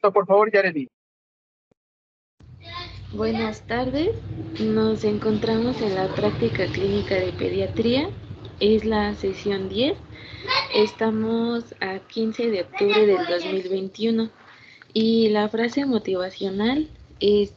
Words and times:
Por 0.00 0.26
favor, 0.26 0.50
Yareli. 0.52 0.88
Buenas 3.12 3.66
tardes, 3.66 4.16
nos 4.60 5.04
encontramos 5.04 5.80
en 5.80 5.94
la 5.94 6.08
práctica 6.14 6.66
clínica 6.66 7.14
de 7.14 7.32
pediatría, 7.32 8.10
es 8.60 8.84
la 8.84 9.14
sesión 9.14 9.68
10, 9.68 9.96
estamos 10.74 11.74
a 11.80 11.98
15 12.00 12.50
de 12.50 12.62
octubre 12.62 13.06
del 13.06 13.26
2021 13.26 14.28
y 14.92 15.28
la 15.30 15.48
frase 15.48 15.86
motivacional 15.86 16.88
es 17.20 17.54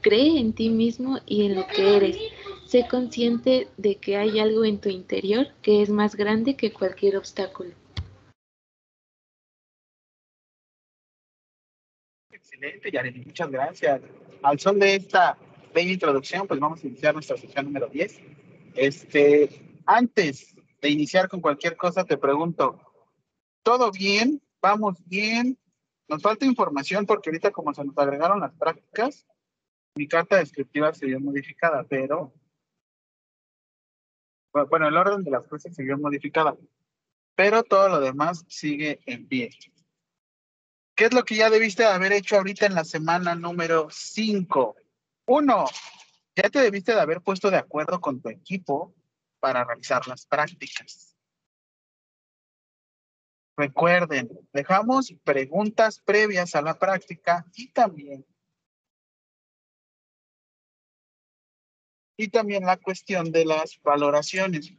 cree 0.00 0.38
en 0.38 0.52
ti 0.52 0.68
mismo 0.68 1.18
y 1.26 1.46
en 1.46 1.56
lo 1.56 1.66
que 1.66 1.96
eres, 1.96 2.18
sé 2.66 2.86
consciente 2.88 3.68
de 3.78 3.96
que 3.96 4.16
hay 4.16 4.38
algo 4.38 4.64
en 4.64 4.80
tu 4.80 4.90
interior 4.90 5.48
que 5.62 5.82
es 5.82 5.90
más 5.90 6.14
grande 6.14 6.56
que 6.56 6.72
cualquier 6.72 7.16
obstáculo. 7.16 7.79
Excelente, 12.60 12.90
Yareli, 12.90 13.24
muchas 13.24 13.50
gracias. 13.50 14.02
Al 14.42 14.60
son 14.60 14.78
de 14.78 14.96
esta 14.96 15.38
bella 15.72 15.92
introducción, 15.92 16.46
pues 16.46 16.60
vamos 16.60 16.84
a 16.84 16.88
iniciar 16.88 17.14
nuestra 17.14 17.38
sesión 17.38 17.64
número 17.64 17.88
10. 17.88 18.20
Este, 18.74 19.80
antes 19.86 20.54
de 20.82 20.90
iniciar 20.90 21.30
con 21.30 21.40
cualquier 21.40 21.78
cosa, 21.78 22.04
te 22.04 22.18
pregunto, 22.18 22.78
¿todo 23.62 23.90
bien? 23.90 24.42
¿Vamos 24.60 25.02
bien? 25.06 25.58
Nos 26.06 26.20
falta 26.20 26.44
información 26.44 27.06
porque 27.06 27.30
ahorita 27.30 27.50
como 27.50 27.72
se 27.72 27.82
nos 27.82 27.96
agregaron 27.96 28.40
las 28.40 28.52
prácticas, 28.52 29.26
mi 29.94 30.06
carta 30.06 30.36
descriptiva 30.36 30.92
se 30.92 31.06
vio 31.06 31.18
modificada, 31.18 31.84
pero 31.84 32.34
bueno, 34.52 34.86
el 34.86 34.96
orden 34.98 35.24
de 35.24 35.30
las 35.30 35.46
cosas 35.46 35.74
se 35.74 35.82
vio 35.82 35.96
modificada, 35.96 36.54
pero 37.34 37.62
todo 37.62 37.88
lo 37.88 38.00
demás 38.00 38.44
sigue 38.48 39.00
en 39.06 39.26
pie. 39.26 39.48
¿Qué 41.00 41.06
es 41.06 41.14
lo 41.14 41.24
que 41.24 41.34
ya 41.34 41.48
debiste 41.48 41.86
haber 41.86 42.12
hecho 42.12 42.36
ahorita 42.36 42.66
en 42.66 42.74
la 42.74 42.84
semana 42.84 43.34
número 43.34 43.88
5? 43.90 44.76
Uno, 45.28 45.64
ya 46.36 46.50
te 46.50 46.60
debiste 46.60 46.92
de 46.92 47.00
haber 47.00 47.22
puesto 47.22 47.50
de 47.50 47.56
acuerdo 47.56 48.02
con 48.02 48.20
tu 48.20 48.28
equipo 48.28 48.94
para 49.38 49.64
realizar 49.64 50.06
las 50.06 50.26
prácticas. 50.26 51.16
Recuerden, 53.56 54.28
dejamos 54.52 55.14
preguntas 55.24 56.00
previas 56.00 56.54
a 56.54 56.60
la 56.60 56.78
práctica 56.78 57.46
y 57.54 57.68
también 57.68 58.26
y 62.18 62.28
también 62.28 62.66
la 62.66 62.76
cuestión 62.76 63.32
de 63.32 63.46
las 63.46 63.80
valoraciones. 63.82 64.74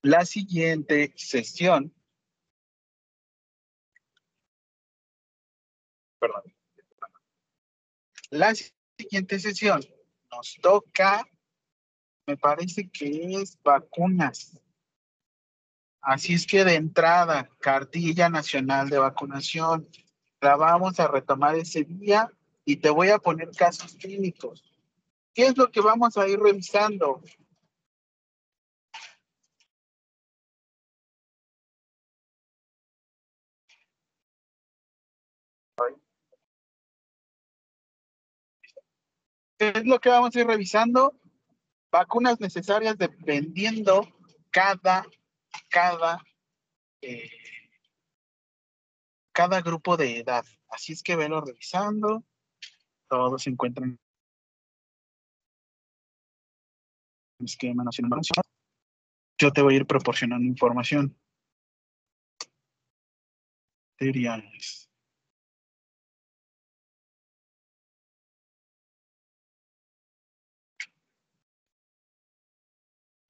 La 0.00 0.24
siguiente 0.24 1.12
sesión 1.14 1.94
perdón. 6.20 6.42
La 8.30 8.54
siguiente 8.96 9.40
sesión 9.40 9.80
nos 10.30 10.56
toca, 10.62 11.26
me 12.26 12.36
parece 12.36 12.88
que 12.88 13.40
es 13.40 13.60
vacunas. 13.62 14.60
Así 16.00 16.34
es 16.34 16.46
que 16.46 16.64
de 16.64 16.76
entrada, 16.76 17.50
cartilla 17.58 18.28
nacional 18.28 18.88
de 18.88 18.98
vacunación, 18.98 19.88
la 20.40 20.56
vamos 20.56 21.00
a 21.00 21.08
retomar 21.08 21.56
ese 21.56 21.84
día 21.84 22.30
y 22.64 22.76
te 22.76 22.88
voy 22.88 23.08
a 23.08 23.18
poner 23.18 23.50
casos 23.50 23.96
clínicos. 23.96 24.64
¿Qué 25.34 25.46
es 25.46 25.56
lo 25.56 25.70
que 25.70 25.80
vamos 25.80 26.16
a 26.16 26.28
ir 26.28 26.38
revisando? 26.38 27.22
Es 39.60 39.84
lo 39.84 40.00
que 40.00 40.08
vamos 40.08 40.34
a 40.34 40.40
ir 40.40 40.46
revisando? 40.46 41.14
Vacunas 41.92 42.40
necesarias 42.40 42.96
dependiendo 42.96 44.08
cada, 44.50 45.04
cada, 45.68 46.24
eh, 47.02 47.30
cada 49.32 49.60
grupo 49.60 49.96
de 49.96 50.18
edad. 50.18 50.44
Así 50.68 50.92
es 50.92 51.02
que 51.02 51.16
velo 51.16 51.40
revisando. 51.40 52.24
Todos 53.08 53.42
se 53.42 53.50
encuentran 53.50 53.98
en 57.38 57.44
esquema 57.44 57.84
nacional. 57.84 58.20
Yo 59.38 59.52
te 59.52 59.62
voy 59.62 59.74
a 59.74 59.76
ir 59.78 59.86
proporcionando 59.86 60.46
información. 60.46 61.16
Materiales. 63.98 64.89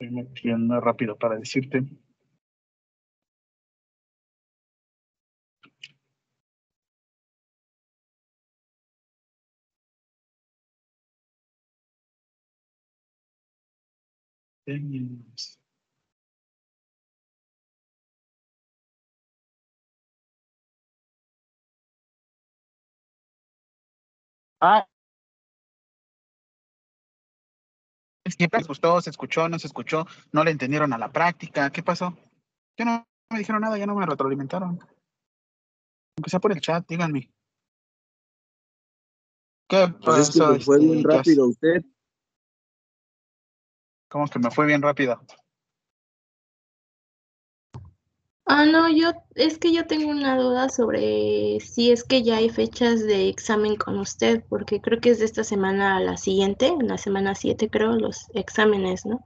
Estoy 0.01 0.17
metiendo 0.17 0.81
rápido 0.81 1.15
para 1.19 1.37
decirte. 1.37 1.85
Ah, 24.61 24.87
siempre 28.31 28.59
les 28.61 28.69
gustó, 28.69 29.01
se 29.01 29.11
escuchó, 29.11 29.49
no 29.49 29.59
se 29.59 29.67
escuchó, 29.67 30.07
no 30.33 30.45
le 30.45 30.51
entendieron 30.51 30.93
a 30.93 30.99
la 30.99 31.13
práctica, 31.13 31.71
¿qué 31.71 31.83
pasó? 31.83 32.17
Ya 32.77 32.85
no 32.85 33.07
me 33.31 33.39
dijeron 33.39 33.63
nada, 33.63 33.79
ya 33.79 33.87
no 33.87 33.95
me 33.95 34.07
retroalimentaron. 34.07 34.79
Aunque 36.19 36.31
sea 36.31 36.41
por 36.41 36.53
el 36.53 36.61
chat, 36.61 36.87
díganme. 36.89 37.31
¿Qué 39.69 39.95
Pues 40.05 40.19
es 40.19 40.31
que 40.31 40.39
pasó? 40.41 40.53
me 40.53 40.61
fue 40.61 40.77
este, 40.77 40.87
bien 40.87 41.03
Jazz? 41.03 41.17
rápido 41.17 41.49
usted. 41.49 41.85
¿Cómo 44.11 44.27
que 44.27 44.39
me 44.41 44.51
fue 44.51 44.67
bien 44.67 44.83
rápido? 44.83 45.21
Ah, 48.53 48.67
no, 48.67 48.89
yo, 48.91 49.13
es 49.37 49.59
que 49.59 49.73
yo 49.73 49.87
tengo 49.87 50.11
una 50.11 50.37
duda 50.37 50.69
sobre 50.71 51.61
si 51.61 51.93
es 51.93 52.03
que 52.03 52.25
ya 52.25 52.39
hay 52.39 52.51
fechas 52.51 53.01
de 53.07 53.29
examen 53.29 53.77
con 53.77 53.97
usted, 53.97 54.45
porque 54.49 54.81
creo 54.81 55.01
que 55.01 55.11
es 55.11 55.21
de 55.21 55.27
esta 55.27 55.45
semana 55.45 55.97
a 55.97 56.01
la 56.01 56.17
siguiente, 56.17 56.67
en 56.67 56.89
la 56.89 56.99
semana 56.99 57.37
7 57.37 57.71
creo, 57.71 57.93
los 57.93 58.29
exámenes, 58.35 59.07
¿no? 59.07 59.23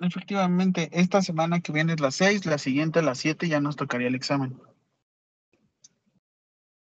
Efectivamente, 0.00 0.90
esta 0.92 1.22
semana 1.22 1.60
que 1.60 1.72
viene 1.72 1.94
es 1.94 2.00
la 2.00 2.10
6, 2.10 2.44
la 2.44 2.58
siguiente 2.58 3.00
la 3.00 3.14
7 3.14 3.48
ya 3.48 3.58
nos 3.58 3.76
tocaría 3.76 4.08
el 4.08 4.16
examen. 4.16 4.60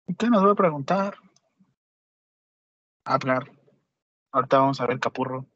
¿Y 0.07 0.15
qué 0.15 0.29
nos 0.29 0.45
va 0.45 0.53
a 0.53 0.57
preguntar? 0.57 1.17
Hablar. 3.07 3.51
Ahorita 4.31 4.59
vamos 4.59 4.79
a 4.79 4.87
ver 4.87 5.01
Capurro. 5.01 5.47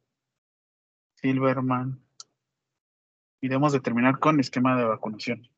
Silverman. 1.16 2.01
Y 3.42 3.48
debemos 3.48 3.72
de 3.72 3.80
terminar 3.80 4.20
con 4.20 4.38
esquema 4.38 4.76
de 4.76 4.84
vacunación. 4.84 5.48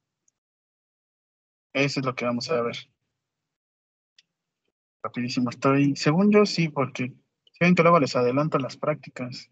Eso 1.75 2.01
es 2.01 2.07
lo 2.07 2.15
que 2.15 2.25
vamos 2.25 2.51
a 2.51 2.63
ver. 2.63 2.77
Rapidísimo 5.03 5.51
estoy. 5.51 5.95
Según 5.95 6.33
yo, 6.33 6.47
sí, 6.47 6.71
porque 6.71 7.13
si 7.53 7.59
ven 7.61 7.75
que 7.75 7.83
luego 7.83 8.01
les 8.01 8.17
adelanto 8.17 8.59
las 8.59 8.79
prácticas. 8.79 9.51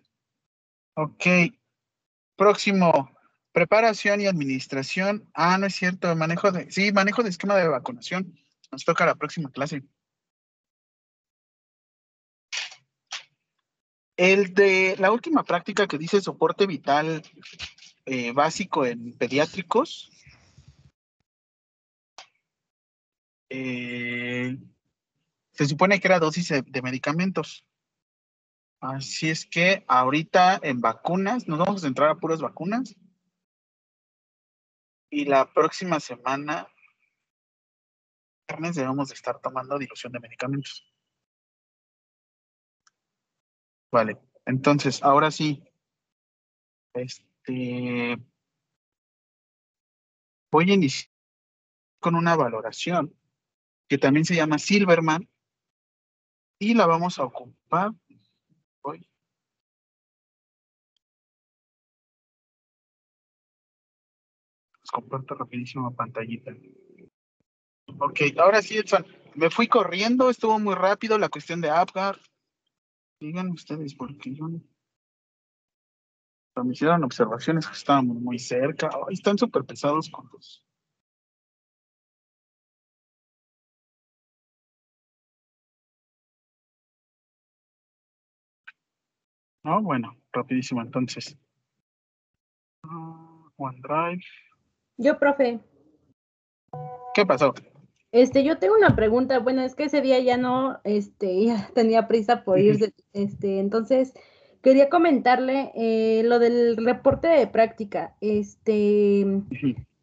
Ok. 0.94 1.26
Próximo. 2.34 3.14
Preparación 3.52 4.22
y 4.22 4.26
administración. 4.26 5.28
Ah, 5.34 5.58
no 5.58 5.66
es 5.66 5.74
cierto. 5.74 6.16
Manejo 6.16 6.50
de. 6.52 6.70
Sí, 6.70 6.90
manejo 6.90 7.22
de 7.22 7.28
esquema 7.28 7.54
de 7.56 7.68
vacunación. 7.68 8.34
Nos 8.70 8.86
toca 8.86 9.04
la 9.04 9.16
próxima 9.16 9.50
clase. 9.50 9.82
El 14.16 14.54
de 14.54 14.96
la 14.98 15.12
última 15.12 15.42
práctica 15.42 15.86
que 15.86 15.98
dice 15.98 16.22
soporte 16.22 16.66
vital 16.66 17.22
eh, 18.06 18.32
básico 18.32 18.86
en 18.86 19.16
pediátricos. 19.16 20.12
eh, 23.52 24.58
se 25.52 25.66
supone 25.66 26.00
que 26.00 26.08
era 26.08 26.18
dosis 26.18 26.48
de, 26.48 26.82
medicamentos. 26.82 27.66
Así 28.80 29.28
es 29.30 29.46
que 29.46 29.84
ahorita 29.86 30.58
en 30.62 30.80
vacunas, 30.80 31.46
nos 31.46 31.58
vamos 31.58 31.76
a 31.76 31.86
centrar 31.86 32.08
a 32.08 32.16
puras 32.16 32.40
vacunas. 32.40 32.96
Y 35.10 35.26
la 35.26 35.52
próxima 35.52 36.00
semana, 36.00 36.66
viernes, 38.48 38.76
debemos 38.76 39.08
de 39.08 39.14
estar 39.14 39.38
tomando 39.40 39.78
dilución 39.78 40.12
de 40.12 40.20
medicamentos. 40.20 40.90
Vale, 43.92 44.18
entonces, 44.46 45.02
ahora 45.02 45.30
sí. 45.30 45.62
Este. 46.94 47.31
Voy 47.46 48.16
a 50.70 50.74
iniciar 50.74 51.10
con 51.98 52.14
una 52.14 52.36
valoración 52.36 53.14
que 53.88 53.98
también 53.98 54.24
se 54.24 54.34
llama 54.34 54.58
Silverman 54.58 55.28
y 56.58 56.74
la 56.74 56.86
vamos 56.86 57.18
a 57.18 57.24
ocupar 57.24 57.92
hoy. 58.82 59.08
Les 64.80 64.90
comparto 64.90 65.34
rapidísimo 65.34 65.94
pantallita. 65.94 66.52
Ok, 67.98 68.20
ahora 68.38 68.62
sí, 68.62 68.78
Edson, 68.78 69.06
me 69.34 69.50
fui 69.50 69.66
corriendo, 69.68 70.30
estuvo 70.30 70.58
muy 70.58 70.74
rápido 70.74 71.18
la 71.18 71.28
cuestión 71.28 71.60
de 71.60 71.70
Apgar. 71.70 72.18
Digan 73.20 73.50
ustedes, 73.50 73.94
porque 73.94 74.34
yo 74.34 74.48
no. 74.48 74.60
Me 76.56 76.72
hicieron 76.72 77.02
observaciones 77.02 77.66
que 77.66 77.72
estábamos 77.72 78.16
muy 78.20 78.38
cerca. 78.38 78.90
Están 79.08 79.38
súper 79.38 79.64
pesados 79.64 80.10
con 80.10 80.28
los. 80.32 80.62
No, 89.64 89.80
bueno, 89.80 90.16
rapidísimo 90.32 90.82
entonces. 90.82 91.38
Ah, 92.84 93.48
OneDrive. 93.56 94.22
Yo, 94.98 95.18
profe. 95.18 95.60
¿Qué 97.14 97.24
pasó? 97.24 97.54
Este, 98.10 98.44
yo 98.44 98.58
tengo 98.58 98.74
una 98.74 98.94
pregunta. 98.94 99.38
Bueno, 99.38 99.62
es 99.62 99.74
que 99.74 99.84
ese 99.84 100.02
día 100.02 100.18
ya 100.18 100.36
no, 100.36 100.80
este, 100.84 101.44
ya 101.46 101.70
tenía 101.74 102.08
prisa 102.08 102.44
por 102.44 102.58
irse. 102.58 102.92
Este, 103.14 103.58
entonces, 103.58 104.14
quería 104.62 104.88
comentarle 104.88 105.72
eh, 105.74 106.22
lo 106.24 106.38
del 106.38 106.76
reporte 106.76 107.28
de 107.28 107.46
práctica. 107.46 108.16
Este, 108.20 109.24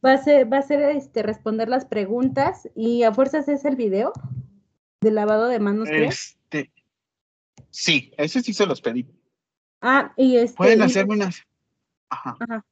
va 0.05 0.13
a 0.13 0.17
ser, 0.17 0.51
va 0.51 0.57
a 0.57 0.61
ser, 0.61 0.81
este, 0.81 1.23
responder 1.23 1.69
las 1.69 1.85
preguntas 1.85 2.69
y 2.75 3.03
a 3.03 3.13
fuerzas 3.13 3.47
es 3.47 3.65
el 3.65 3.75
video 3.75 4.13
de 5.01 5.11
lavado 5.11 5.47
de 5.47 5.59
manos. 5.59 5.89
Este, 5.89 6.71
sí, 7.69 8.11
ese 8.17 8.41
sí 8.41 8.53
se 8.53 8.65
los 8.65 8.81
pedí. 8.81 9.07
Ah, 9.81 10.13
y 10.17 10.35
este. 10.35 10.57
Pueden 10.57 10.81
hacerme 10.81 11.15
unas. 11.15 11.41
Ajá. 12.09 12.37
Ajá. 12.39 12.65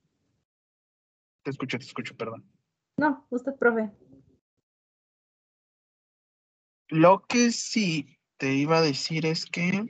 Te 1.43 1.51
escucho, 1.51 1.79
te 1.79 1.85
escucho, 1.85 2.15
perdón. 2.17 2.43
No, 2.97 3.25
usted, 3.29 3.55
profe. 3.55 3.89
Lo 6.89 7.25
que 7.27 7.51
sí 7.51 8.17
te 8.37 8.53
iba 8.53 8.79
a 8.79 8.81
decir 8.81 9.25
es 9.25 9.45
que. 9.45 9.89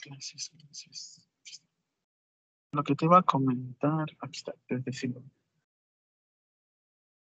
Clases, 0.00 0.50
clases. 0.50 1.28
Lo 2.72 2.84
que 2.84 2.94
te 2.94 3.06
iba 3.06 3.18
a 3.18 3.22
comentar, 3.22 4.06
aquí 4.20 4.38
está, 4.38 4.54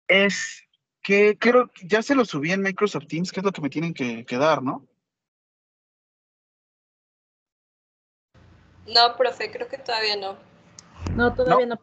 es 0.09 0.63
que 1.03 1.39
creo 1.39 1.69
que 1.69 1.87
ya 1.87 2.03
se 2.03 2.15
lo 2.15 2.25
subí 2.25 2.53
en 2.53 2.63
Microsoft 2.63 3.07
Teams, 3.07 3.31
que 3.31 3.41
es 3.41 3.45
lo 3.45 3.53
que 3.53 3.61
me 3.61 3.71
tienen 3.71 3.95
que, 3.95 4.25
que 4.25 4.37
dar, 4.37 4.63
¿no? 4.63 4.87
No, 8.87 9.17
profe, 9.17 9.51
creo 9.51 9.69
que 9.69 9.79
todavía 9.79 10.17
no. 10.17 10.37
No, 11.15 11.35
todavía 11.35 11.67
no. 11.67 11.81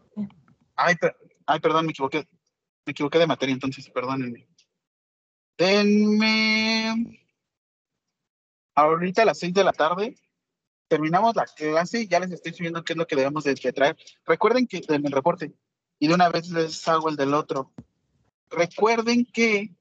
Ay, 0.76 0.96
per- 0.96 1.18
ay, 1.46 1.60
perdón, 1.60 1.86
me 1.86 1.92
equivoqué. 1.92 2.28
Me 2.86 2.92
equivoqué 2.92 3.20
de 3.20 3.28
materia, 3.28 3.54
entonces, 3.54 3.90
perdónenme. 3.90 4.48
Denme. 5.58 7.30
Ahorita 8.76 9.22
a 9.22 9.26
las 9.26 9.40
seis 9.40 9.54
de 9.54 9.64
la 9.64 9.72
tarde 9.72 10.16
terminamos 10.88 11.36
la 11.36 11.46
clase 11.46 12.08
ya 12.08 12.20
les 12.20 12.32
estoy 12.32 12.54
subiendo 12.54 12.84
qué 12.84 12.94
es 12.94 12.98
lo 12.98 13.08
que 13.08 13.16
debemos 13.16 13.44
de, 13.44 13.56
de 13.56 13.74
traer. 13.74 13.98
Recuerden 14.26 14.68
que 14.68 14.82
en 14.88 15.06
el 15.06 15.12
reporte 15.12 15.54
y 16.00 16.08
de 16.08 16.14
una 16.14 16.30
vez 16.30 16.50
les 16.50 16.88
hago 16.88 17.10
el 17.10 17.16
del 17.16 17.34
otro. 17.34 17.72
Recuerden 18.50 19.26
que 19.26 19.74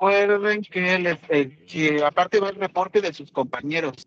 recuerden 0.00 0.62
eh, 0.72 1.64
que 1.66 2.02
aparte 2.02 2.40
va 2.40 2.48
el 2.48 2.56
reporte 2.56 3.02
de 3.02 3.12
sus 3.12 3.30
compañeros. 3.30 4.06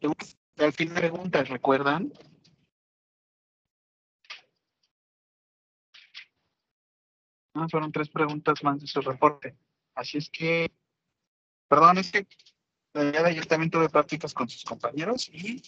Al 0.58 0.74
fin 0.74 0.92
preguntas, 0.92 1.50
¿recuerdan? 1.50 2.12
Ah, 7.54 7.68
fueron 7.70 7.92
tres 7.92 8.10
preguntas 8.10 8.64
más 8.64 8.80
de 8.80 8.88
su 8.88 9.02
reporte. 9.02 9.56
Así 9.94 10.18
es 10.18 10.30
que, 10.32 10.72
perdón, 11.68 12.00
es 12.00 12.12
que 12.12 12.28
el 12.96 13.12
de 13.12 13.18
ayer 13.20 13.46
también 13.46 13.70
tuve 13.70 13.88
prácticas 13.90 14.34
con 14.34 14.50
sus 14.50 14.64
compañeros 14.64 15.30
y 15.30 15.62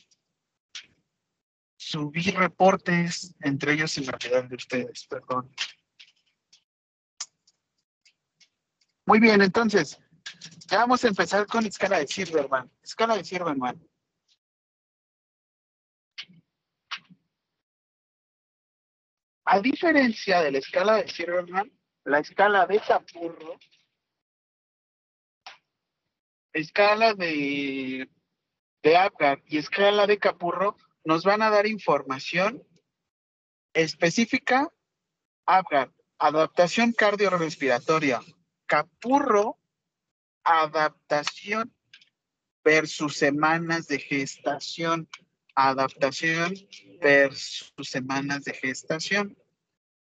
subí 1.77 2.31
reportes, 2.31 3.35
entre 3.41 3.73
ellos 3.73 3.91
sin 3.91 4.07
material 4.07 4.49
de 4.49 4.55
ustedes, 4.55 5.05
perdón. 5.05 5.51
Muy 9.05 9.19
bien, 9.19 9.43
entonces, 9.43 9.99
ya 10.67 10.79
vamos 10.79 11.03
a 11.03 11.07
empezar 11.07 11.45
con 11.47 11.65
escala 11.65 11.99
de 11.99 12.07
Silverman. 12.07 12.71
Escala 12.83 13.17
de 13.17 13.23
Silverman. 13.23 13.81
A 19.45 19.59
diferencia 19.59 20.41
de 20.41 20.51
la 20.51 20.57
escala 20.57 20.95
de 20.95 21.07
Silverman, 21.07 21.71
la 22.03 22.19
escala 22.19 22.65
de 22.65 22.79
Capurro, 22.79 23.59
escala 26.51 27.13
de, 27.13 28.09
de 28.81 28.97
Apgar 28.97 29.43
y 29.45 29.57
escala 29.57 30.07
de 30.07 30.17
Capurro 30.17 30.77
nos 31.03 31.23
van 31.23 31.43
a 31.43 31.51
dar 31.51 31.67
información 31.67 32.63
específica. 33.73 34.71
Apgar, 35.45 35.91
adaptación 36.17 36.91
cardiorrespiratoria. 36.91 38.21
Capurro, 38.65 39.59
adaptación 40.45 41.73
versus 42.63 43.17
semanas 43.17 43.87
de 43.87 43.99
gestación. 43.99 45.09
Adaptación 45.55 46.53
versus 47.01 47.71
semanas 47.89 48.43
de 48.43 48.53
gestación. 48.53 49.37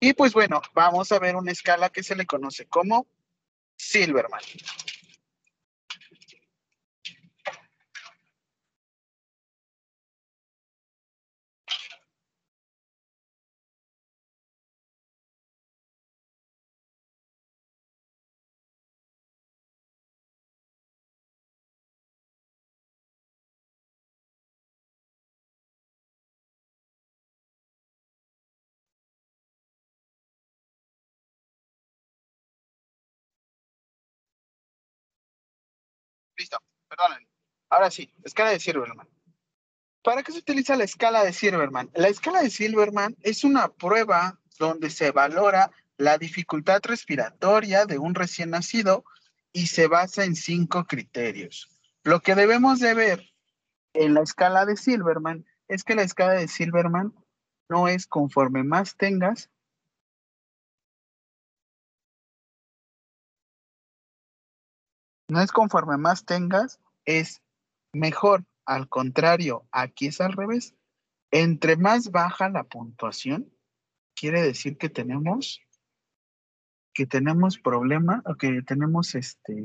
Y 0.00 0.12
pues 0.12 0.32
bueno, 0.32 0.60
vamos 0.74 1.12
a 1.12 1.18
ver 1.18 1.36
una 1.36 1.52
escala 1.52 1.88
que 1.88 2.02
se 2.02 2.14
le 2.14 2.26
conoce 2.26 2.66
como 2.66 3.06
Silverman. 3.76 4.40
Perdonen. 36.94 37.28
Ahora 37.70 37.90
sí, 37.90 38.12
escala 38.24 38.50
de 38.50 38.60
Silverman. 38.60 39.08
¿Para 40.02 40.22
qué 40.22 40.32
se 40.32 40.38
utiliza 40.38 40.76
la 40.76 40.84
escala 40.84 41.24
de 41.24 41.32
Silverman? 41.32 41.90
La 41.94 42.08
escala 42.08 42.42
de 42.42 42.50
Silverman 42.50 43.16
es 43.22 43.42
una 43.42 43.68
prueba 43.68 44.38
donde 44.58 44.90
se 44.90 45.10
valora 45.10 45.70
la 45.96 46.18
dificultad 46.18 46.80
respiratoria 46.84 47.86
de 47.86 47.98
un 47.98 48.14
recién 48.14 48.50
nacido 48.50 49.04
y 49.52 49.68
se 49.68 49.86
basa 49.86 50.24
en 50.24 50.36
cinco 50.36 50.84
criterios. 50.84 51.70
Lo 52.02 52.20
que 52.20 52.34
debemos 52.34 52.80
de 52.80 52.94
ver 52.94 53.32
en 53.94 54.14
la 54.14 54.22
escala 54.22 54.66
de 54.66 54.76
Silverman 54.76 55.46
es 55.68 55.84
que 55.84 55.94
la 55.94 56.02
escala 56.02 56.34
de 56.34 56.48
Silverman 56.48 57.14
no 57.68 57.88
es 57.88 58.06
conforme 58.06 58.62
más 58.62 58.96
tengas, 58.96 59.50
no 65.28 65.40
es 65.40 65.50
conforme 65.50 65.96
más 65.96 66.26
tengas, 66.26 66.80
es 67.04 67.42
mejor. 67.92 68.44
Al 68.66 68.88
contrario, 68.88 69.66
aquí 69.70 70.06
es 70.06 70.20
al 70.20 70.32
revés. 70.32 70.74
Entre 71.30 71.76
más 71.76 72.10
baja 72.10 72.48
la 72.48 72.64
puntuación, 72.64 73.52
quiere 74.14 74.42
decir 74.42 74.78
que 74.78 74.88
tenemos 74.88 75.60
que 76.94 77.06
tenemos 77.06 77.58
problema 77.58 78.22
o 78.24 78.36
que 78.36 78.62
tenemos 78.62 79.16
este 79.16 79.64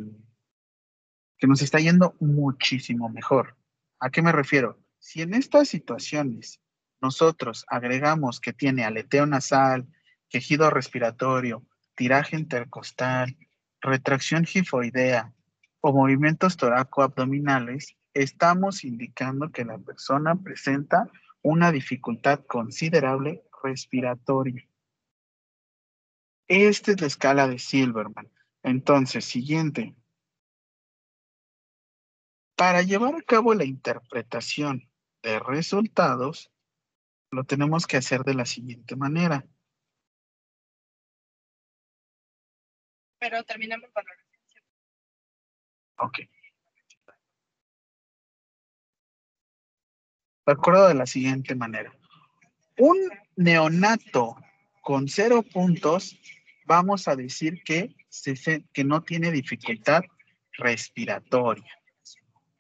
que 1.38 1.48
nos 1.48 1.62
está 1.62 1.80
yendo 1.80 2.16
muchísimo 2.20 3.08
mejor. 3.08 3.56
¿A 4.00 4.10
qué 4.10 4.22
me 4.22 4.34
refiero? 4.34 4.78
Si 4.98 5.22
en 5.22 5.34
estas 5.34 5.70
situaciones 5.70 6.60
nosotros 7.02 7.66
agregamos 7.70 8.42
que 8.42 8.52
tiene 8.52 8.84
aleteo 8.84 9.26
nasal, 9.26 9.88
quejido 10.28 10.70
respiratorio, 10.70 11.66
tiraje 11.96 12.36
intercostal, 12.36 13.38
retracción 13.80 14.44
gifoidea 14.44 15.34
o 15.82 15.94
movimientos 15.94 16.58
toracoabdominales, 16.58 17.98
estamos 18.14 18.84
indicando 18.84 19.52
que 19.52 19.66
la 19.66 19.78
persona 19.78 20.36
presenta 20.36 21.10
una 21.42 21.72
dificultad 21.72 22.42
considerable 22.46 23.44
respiratoria. 23.64 24.68
Esta 26.48 26.92
es 26.92 27.02
la 27.02 27.08
escala 27.08 27.48
de 27.48 27.60
Silverman. 27.60 28.30
Entonces, 28.64 29.24
siguiente. 29.26 29.96
Para 32.56 32.82
llevar 32.82 33.16
a 33.16 33.22
cabo 33.22 33.54
la 33.54 33.64
interpretación 33.64 34.90
de 35.22 35.40
resultados, 35.40 36.52
lo 37.32 37.44
tenemos 37.44 37.88
que 37.88 37.98
hacer 37.98 38.24
de 38.24 38.34
la 38.34 38.46
siguiente 38.46 38.96
manera. 38.96 39.46
Pero 43.20 43.44
terminamos 43.44 43.90
con. 43.94 44.04
Ok. 46.00 46.20
De 50.46 50.54
acuerdo 50.54 50.88
de 50.88 50.96
la 50.96 51.06
siguiente 51.06 51.54
manera. 51.56 51.94
Un 52.78 52.98
neonato 53.36 54.36
con 54.82 55.08
cero 55.08 55.44
puntos, 55.44 56.20
vamos 56.66 57.08
a 57.08 57.16
decir 57.16 57.62
que, 57.64 57.96
que 58.74 58.84
no 58.84 59.04
tiene 59.04 59.32
dificultad 59.32 60.02
respiratoria. 60.54 61.80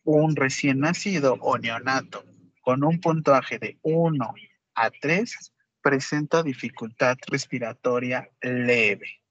Un 0.03 0.35
recién 0.35 0.79
nacido 0.79 1.37
o 1.41 1.57
neonato 1.57 2.23
con 2.61 2.83
un 2.83 2.99
puntaje 2.99 3.57
de 3.57 3.79
1 3.81 4.33
a 4.75 4.91
3 4.91 5.53
presenta 5.81 6.43
dificultad 6.43 7.17
respiratoria 7.27 8.29
leve. 8.41 9.21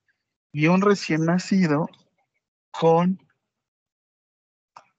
Y 0.53 0.67
un 0.67 0.81
recién 0.81 1.27
nacido 1.27 1.89
con 2.71 3.28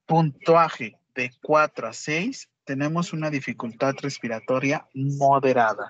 puntuaje 0.10 0.98
de 1.14 1.32
4 1.44 1.88
a 1.88 1.94
6 1.94 2.50
tenemos 2.66 3.14
una 3.14 3.30
dificultad 3.30 3.94
respiratoria 4.02 4.88
moderada. 4.96 5.88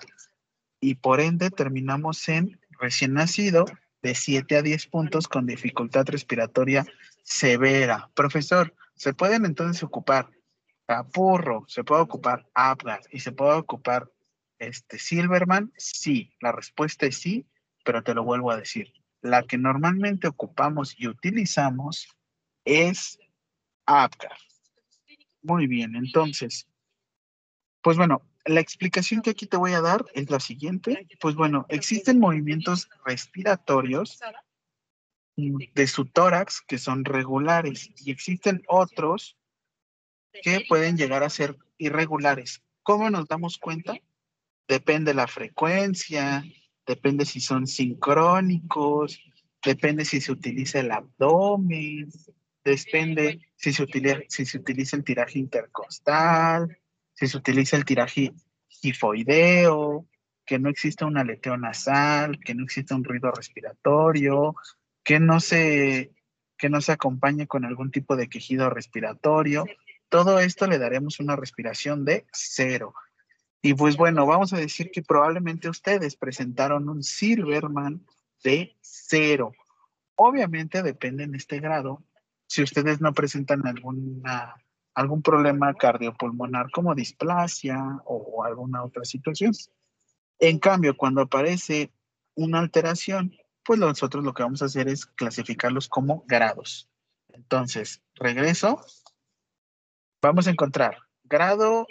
Y 0.78 0.96
por 0.96 1.20
ende 1.20 1.48
terminamos 1.50 2.28
en 2.28 2.60
recién 2.78 3.14
nacido 3.14 3.64
de 4.02 4.14
7 4.14 4.58
a 4.58 4.62
10 4.62 4.86
puntos 4.88 5.26
con 5.26 5.46
dificultad 5.46 6.04
respiratoria 6.06 6.84
severa. 7.22 8.10
Profesor, 8.14 8.74
¿se 8.94 9.14
pueden 9.14 9.46
entonces 9.46 9.82
ocupar 9.82 10.28
Capurro, 10.86 11.64
se 11.66 11.82
puede 11.82 12.02
ocupar 12.02 12.46
Apgar 12.52 13.00
y 13.10 13.20
se 13.20 13.32
puede 13.32 13.54
ocupar 13.54 14.10
este 14.58 14.98
Silverman? 14.98 15.72
Sí, 15.78 16.34
la 16.40 16.52
respuesta 16.52 17.06
es 17.06 17.16
sí, 17.16 17.46
pero 17.86 18.02
te 18.02 18.12
lo 18.12 18.22
vuelvo 18.22 18.50
a 18.50 18.58
decir. 18.58 18.92
La 19.22 19.44
que 19.44 19.56
normalmente 19.56 20.28
ocupamos 20.28 20.94
y 20.98 21.08
utilizamos 21.08 22.06
es 22.66 23.18
Muy 25.42 25.66
bien, 25.66 25.96
entonces, 25.96 26.66
pues 27.82 27.96
bueno, 27.96 28.22
la 28.44 28.60
explicación 28.60 29.22
que 29.22 29.30
aquí 29.30 29.46
te 29.46 29.56
voy 29.56 29.72
a 29.72 29.80
dar 29.80 30.04
es 30.14 30.30
la 30.30 30.40
siguiente. 30.40 31.06
Pues 31.20 31.34
bueno, 31.34 31.66
existen 31.68 32.18
movimientos 32.18 32.88
respiratorios 33.04 34.18
de 35.36 35.86
su 35.86 36.06
tórax 36.06 36.60
que 36.60 36.78
son 36.78 37.04
regulares 37.04 37.90
y 37.96 38.10
existen 38.10 38.62
otros 38.66 39.36
que 40.42 40.64
pueden 40.68 40.96
llegar 40.96 41.22
a 41.22 41.30
ser 41.30 41.56
irregulares. 41.78 42.62
¿Cómo 42.82 43.10
nos 43.10 43.26
damos 43.28 43.58
cuenta? 43.58 43.94
Depende 44.68 45.14
la 45.14 45.26
frecuencia, 45.26 46.44
depende 46.86 47.24
si 47.24 47.40
son 47.40 47.66
sincrónicos, 47.66 49.20
depende 49.62 50.04
si 50.04 50.20
se 50.20 50.32
utiliza 50.32 50.80
el 50.80 50.92
abdomen, 50.92 52.10
depende 52.64 53.40
si 53.56 53.72
se 53.72 53.82
utiliza, 53.82 54.96
el 54.96 55.04
tiraje 55.04 55.38
intercostal, 55.38 56.78
si 57.14 57.26
se 57.26 57.36
utiliza 57.36 57.76
el 57.76 57.84
tiraje 57.84 58.32
tifoideo, 58.80 60.06
que 60.46 60.58
no 60.58 60.68
exista 60.68 61.06
un 61.06 61.18
aleteo 61.18 61.56
nasal, 61.56 62.40
que 62.40 62.54
no 62.54 62.64
exista 62.64 62.94
un 62.94 63.04
ruido 63.04 63.30
respiratorio, 63.30 64.54
que 65.04 65.20
no 65.20 65.40
se, 65.40 66.12
que 66.56 66.68
no 66.68 66.80
se 66.80 66.92
acompañe 66.92 67.46
con 67.46 67.64
algún 67.64 67.90
tipo 67.90 68.16
de 68.16 68.28
quejido 68.28 68.70
respiratorio. 68.70 69.66
Todo 70.08 70.40
esto 70.40 70.66
le 70.66 70.78
daremos 70.78 71.20
una 71.20 71.36
respiración 71.36 72.04
de 72.04 72.26
cero. 72.32 72.94
Y 73.62 73.74
pues 73.74 73.96
bueno, 73.96 74.26
vamos 74.26 74.52
a 74.52 74.58
decir 74.58 74.90
que 74.90 75.02
probablemente 75.02 75.68
ustedes 75.68 76.16
presentaron 76.16 76.88
un 76.88 77.02
Silverman 77.02 78.06
de 78.42 78.76
cero. 78.80 79.52
Obviamente 80.16 80.82
depende 80.82 81.24
en 81.24 81.34
este 81.34 81.60
grado. 81.60 82.02
Si 82.50 82.64
ustedes 82.64 83.00
no 83.00 83.12
presentan 83.12 83.64
alguna 83.64 84.56
algún 84.94 85.22
problema 85.22 85.72
cardiopulmonar 85.74 86.72
como 86.72 86.96
displasia 86.96 87.78
o 88.04 88.42
alguna 88.42 88.82
otra 88.82 89.04
situación. 89.04 89.52
En 90.40 90.58
cambio, 90.58 90.96
cuando 90.96 91.22
aparece 91.22 91.92
una 92.34 92.58
alteración, 92.58 93.32
pues 93.64 93.78
nosotros 93.78 94.24
lo 94.24 94.34
que 94.34 94.42
vamos 94.42 94.62
a 94.62 94.64
hacer 94.64 94.88
es 94.88 95.06
clasificarlos 95.06 95.88
como 95.88 96.24
grados. 96.26 96.88
Entonces, 97.28 98.02
regreso. 98.14 98.84
Vamos 100.20 100.48
a 100.48 100.50
encontrar 100.50 100.98
grado, 101.22 101.86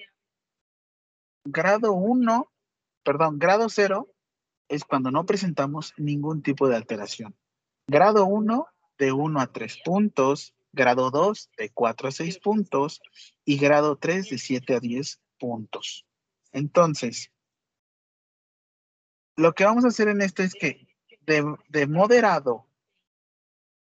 grado 1.45 1.93
1, 1.93 2.51
perdón, 3.03 3.39
grado 3.39 3.69
0 3.69 4.09
es 4.67 4.83
cuando 4.83 5.09
no 5.09 5.25
presentamos 5.25 5.93
ningún 5.95 6.43
tipo 6.43 6.67
de 6.67 6.75
alteración. 6.75 7.33
Grado 7.87 8.25
1 8.25 8.67
de 8.99 9.13
1 9.13 9.39
a 9.39 9.47
3 9.47 9.79
puntos, 9.83 10.53
grado 10.73 11.09
2 11.09 11.49
de 11.57 11.69
4 11.71 12.09
a 12.09 12.11
6 12.11 12.39
puntos 12.39 13.01
y 13.45 13.57
grado 13.57 13.97
3 13.97 14.29
de 14.29 14.37
7 14.37 14.75
a 14.75 14.79
10 14.79 15.19
puntos. 15.39 16.05
Entonces, 16.51 17.31
lo 19.35 19.53
que 19.53 19.63
vamos 19.63 19.85
a 19.85 19.87
hacer 19.87 20.09
en 20.09 20.21
esto 20.21 20.43
es 20.43 20.53
que 20.53 20.87
de, 21.21 21.55
de 21.69 21.87
moderado, 21.87 22.67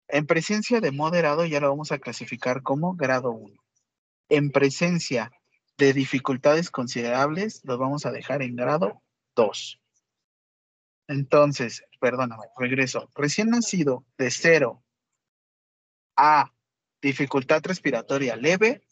en 0.08 0.26
presencia 0.26 0.80
de 0.80 0.90
moderado 0.90 1.46
ya 1.46 1.60
lo 1.60 1.70
vamos 1.70 1.92
a 1.92 1.98
clasificar 1.98 2.62
como 2.62 2.94
grado 2.94 3.30
1. 3.30 3.54
En 4.28 4.50
presencia 4.50 5.30
de 5.78 5.92
dificultades 5.92 6.70
considerables, 6.70 7.60
lo 7.64 7.78
vamos 7.78 8.06
a 8.06 8.10
dejar 8.10 8.42
en 8.42 8.56
grado 8.56 9.02
2. 9.36 9.80
Entonces, 11.08 11.84
perdóname, 12.00 12.44
regreso. 12.56 13.08
Recién 13.14 13.50
nacido 13.50 14.04
de 14.18 14.30
0 14.30 14.82
a 16.16 16.52
dificultad 17.00 17.62
respiratoria 17.64 18.36
leve, 18.36 18.82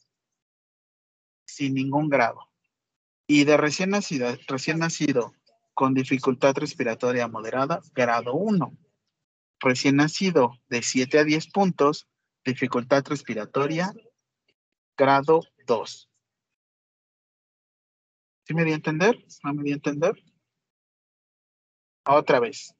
sin 1.46 1.74
ningún 1.74 2.08
grado. 2.08 2.50
Y 3.26 3.44
de 3.44 3.56
recién 3.56 3.90
nacido, 3.90 4.26
recién 4.46 4.78
nacido 4.78 5.34
con 5.72 5.94
dificultad 5.94 6.54
respiratoria 6.56 7.26
moderada, 7.26 7.80
grado 7.94 8.34
1. 8.34 8.76
Recién 9.60 9.96
nacido 9.96 10.52
de 10.68 10.82
7 10.82 11.18
a 11.20 11.24
10 11.24 11.48
puntos, 11.50 12.06
dificultad 12.44 13.04
respiratoria, 13.06 13.92
grado 14.96 15.42
2. 15.66 16.10
¿Sí 18.46 18.54
me 18.54 18.64
di 18.64 18.72
a 18.72 18.74
entender? 18.74 19.24
¿No 19.42 19.54
me 19.54 19.62
di 19.62 19.72
a 19.72 19.74
entender? 19.74 20.22
Otra 22.04 22.40
vez. 22.40 22.74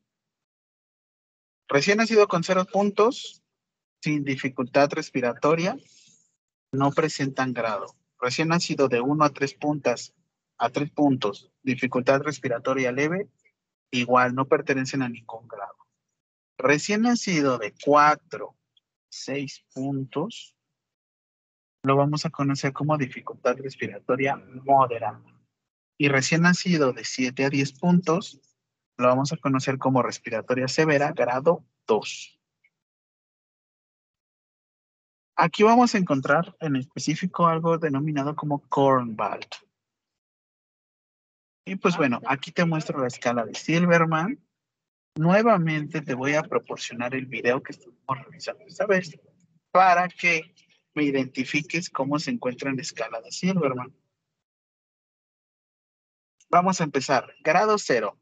Recién 1.69 1.97
nacido 1.97 2.29
con 2.29 2.45
0 2.45 2.67
puntos, 2.71 3.43
sin 4.05 4.23
dificultad 4.23 4.91
respiratoria 4.93 5.79
no 6.73 6.91
presentan 6.91 7.55
grado. 7.55 7.87
Recién 8.21 8.49
nacido 8.49 8.89
de 8.89 9.01
1 9.01 9.25
a 9.25 9.31
3 9.31 9.55
puntas 9.55 10.13
a 10.59 10.69
3 10.69 10.91
puntos, 10.91 11.51
dificultad 11.63 12.21
respiratoria 12.21 12.93
leve, 12.93 13.31
igual 13.91 14.35
no 14.35 14.47
pertenecen 14.47 15.01
a 15.01 15.09
ningún 15.09 15.49
grado. 15.49 15.79
Recién 16.59 17.01
nacido 17.01 17.57
de 17.57 17.73
4, 17.83 18.55
6 19.09 19.65
puntos, 19.73 20.55
lo 21.83 21.97
vamos 21.97 22.27
a 22.27 22.31
conocer 22.31 22.75
como 22.75 22.99
dificultad 22.99 23.57
respiratoria 23.57 24.37
moderada. 24.37 25.23
Y 25.97 26.09
recién 26.09 26.43
nacido 26.43 26.93
de 26.93 27.05
7 27.05 27.47
a 27.47 27.49
10 27.49 27.73
puntos, 27.79 28.39
lo 28.99 29.09
vamos 29.09 29.33
a 29.33 29.39
conocer 29.39 29.79
como 29.79 30.03
respiratoria 30.03 30.69
severa, 30.69 31.13
grado 31.13 31.65
2. 31.87 32.34
Aquí 35.37 35.65
vamos 35.65 35.95
a 35.95 35.99
encontrar 35.99 36.55
en 36.61 36.77
específico 36.77 37.47
algo 37.47 37.77
denominado 37.77 38.37
como 38.37 38.61
Kornwald. 38.69 39.49
Y 41.67 41.77
pues 41.77 41.97
bueno, 41.97 42.21
aquí 42.27 42.53
te 42.53 42.65
muestro 42.65 43.01
la 43.01 43.09
escala 43.09 43.45
de 43.45 43.55
Silverman. 43.55 44.39
Nuevamente 45.17 46.03
te 46.03 46.15
voy 46.15 46.35
a 46.35 46.43
proporcionar 46.43 47.15
el 47.15 47.27
video 47.27 47.63
que 47.63 47.73
estuvimos 47.73 48.19
realizando 48.25 48.65
esta 48.67 48.87
vez 48.87 49.19
para 49.71 50.09
que 50.09 50.55
me 50.95 51.05
identifiques 51.05 51.91
cómo 51.91 52.19
se 52.19 52.31
encuentra 52.31 52.71
en 52.71 52.79
escala 52.79 53.21
de 53.21 53.33
Silverman. 53.33 53.93
Vamos 56.49 56.81
a 56.81 56.85
empezar. 56.85 57.35
Grado 57.41 57.77
cero. 57.79 58.21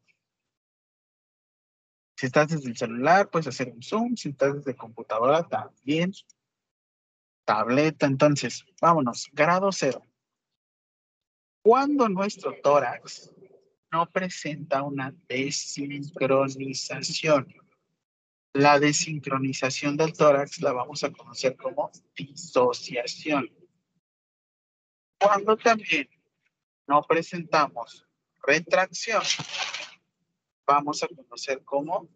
Si 2.17 2.25
estás 2.25 2.47
desde 2.47 2.69
el 2.69 2.77
celular, 2.77 3.29
puedes 3.29 3.47
hacer 3.47 3.69
un 3.69 3.83
zoom. 3.83 4.15
Si 4.15 4.29
estás 4.29 4.55
desde 4.55 4.75
computadora, 4.75 5.43
también. 5.43 6.13
Tableta, 7.45 8.05
entonces, 8.05 8.65
vámonos. 8.81 9.29
Grado 9.33 9.71
cero. 9.71 10.05
Cuando 11.61 12.09
nuestro 12.09 12.59
tórax 12.61 13.31
no 13.91 14.09
presenta 14.09 14.81
una 14.81 15.13
desincronización. 15.27 17.53
La 18.53 18.79
desincronización 18.79 19.97
del 19.97 20.13
tórax 20.13 20.61
la 20.61 20.73
vamos 20.73 21.03
a 21.03 21.11
conocer 21.11 21.55
como 21.55 21.91
disociación. 22.15 23.51
Cuando 25.19 25.55
también 25.57 26.09
no 26.87 27.03
presentamos 27.03 28.03
retracción, 28.41 29.21
vamos 30.65 31.03
a 31.03 31.07
conocer 31.07 31.63
como 31.63 32.09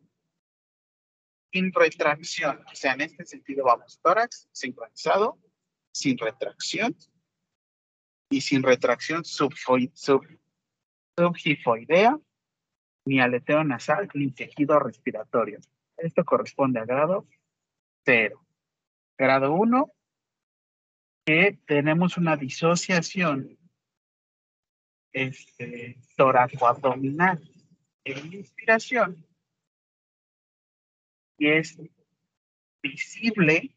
retracción. 1.74 2.64
O 2.72 2.76
sea, 2.76 2.94
en 2.94 3.02
este 3.02 3.26
sentido 3.26 3.66
vamos 3.66 4.00
tórax 4.02 4.48
sincronizado, 4.52 5.38
sin 5.92 6.18
retracción 6.18 6.96
y 8.30 8.42
sin 8.42 8.64
retracción 8.64 9.24
subgifoidea, 9.24 12.20
ni 13.06 13.20
aleteo 13.20 13.64
nasal, 13.64 14.10
ni 14.14 14.32
tejido 14.32 14.80
respiratorio. 14.80 15.60
Esto 15.98 16.26
corresponde 16.26 16.80
a 16.80 16.86
grado 16.86 17.28
0. 18.06 18.44
Grado 19.18 19.54
1, 19.54 19.92
que 21.26 21.60
tenemos 21.66 22.18
una 22.18 22.38
disociación 22.38 23.58
este, 25.12 25.98
toracoabdominal 26.16 27.42
en 28.04 28.34
inspiración 28.34 29.27
es 31.40 31.78
visible, 32.82 33.76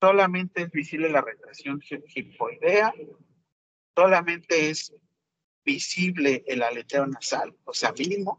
solamente 0.00 0.62
es 0.62 0.70
visible 0.70 1.08
la 1.08 1.20
retracción 1.20 1.80
hipoidea, 2.14 2.92
solamente 3.96 4.70
es 4.70 4.94
visible 5.64 6.44
el 6.46 6.62
aleteo 6.62 7.06
nasal, 7.06 7.56
o 7.64 7.72
sea, 7.72 7.92
mínimo, 7.92 8.36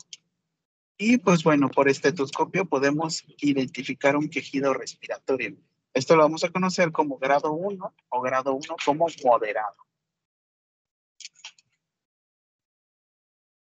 y 0.97 1.17
pues 1.17 1.43
bueno, 1.43 1.69
por 1.69 1.89
estetoscopio 1.89 2.65
podemos 2.65 3.25
identificar 3.41 4.15
un 4.15 4.29
quejido 4.29 4.73
respiratorio. 4.73 5.57
Esto 5.93 6.15
lo 6.15 6.23
vamos 6.23 6.43
a 6.43 6.49
conocer 6.49 6.91
como 6.91 7.17
grado 7.17 7.51
1 7.51 7.95
o 8.09 8.21
grado 8.21 8.53
1 8.53 8.75
como 8.85 9.07
moderado. 9.23 9.75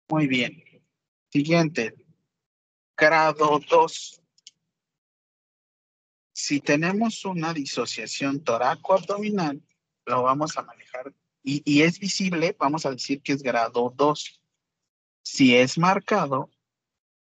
Muy 0.09 0.27
bien. 0.27 0.63
Siguiente. 1.31 2.02
Grado 3.05 3.59
2. 3.69 4.23
Si 6.33 6.61
tenemos 6.61 7.25
una 7.25 7.53
disociación 7.53 8.45
toraco-abdominal, 8.45 9.61
lo 10.07 10.23
vamos 10.23 10.57
a 10.57 10.63
manejar 10.63 11.13
y, 11.43 11.83
es 11.83 11.99
visible, 11.99 12.55
vamos 12.57 12.87
a 12.87 12.93
decir 12.93 13.21
que 13.21 13.33
es 13.33 13.43
grado 13.43 13.93
2. 13.97 14.41
Si 15.25 15.57
es 15.57 15.79
marcado, 15.79 16.49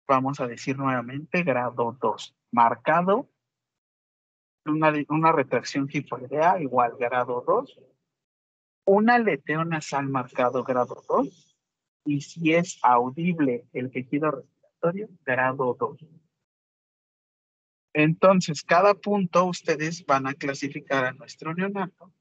vamos 0.06 0.38
a 0.38 0.46
decir 0.46 0.78
nuevamente 0.78 1.42
grado 1.42 1.98
2. 2.00 2.36
Marcado, 2.52 3.28
una, 4.66 5.32
retracción 5.32 5.88
hipoidea 5.92 6.62
igual 6.62 6.92
grado 7.00 7.42
2. 7.44 7.80
Un 8.84 9.10
aleteo 9.10 9.64
nasal 9.64 10.08
marcado 10.08 10.62
grado 10.62 11.02
2. 11.08 11.56
Y 12.04 12.20
si 12.20 12.54
es 12.54 12.78
audible 12.80 13.66
el 13.72 13.90
tejido 13.90 14.44
grado 15.24 15.76
2. 15.78 16.04
Entonces, 17.94 18.62
cada 18.64 18.94
punto 18.94 19.44
ustedes 19.44 20.04
van 20.04 20.26
a 20.26 20.34
clasificar 20.34 21.04
a 21.04 21.12
nuestro 21.12 21.54
neonato 21.54 22.12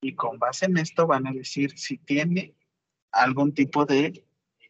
y 0.00 0.14
con 0.14 0.38
base 0.38 0.66
en 0.66 0.76
esto 0.76 1.06
van 1.06 1.26
a 1.26 1.32
decir 1.32 1.76
si 1.78 1.98
tiene 1.98 2.54
algún 3.10 3.54
tipo 3.54 3.86
de, 3.86 4.24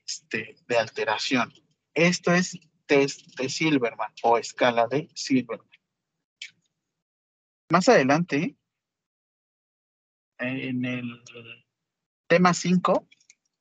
este, 0.07 0.57
de 0.67 0.79
alteración. 0.79 1.53
Esto 1.95 2.33
es 2.33 2.59
test 2.87 3.37
de 3.37 3.49
Silverman 3.49 4.13
o 4.23 4.39
escala 4.39 4.87
de 4.87 5.09
Silverman. 5.15 5.69
Más 7.71 7.89
adelante, 7.89 8.57
en 10.39 10.85
el 10.85 11.23
tema 12.29 12.55
5, 12.55 13.07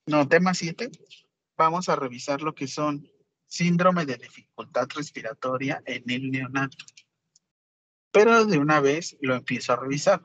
no, 0.06 0.28
tema 0.28 0.54
7, 0.54 0.90
vamos 1.58 1.90
a 1.90 1.96
revisar 1.96 2.42
lo 2.42 2.56
que 2.56 2.68
son 2.68 3.10
síndrome 3.47 4.05
de 4.05 4.17
dificultad 4.17 4.88
respiratoria 4.95 5.81
en 5.86 6.03
el 6.10 6.31
neonato. 6.31 6.86
Pero 8.12 8.45
de 8.45 8.57
una 8.57 8.79
vez 8.79 9.17
lo 9.21 9.36
empiezo 9.36 9.73
a 9.73 9.77
revisar. 9.77 10.21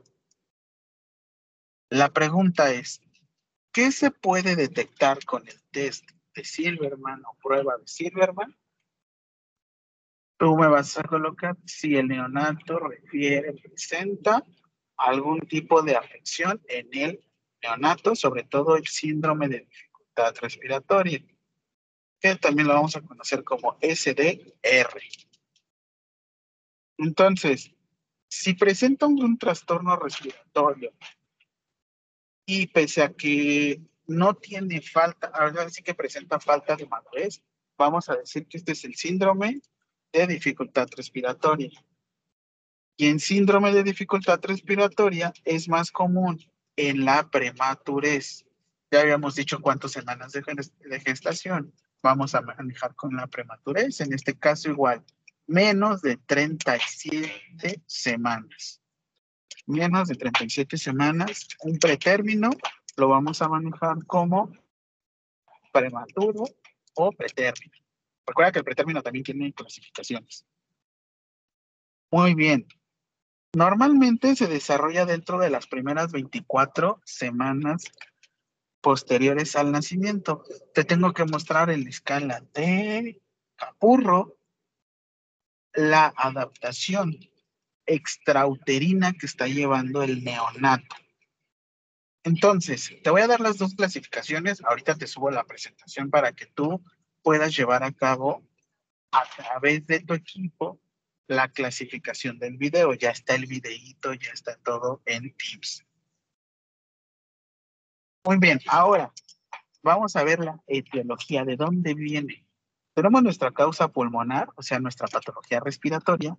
La 1.89 2.13
pregunta 2.13 2.73
es, 2.73 3.01
¿qué 3.73 3.93
se 3.93 4.11
puede 4.11 4.57
detectar 4.57 5.25
con 5.25 5.47
el 5.49 5.61
test 5.71 6.05
de 6.35 6.45
Silverman 6.45 7.23
o 7.25 7.37
prueba 7.43 7.77
de 7.79 7.87
Silverman, 7.87 8.57
tú 10.39 10.57
me 10.57 10.67
vas 10.67 10.99
a 10.99 11.03
colocar 11.03 11.57
si 11.67 11.97
el 11.97 12.09
neonato 12.09 12.79
refiere, 12.79 13.53
presenta 13.55 14.45
algún 14.97 15.41
tipo 15.41 15.83
de 15.83 15.97
afección 15.97 16.61
en 16.69 16.89
el 16.93 17.25
neonato, 17.63 18.15
sobre 18.15 18.45
todo 18.45 18.77
el 18.77 18.87
síndrome 18.87 19.49
de 19.49 19.61
dificultad 19.61 20.35
respiratoria, 20.41 21.25
que 22.23 22.37
también 22.37 22.69
lo 22.69 22.75
vamos 22.75 22.95
a 22.95 23.01
conocer 23.01 23.43
como 23.43 23.77
SDR. 23.83 25.01
Entonces, 26.99 27.73
si 28.29 28.55
presenta 28.55 29.07
un 29.07 29.37
trastorno 29.37 29.97
respiratorio 29.97 30.93
y 32.47 32.69
pese 32.69 33.03
a 33.03 33.13
que 33.13 33.83
no 34.07 34.35
tiene 34.35 34.81
falta, 34.81 35.33
ahora 35.35 35.69
sí 35.69 35.83
que 35.83 35.95
presenta 35.95 36.39
falta 36.39 36.77
de 36.77 36.87
madurez, 36.87 37.43
vamos 37.77 38.09
a 38.09 38.17
decir 38.17 38.47
que 38.47 38.59
este 38.59 38.73
es 38.73 38.85
el 38.85 38.95
síndrome 38.95 39.61
de 40.13 40.27
dificultad 40.29 40.89
respiratoria. 40.97 41.71
Y 42.97 43.09
en 43.09 43.19
síndrome 43.19 43.73
de 43.73 43.83
dificultad 43.83 44.39
respiratoria 44.43 45.33
es 45.45 45.69
más 45.69 45.91
común 45.91 46.39
en 46.77 47.05
la 47.05 47.29
prematurez. 47.29 48.45
Ya 48.93 49.01
habíamos 49.01 49.35
dicho 49.35 49.61
cuántas 49.61 49.91
semanas 49.91 50.33
de 50.33 51.01
gestación 51.01 51.73
vamos 52.03 52.35
a 52.35 52.43
manejar 52.43 52.95
con 52.95 53.17
la 53.17 53.27
prematurez. 53.27 54.01
En 54.01 54.13
este 54.13 54.39
caso 54.39 54.71
igual, 54.71 55.05
menos 55.47 56.03
de 56.03 56.17
37 56.17 57.83
semanas. 57.87 58.81
Menos 59.67 60.09
de 60.09 60.17
37 60.17 60.77
semanas, 60.77 61.47
un 61.61 61.79
pretérmino 61.79 62.51
lo 62.97 63.09
vamos 63.09 63.41
a 63.41 63.49
manejar 63.49 64.05
como 64.07 64.53
prematuro 65.73 66.45
o 66.95 67.13
pretérmino. 67.13 67.73
Recuerda 68.27 68.53
que 68.53 68.59
el 68.59 68.65
pretérmino 68.65 69.03
también 69.03 69.25
tiene 69.25 69.53
clasificaciones. 69.53 70.45
Muy 72.11 72.35
bien. 72.35 72.67
Normalmente 73.55 74.35
se 74.37 74.47
desarrolla 74.47 75.07
dentro 75.07 75.39
de 75.39 75.51
las 75.51 75.67
primeras 75.67 76.13
24 76.13 77.01
semanas 77.05 77.85
posteriores 78.83 79.57
al 79.57 79.73
nacimiento. 79.73 80.45
Te 80.75 80.85
tengo 80.85 81.15
que 81.15 81.25
mostrar 81.25 81.71
en 81.71 81.85
la 81.85 81.91
escala 81.91 82.45
de 82.53 83.23
Capurro 83.57 84.37
la 85.73 86.13
adaptación 86.17 87.19
extrauterina 87.87 89.13
que 89.15 89.27
está 89.27 89.47
llevando 89.47 90.03
el 90.03 90.23
neonato. 90.23 90.97
Entonces, 92.25 92.93
te 93.03 93.11
voy 93.11 93.23
a 93.23 93.27
dar 93.27 93.41
las 93.41 93.59
dos 93.59 93.75
clasificaciones. 93.75 94.63
Ahorita 94.65 94.97
te 94.97 95.07
subo 95.07 95.31
la 95.31 95.45
presentación 95.45 96.11
para 96.11 96.33
que 96.33 96.47
tú 96.47 96.83
puedas 97.23 97.57
llevar 97.57 97.83
a 97.83 97.93
cabo 97.93 98.47
a 99.13 99.25
través 99.37 99.87
de 99.87 100.01
tu 100.01 100.15
equipo 100.15 100.81
la 101.27 101.49
clasificación 101.49 102.39
del 102.39 102.57
video. 102.57 102.95
Ya 102.95 103.11
está 103.11 103.35
el 103.35 103.47
videíto, 103.47 104.13
ya 104.15 104.31
está 104.33 104.57
todo 104.57 105.03
en 105.07 105.35
Teams. 105.35 105.85
Muy 108.25 108.39
bien, 108.39 108.61
ahora 108.69 109.13
vamos 109.83 110.15
a 110.15 110.23
ver 110.23 110.39
la 110.41 110.63
etiología, 110.69 111.45
de 111.45 111.57
dónde 111.57 111.95
viene. 111.95 112.47
Tenemos 112.95 113.23
nuestra 113.23 113.51
causa 113.51 113.89
pulmonar, 113.89 114.49
o 114.55 114.63
sea, 114.63 114.79
nuestra 114.79 115.09
patología 115.09 115.59
respiratoria, 115.59 116.39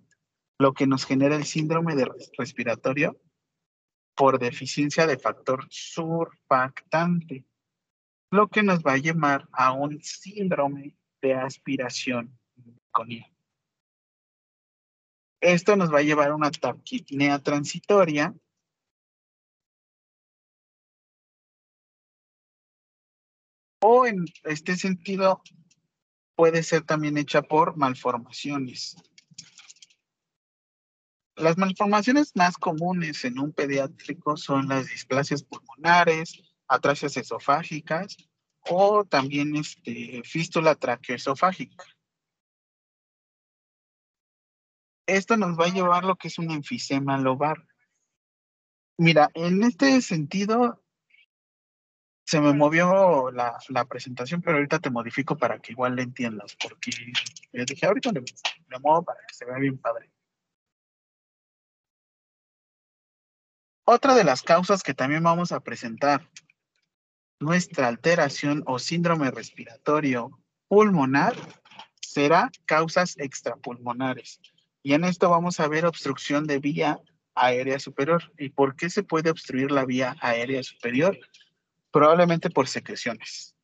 lo 0.58 0.72
que 0.72 0.86
nos 0.86 1.04
genera 1.04 1.36
el 1.36 1.44
síndrome 1.44 1.94
de 1.94 2.08
respiratorio 2.38 3.20
por 4.14 4.38
deficiencia 4.38 5.06
de 5.06 5.18
factor 5.18 5.66
surfactante, 5.68 7.44
lo 8.30 8.48
que 8.48 8.62
nos 8.62 8.82
va 8.82 8.92
a 8.92 8.98
llevar 8.98 9.48
a 9.52 9.72
un 9.72 10.00
síndrome 10.02 10.96
de 11.20 11.34
aspiración 11.34 12.38
meconial. 12.56 13.30
Esto 15.40 15.76
nos 15.76 15.92
va 15.92 15.98
a 15.98 16.02
llevar 16.02 16.30
a 16.30 16.34
una 16.34 16.50
taquipnea 16.50 17.38
transitoria. 17.40 18.34
O 23.86 24.06
en 24.06 24.24
este 24.44 24.76
sentido, 24.76 25.42
puede 26.34 26.62
ser 26.62 26.84
también 26.84 27.18
hecha 27.18 27.42
por 27.42 27.76
malformaciones. 27.76 28.96
Las 31.36 31.58
malformaciones 31.58 32.34
más 32.34 32.56
comunes 32.56 33.26
en 33.26 33.38
un 33.38 33.52
pediátrico 33.52 34.38
son 34.38 34.68
las 34.68 34.88
displasias 34.88 35.42
pulmonares, 35.42 36.40
atrasias 36.66 37.18
esofágicas 37.18 38.16
o 38.70 39.04
también 39.04 39.54
este, 39.54 40.22
fístula 40.24 40.76
traqueoesofágica. 40.76 41.84
Esto 45.06 45.36
nos 45.36 45.60
va 45.60 45.66
a 45.66 45.74
llevar 45.74 46.04
lo 46.04 46.16
que 46.16 46.28
es 46.28 46.38
un 46.38 46.50
enfisema 46.50 47.18
lobar. 47.18 47.66
Mira, 48.96 49.28
en 49.34 49.62
este 49.62 50.00
sentido 50.00 50.83
se 52.24 52.40
me 52.40 52.52
movió 52.54 53.30
la, 53.30 53.58
la, 53.68 53.84
presentación, 53.84 54.40
pero 54.40 54.56
ahorita 54.56 54.78
te 54.78 54.90
modifico 54.90 55.36
para 55.36 55.58
que 55.58 55.72
igual 55.72 55.94
le 55.94 56.02
entiendas, 56.02 56.56
porque 56.56 56.90
yo 57.52 57.64
dije, 57.64 57.86
ahorita 57.86 58.12
le, 58.12 58.20
le 58.20 58.78
muevo 58.78 59.04
para 59.04 59.20
que 59.26 59.34
se 59.34 59.44
vea 59.44 59.58
bien 59.58 59.78
padre. 59.78 60.10
Otra 63.86 64.14
de 64.14 64.24
las 64.24 64.42
causas 64.42 64.82
que 64.82 64.94
también 64.94 65.22
vamos 65.22 65.52
a 65.52 65.60
presentar, 65.60 66.30
nuestra 67.38 67.88
alteración 67.88 68.62
o 68.66 68.78
síndrome 68.78 69.30
respiratorio 69.30 70.30
pulmonar, 70.68 71.34
será 72.00 72.50
causas 72.64 73.18
extrapulmonares. 73.18 74.40
Y 74.82 74.94
en 74.94 75.04
esto 75.04 75.28
vamos 75.28 75.60
a 75.60 75.68
ver 75.68 75.84
obstrucción 75.84 76.46
de 76.46 76.58
vía 76.58 76.98
aérea 77.34 77.78
superior. 77.78 78.32
¿Y 78.38 78.48
por 78.48 78.76
qué 78.76 78.88
se 78.88 79.02
puede 79.02 79.30
obstruir 79.30 79.70
la 79.70 79.84
vía 79.84 80.16
aérea 80.20 80.62
superior? 80.62 81.18
Probablemente 81.94 82.50
por 82.50 82.66
secreciones. 82.66 83.54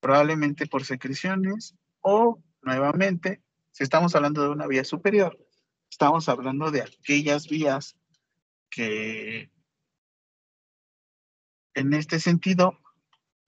Probablemente 0.00 0.66
por 0.66 0.84
secreciones 0.84 1.76
o, 2.00 2.42
nuevamente, 2.60 3.40
si 3.70 3.84
estamos 3.84 4.16
hablando 4.16 4.42
de 4.42 4.48
una 4.48 4.66
vía 4.66 4.82
superior, 4.82 5.38
estamos 5.88 6.28
hablando 6.28 6.72
de 6.72 6.82
aquellas 6.82 7.46
vías 7.46 7.96
que 8.68 9.48
en 11.74 11.94
este 11.94 12.18
sentido 12.18 12.76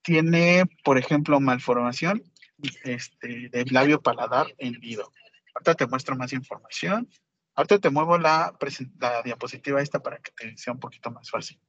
tiene, 0.03 0.63
por 0.85 0.97
ejemplo, 0.97 1.41
malformación 1.41 2.23
este, 2.85 3.49
del 3.49 3.67
labio 3.73 4.01
paladar 4.01 4.47
hendido. 4.59 5.11
Ahorita 5.57 5.75
te 5.75 5.89
muestro 5.89 6.15
más 6.15 6.33
información. 6.33 7.09
Ahorita 7.57 7.81
te 7.81 7.91
muevo 7.91 8.17
la, 8.17 8.57
la 9.01 9.23
diapositiva 9.23 9.83
esta 9.83 9.99
para 9.99 10.19
que 10.19 10.31
te 10.31 10.57
sea 10.57 10.73
un 10.73 10.79
poquito 10.79 11.11
más 11.11 11.29
fácil. 11.29 11.61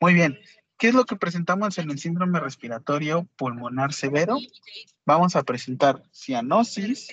Muy 0.00 0.14
bien. 0.14 0.38
¿Qué 0.78 0.88
es 0.88 0.94
lo 0.94 1.04
que 1.04 1.16
presentamos 1.16 1.78
en 1.78 1.90
el 1.90 1.98
síndrome 1.98 2.38
respiratorio 2.38 3.28
pulmonar 3.36 3.92
severo? 3.92 4.38
Vamos 5.04 5.34
a 5.34 5.42
presentar 5.42 6.02
cianosis, 6.12 7.08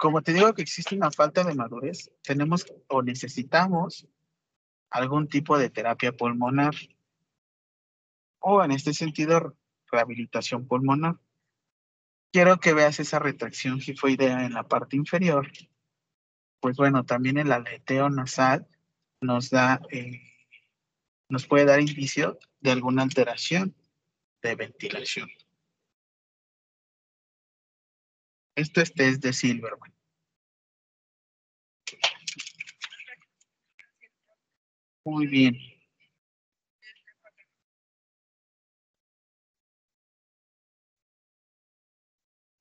como 0.00 0.22
te 0.22 0.32
digo 0.32 0.54
que 0.54 0.62
existe 0.62 0.94
una 0.94 1.10
falta 1.10 1.44
de 1.44 1.54
madurez, 1.54 2.10
tenemos 2.22 2.64
o 2.88 3.02
necesitamos 3.02 4.08
algún 4.88 5.28
tipo 5.28 5.58
de 5.58 5.68
terapia 5.68 6.12
pulmonar 6.12 6.74
o 8.38 8.64
en 8.64 8.70
este 8.70 8.94
sentido 8.94 9.54
rehabilitación 9.92 10.66
pulmonar. 10.66 11.16
Quiero 12.32 12.60
que 12.60 12.72
veas 12.72 12.98
esa 12.98 13.18
retracción 13.18 13.78
gifoidea 13.78 14.46
en 14.46 14.54
la 14.54 14.66
parte 14.66 14.96
inferior. 14.96 15.52
Pues 16.60 16.76
bueno, 16.76 17.04
también 17.04 17.36
el 17.36 17.52
aleteo 17.52 18.08
nasal 18.08 18.66
nos 19.20 19.50
da, 19.50 19.82
eh, 19.90 20.29
nos 21.30 21.46
puede 21.46 21.64
dar 21.64 21.80
indicio 21.80 22.38
de 22.60 22.72
alguna 22.72 23.02
alteración 23.02 23.74
de 24.42 24.54
ventilación. 24.56 25.30
Esto 28.56 28.80
es 28.80 28.92
test 28.92 29.22
de 29.22 29.32
Silverman. 29.32 29.94
Muy 35.04 35.26
bien. 35.26 35.56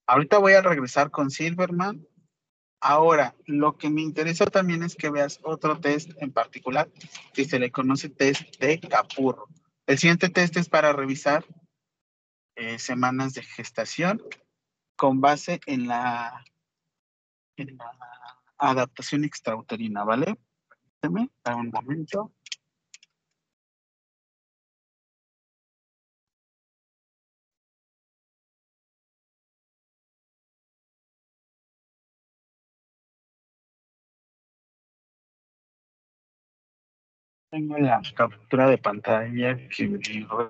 Ahorita 0.08 0.38
voy 0.38 0.54
a 0.54 0.62
regresar 0.62 1.12
con 1.12 1.30
Silverman. 1.30 2.08
Ahora, 2.82 3.36
lo 3.46 3.78
que 3.78 3.90
me 3.90 4.02
interesa 4.02 4.46
también 4.46 4.84
es 4.84 4.96
que 4.96 5.10
veas 5.10 5.40
otro 5.44 5.80
test 5.80 6.12
en 6.22 6.32
particular 6.32 6.90
que 7.34 7.44
se 7.44 7.60
le 7.60 7.72
conoce 7.72 8.10
test 8.10 8.58
de 8.60 8.80
Capurro. 8.80 9.48
El 9.86 9.98
siguiente 9.98 10.30
test 10.30 10.56
es 10.56 10.70
para 10.70 10.94
revisar 10.94 11.46
eh, 12.56 12.80
semanas 12.80 13.34
de 13.34 13.44
gestación 13.44 14.22
con 14.96 15.20
base 15.20 15.60
en 15.66 15.88
la, 15.88 16.46
en 17.58 17.78
la 17.78 17.92
adaptación 18.58 19.24
extrauterina, 19.24 20.04
¿vale? 20.04 20.38
Permíteme, 21.00 21.56
un 21.56 21.70
momento. 21.70 22.34
Tengo 37.60 37.78
la 37.78 38.02
captura 38.16 38.70
de 38.70 38.78
pantalla 38.78 39.68
que 39.68 39.90
me 39.90 39.98
dio 39.98 40.50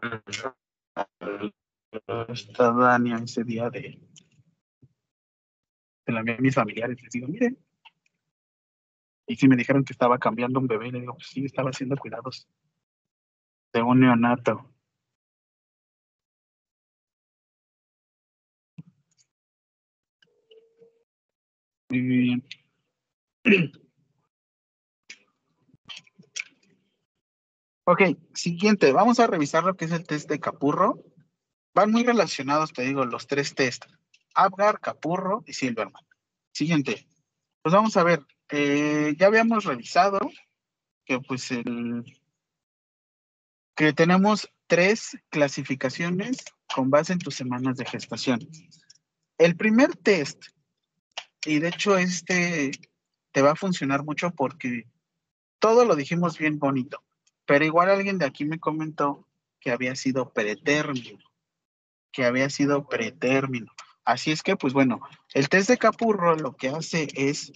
esta 2.27 2.71
Dani 2.71 3.13
ese 3.13 3.43
día 3.43 3.67
de, 3.71 3.99
se 6.05 6.11
la 6.11 6.19
envié 6.19 6.35
a 6.35 6.41
mis 6.41 6.53
familiares. 6.53 7.01
Les 7.01 7.11
digo, 7.11 7.27
miren. 7.27 7.57
Y 9.25 9.35
si 9.37 9.47
me 9.47 9.55
dijeron 9.55 9.83
que 9.83 9.93
estaba 9.93 10.19
cambiando 10.19 10.59
un 10.59 10.67
bebé, 10.67 10.91
le 10.91 10.99
digo, 10.99 11.13
pues 11.15 11.29
sí, 11.29 11.45
estaba 11.45 11.71
haciendo 11.71 11.97
cuidados 11.97 12.47
de 13.73 13.81
un 13.81 14.01
neonato. 14.01 14.71
Muy 21.89 22.01
bien. 22.01 22.43
Ok, 27.91 28.03
siguiente, 28.35 28.91
vamos 28.93 29.19
a 29.19 29.25
revisar 29.25 29.63
lo 29.63 29.75
que 29.75 29.85
es 29.85 29.91
el 29.91 30.05
test 30.05 30.29
de 30.29 30.39
Capurro. 30.39 31.03
Van 31.73 31.89
muy 31.89 32.03
relacionados, 32.03 32.71
te 32.71 32.83
digo, 32.83 33.03
los 33.03 33.25
tres 33.25 33.55
test. 33.55 33.85
Abgar, 34.35 34.79
Capurro 34.79 35.43
y 35.47 35.53
Silverman. 35.53 36.05
Siguiente. 36.53 37.07
Pues 37.63 37.73
vamos 37.73 37.97
a 37.97 38.03
ver. 38.03 38.19
Eh, 38.51 39.15
ya 39.17 39.25
habíamos 39.25 39.65
revisado 39.65 40.19
que 41.03 41.19
pues 41.19 41.49
el 41.49 42.03
que 43.75 43.91
tenemos 43.93 44.47
tres 44.67 45.17
clasificaciones 45.29 46.45
con 46.71 46.91
base 46.91 47.13
en 47.13 47.19
tus 47.19 47.33
semanas 47.33 47.75
de 47.77 47.85
gestación. 47.85 48.47
El 49.39 49.57
primer 49.57 49.95
test, 49.95 50.45
y 51.43 51.57
de 51.57 51.69
hecho 51.69 51.97
este 51.97 52.69
te 53.31 53.41
va 53.41 53.53
a 53.53 53.55
funcionar 53.55 54.03
mucho 54.03 54.29
porque 54.29 54.83
todo 55.57 55.85
lo 55.85 55.95
dijimos 55.95 56.37
bien 56.37 56.59
bonito, 56.59 57.03
pero 57.49 57.65
igual 57.65 57.89
alguien 57.89 58.19
de 58.19 58.27
aquí 58.27 58.45
me 58.45 58.59
comentó 58.59 59.27
que 59.59 59.71
había 59.71 59.95
sido 59.95 60.31
pretérmino, 60.33 61.17
que 62.11 62.23
había 62.23 62.47
sido 62.51 62.87
pretérmino. 62.87 63.71
Así 64.05 64.31
es 64.31 64.43
que, 64.43 64.55
pues 64.55 64.71
bueno, 64.71 65.01
el 65.33 65.49
test 65.49 65.67
de 65.67 65.79
Capurro 65.79 66.35
lo 66.35 66.55
que 66.55 66.69
hace 66.69 67.07
es, 67.15 67.51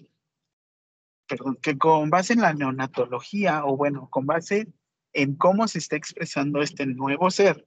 perdón, 1.27 1.59
que 1.61 1.77
con 1.77 2.09
base 2.09 2.33
en 2.33 2.41
la 2.41 2.55
neonatología, 2.55 3.65
o 3.65 3.77
bueno, 3.77 4.09
con 4.09 4.25
base 4.25 4.67
en 5.13 5.35
cómo 5.35 5.67
se 5.67 5.77
está 5.77 5.95
expresando 5.95 6.63
este 6.63 6.87
nuevo 6.87 7.29
ser, 7.29 7.63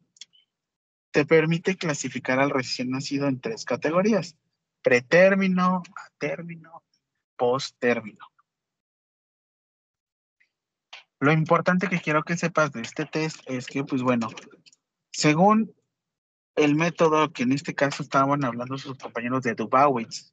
te 1.13 1.27
permite 1.27 1.77
clasificar 1.77 2.41
al 2.41 2.51
recién 2.51 2.91
nacido 2.91 3.29
en 3.29 3.41
tres 3.41 3.65
categorías, 3.65 4.37
pretérmino, 4.83 5.85
término, 6.19 6.83
posttérmino. 7.37 8.27
Lo 11.19 11.33
importante 11.33 11.89
que 11.89 12.01
quiero 12.01 12.23
que 12.23 12.37
sepas 12.37 12.73
de 12.73 12.83
este 12.83 13.07
test 13.07 13.41
es 13.47 13.67
que, 13.67 13.85
pues 13.85 14.03
bueno, 14.03 14.29
según 15.11 15.75
el 16.57 16.75
método 16.75 17.33
que 17.33 17.45
en 17.45 17.53
este 17.53 17.75
caso 17.75 18.03
estaban 18.03 18.45
hablando 18.45 18.77
sus 18.77 18.99
compañeros 18.99 19.43
de 19.43 19.55
Dubawitz 19.55 20.33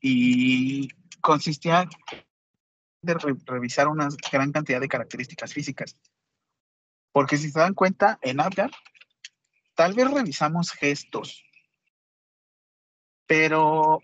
y 0.00 0.88
consistía 1.20 1.88
de 3.00 3.14
revisar 3.46 3.88
una 3.88 4.08
gran 4.30 4.52
cantidad 4.52 4.80
de 4.80 4.88
características 4.88 5.52
físicas. 5.52 5.96
Porque 7.12 7.36
si 7.36 7.50
se 7.50 7.58
dan 7.58 7.74
cuenta, 7.74 8.18
en 8.22 8.40
Apgar, 8.40 8.70
tal 9.74 9.94
vez 9.94 10.10
revisamos 10.10 10.72
gestos, 10.72 11.44
pero 13.26 14.00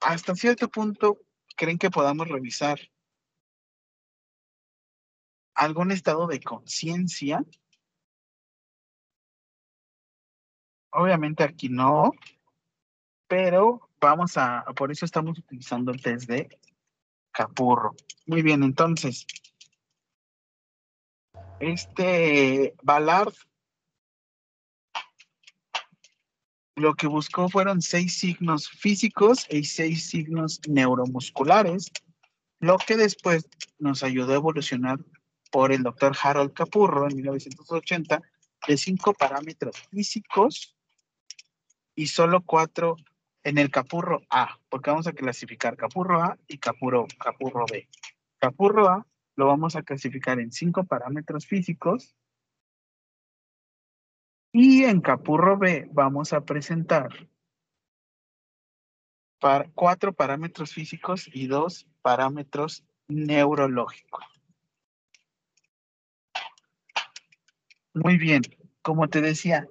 hasta 0.00 0.34
cierto 0.34 0.68
punto 0.68 1.18
creen 1.56 1.78
que 1.78 1.90
podamos 1.90 2.28
revisar 2.28 2.78
algún 5.58 5.90
estado 5.90 6.28
de 6.28 6.40
conciencia. 6.40 7.44
Obviamente 10.90 11.42
aquí 11.42 11.68
no, 11.68 12.12
pero 13.26 13.90
vamos 14.00 14.36
a, 14.36 14.64
por 14.76 14.92
eso 14.92 15.04
estamos 15.04 15.36
utilizando 15.38 15.90
el 15.90 16.00
test 16.00 16.28
de 16.28 16.48
Capurro. 17.32 17.94
Muy 18.26 18.42
bien, 18.42 18.62
entonces, 18.62 19.26
este 21.58 22.74
Ballard 22.82 23.34
lo 26.76 26.94
que 26.94 27.08
buscó 27.08 27.48
fueron 27.48 27.82
seis 27.82 28.16
signos 28.16 28.68
físicos 28.68 29.44
y 29.50 29.64
seis 29.64 30.08
signos 30.08 30.60
neuromusculares, 30.68 31.90
lo 32.60 32.78
que 32.78 32.96
después 32.96 33.48
nos 33.80 34.04
ayudó 34.04 34.32
a 34.32 34.36
evolucionar 34.36 35.00
por 35.50 35.72
el 35.72 35.82
doctor 35.82 36.16
Harold 36.20 36.52
Capurro 36.52 37.08
en 37.08 37.16
1980 37.16 38.22
de 38.66 38.76
cinco 38.76 39.14
parámetros 39.14 39.76
físicos 39.90 40.76
y 41.94 42.06
solo 42.06 42.42
cuatro 42.44 42.96
en 43.44 43.58
el 43.58 43.70
Capurro 43.70 44.22
A, 44.30 44.58
porque 44.68 44.90
vamos 44.90 45.06
a 45.06 45.12
clasificar 45.12 45.76
Capurro 45.76 46.22
A 46.22 46.38
y 46.48 46.58
Capurro, 46.58 47.06
Capurro 47.18 47.64
B. 47.70 47.88
Capurro 48.38 48.88
A 48.88 49.06
lo 49.36 49.46
vamos 49.46 49.76
a 49.76 49.82
clasificar 49.82 50.40
en 50.40 50.52
cinco 50.52 50.84
parámetros 50.84 51.46
físicos 51.46 52.16
y 54.52 54.84
en 54.84 55.00
Capurro 55.00 55.56
B 55.56 55.88
vamos 55.92 56.32
a 56.32 56.44
presentar 56.44 57.28
cuatro 59.74 60.12
parámetros 60.12 60.72
físicos 60.72 61.30
y 61.32 61.46
dos 61.46 61.86
parámetros 62.02 62.84
neurológicos. 63.06 64.37
Muy 68.02 68.16
bien, 68.16 68.42
como 68.82 69.08
te 69.08 69.20
decía, 69.20 69.66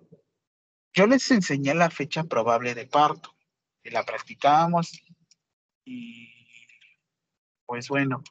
yo 0.94 1.08
les 1.08 1.32
enseñé 1.32 1.74
la 1.74 1.90
fecha 1.90 2.24
probable 2.24 2.76
de 2.76 2.86
parto, 2.86 3.38
y 3.84 3.90
la 3.90 4.04
practicamos 4.04 4.92
y 5.86 6.30
pues 7.66 7.88
bueno. 7.88 8.24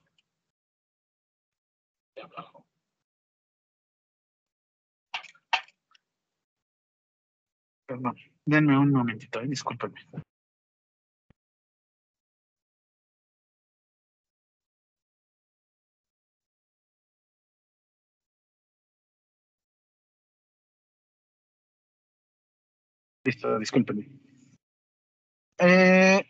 Perdón, 7.87 8.17
denme 8.45 8.79
un 8.79 8.91
momentito, 8.91 9.41
eh, 9.41 9.47
discúlpenme. 9.47 10.01
Listo, 23.27 23.59
discúlpenme. 23.59 24.09
Eh, 25.59 26.25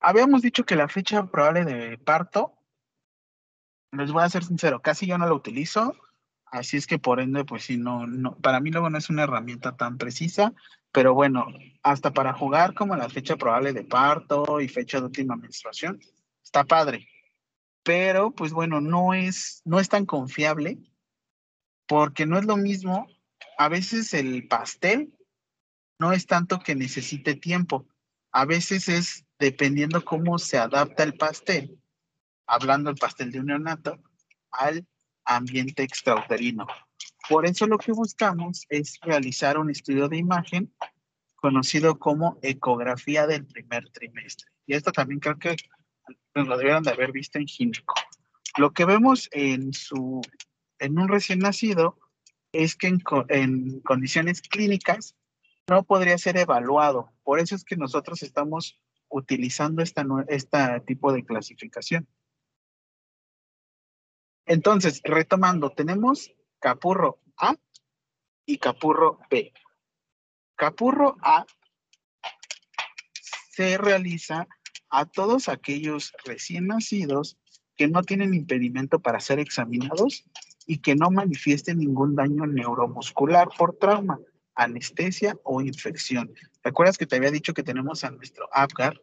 habíamos 0.00 0.42
dicho 0.42 0.64
que 0.66 0.74
la 0.74 0.88
fecha 0.88 1.30
probable 1.30 1.64
de 1.64 1.96
parto, 1.96 2.58
les 3.92 4.10
voy 4.10 4.24
a 4.24 4.28
ser 4.28 4.42
sincero, 4.42 4.82
casi 4.82 5.06
yo 5.06 5.16
no 5.16 5.26
la 5.26 5.32
utilizo, 5.32 5.94
así 6.46 6.76
es 6.76 6.88
que 6.88 6.98
por 6.98 7.20
ende, 7.20 7.44
pues 7.44 7.66
sí, 7.66 7.76
no, 7.76 8.04
no, 8.04 8.36
para 8.38 8.58
mí 8.58 8.72
luego 8.72 8.90
no 8.90 8.98
es 8.98 9.10
una 9.10 9.22
herramienta 9.22 9.76
tan 9.76 9.96
precisa, 9.96 10.52
pero 10.90 11.14
bueno, 11.14 11.46
hasta 11.84 12.12
para 12.12 12.32
jugar 12.32 12.74
como 12.74 12.96
la 12.96 13.08
fecha 13.08 13.36
probable 13.36 13.72
de 13.72 13.84
parto 13.84 14.60
y 14.60 14.66
fecha 14.66 14.98
de 14.98 15.06
última 15.06 15.36
menstruación, 15.36 16.00
está 16.42 16.64
padre. 16.64 17.06
Pero, 17.84 18.32
pues 18.32 18.52
bueno, 18.52 18.80
no 18.80 19.14
es, 19.14 19.62
no 19.64 19.78
es 19.78 19.88
tan 19.88 20.04
confiable 20.04 20.78
porque 21.86 22.26
no 22.26 22.38
es 22.38 22.44
lo 22.44 22.56
mismo. 22.56 23.06
A 23.56 23.68
veces 23.68 24.12
el 24.14 24.48
pastel 24.48 25.15
no 25.98 26.12
es 26.12 26.26
tanto 26.26 26.58
que 26.58 26.74
necesite 26.74 27.34
tiempo. 27.34 27.86
A 28.32 28.44
veces 28.44 28.88
es 28.88 29.24
dependiendo 29.38 30.04
cómo 30.04 30.38
se 30.38 30.58
adapta 30.58 31.02
el 31.02 31.14
pastel, 31.14 31.78
hablando 32.46 32.90
el 32.90 32.96
pastel 32.96 33.30
de 33.30 33.40
un 33.40 33.46
neonato, 33.46 33.98
al 34.50 34.86
ambiente 35.24 35.82
extrauterino. 35.82 36.66
Por 37.28 37.46
eso 37.46 37.66
lo 37.66 37.78
que 37.78 37.92
buscamos 37.92 38.66
es 38.68 38.98
realizar 39.02 39.58
un 39.58 39.70
estudio 39.70 40.08
de 40.08 40.18
imagen 40.18 40.72
conocido 41.34 41.98
como 41.98 42.38
ecografía 42.42 43.26
del 43.26 43.46
primer 43.46 43.88
trimestre. 43.90 44.48
Y 44.66 44.74
esto 44.74 44.92
también 44.92 45.20
creo 45.20 45.38
que 45.38 45.56
lo 46.34 46.56
debieron 46.56 46.82
de 46.82 46.90
haber 46.90 47.12
visto 47.12 47.38
en 47.38 47.46
gineco. 47.46 47.94
Lo 48.56 48.72
que 48.72 48.84
vemos 48.84 49.28
en, 49.32 49.72
su, 49.72 50.22
en 50.78 50.98
un 50.98 51.08
recién 51.08 51.40
nacido 51.40 51.98
es 52.52 52.74
que 52.74 52.86
en, 52.88 53.02
en 53.28 53.80
condiciones 53.80 54.40
clínicas 54.40 55.14
no 55.68 55.82
podría 55.84 56.16
ser 56.18 56.36
evaluado. 56.36 57.12
Por 57.24 57.40
eso 57.40 57.54
es 57.54 57.64
que 57.64 57.76
nosotros 57.76 58.22
estamos 58.22 58.78
utilizando 59.08 59.82
esta, 59.82 60.04
este 60.28 60.80
tipo 60.86 61.12
de 61.12 61.24
clasificación. 61.24 62.08
Entonces, 64.46 65.00
retomando, 65.02 65.70
tenemos 65.70 66.32
capurro 66.60 67.18
A 67.36 67.56
y 68.44 68.58
capurro 68.58 69.18
B. 69.28 69.52
Capurro 70.54 71.16
A 71.20 71.44
se 73.50 73.76
realiza 73.76 74.46
a 74.88 75.06
todos 75.06 75.48
aquellos 75.48 76.12
recién 76.24 76.68
nacidos 76.68 77.36
que 77.76 77.88
no 77.88 78.02
tienen 78.02 78.34
impedimento 78.34 79.00
para 79.00 79.18
ser 79.18 79.40
examinados 79.40 80.24
y 80.66 80.78
que 80.78 80.94
no 80.94 81.10
manifiesten 81.10 81.78
ningún 81.78 82.14
daño 82.14 82.46
neuromuscular 82.46 83.48
por 83.56 83.76
trauma 83.76 84.20
anestesia 84.56 85.36
o 85.44 85.60
infección. 85.60 86.34
¿Te 86.62 86.68
acuerdas 86.68 86.98
que 86.98 87.06
te 87.06 87.16
había 87.16 87.30
dicho 87.30 87.54
que 87.54 87.62
tenemos 87.62 88.02
a 88.04 88.10
nuestro 88.10 88.48
Apgar? 88.52 89.00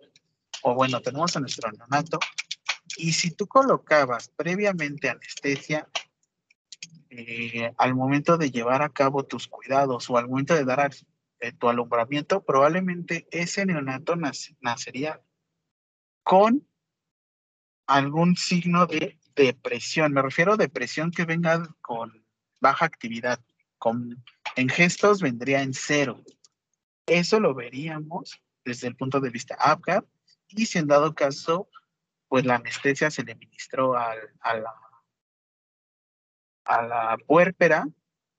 O 0.63 0.73
bueno, 0.75 1.01
tenemos 1.01 1.35
a 1.35 1.39
nuestro 1.39 1.71
neonato. 1.71 2.19
Y 2.97 3.13
si 3.13 3.31
tú 3.31 3.47
colocabas 3.47 4.29
previamente 4.29 5.09
anestesia, 5.09 5.87
eh, 7.09 7.71
al 7.77 7.95
momento 7.95 8.37
de 8.37 8.49
llevar 8.49 8.81
a 8.81 8.89
cabo 8.89 9.23
tus 9.23 9.47
cuidados 9.47 10.09
o 10.09 10.17
al 10.17 10.27
momento 10.27 10.55
de 10.55 10.65
dar 10.65 10.91
eh, 11.39 11.51
tu 11.51 11.69
alumbramiento, 11.69 12.43
probablemente 12.43 13.27
ese 13.31 13.65
neonato 13.65 14.15
nacería 14.61 15.21
con 16.23 16.67
algún 17.85 18.35
signo 18.35 18.87
de 18.87 19.19
depresión. 19.35 20.13
Me 20.13 20.21
refiero 20.21 20.53
a 20.53 20.57
depresión 20.57 21.11
que 21.11 21.25
venga 21.25 21.67
con 21.81 22.25
baja 22.61 22.85
actividad, 22.85 23.39
con 23.77 24.23
en 24.55 24.69
gestos 24.69 25.21
vendría 25.21 25.61
en 25.61 25.73
cero. 25.73 26.23
Eso 27.05 27.39
lo 27.39 27.53
veríamos 27.53 28.41
desde 28.63 28.87
el 28.87 28.95
punto 28.95 29.19
de 29.19 29.29
vista 29.29 29.55
APGAR 29.59 30.05
y 30.49 30.65
si 30.65 30.79
en 30.79 30.87
dado 30.87 31.15
caso, 31.15 31.69
pues 32.27 32.45
la 32.45 32.55
anestesia 32.55 33.11
se 33.11 33.23
le 33.23 33.35
ministró 33.35 33.97
a, 33.97 34.15
la, 34.15 34.75
a 36.65 36.81
la 36.81 37.17
puérpera, 37.25 37.87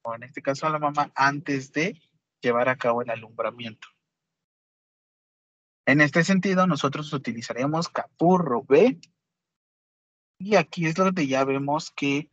o 0.03 0.15
en 0.15 0.23
este 0.23 0.43
caso 0.43 0.67
a 0.67 0.71
la 0.71 0.79
mamá, 0.79 1.13
antes 1.15 1.73
de 1.73 2.01
llevar 2.41 2.69
a 2.69 2.77
cabo 2.77 3.03
el 3.03 3.11
alumbramiento. 3.11 3.89
En 5.87 6.01
este 6.01 6.25
sentido, 6.25 6.67
nosotros 6.67 7.13
utilizaríamos 7.13 7.89
capurro 7.89 8.63
B 8.63 9.01
y 10.39 10.57
aquí 10.57 10.87
es 10.87 10.95
donde 10.95 11.27
ya 11.27 11.45
vemos 11.45 11.91
que 11.91 12.31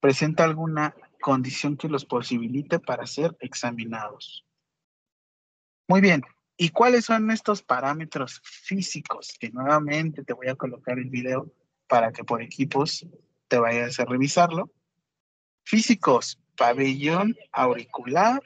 presenta 0.00 0.44
alguna 0.44 0.94
condición 1.24 1.78
que 1.78 1.88
los 1.88 2.04
posibilite 2.04 2.78
para 2.78 3.06
ser 3.06 3.34
examinados. 3.40 4.44
Muy 5.88 6.02
bien, 6.02 6.22
¿y 6.58 6.68
cuáles 6.68 7.06
son 7.06 7.30
estos 7.30 7.62
parámetros 7.62 8.42
físicos? 8.44 9.34
Que 9.40 9.48
nuevamente 9.48 10.22
te 10.22 10.34
voy 10.34 10.48
a 10.48 10.54
colocar 10.54 10.98
el 10.98 11.08
video 11.08 11.50
para 11.88 12.12
que 12.12 12.24
por 12.24 12.42
equipos 12.42 13.06
te 13.48 13.56
vayas 13.56 13.98
a 14.00 14.04
revisarlo. 14.04 14.70
Físicos, 15.64 16.38
pabellón 16.58 17.34
auricular, 17.52 18.42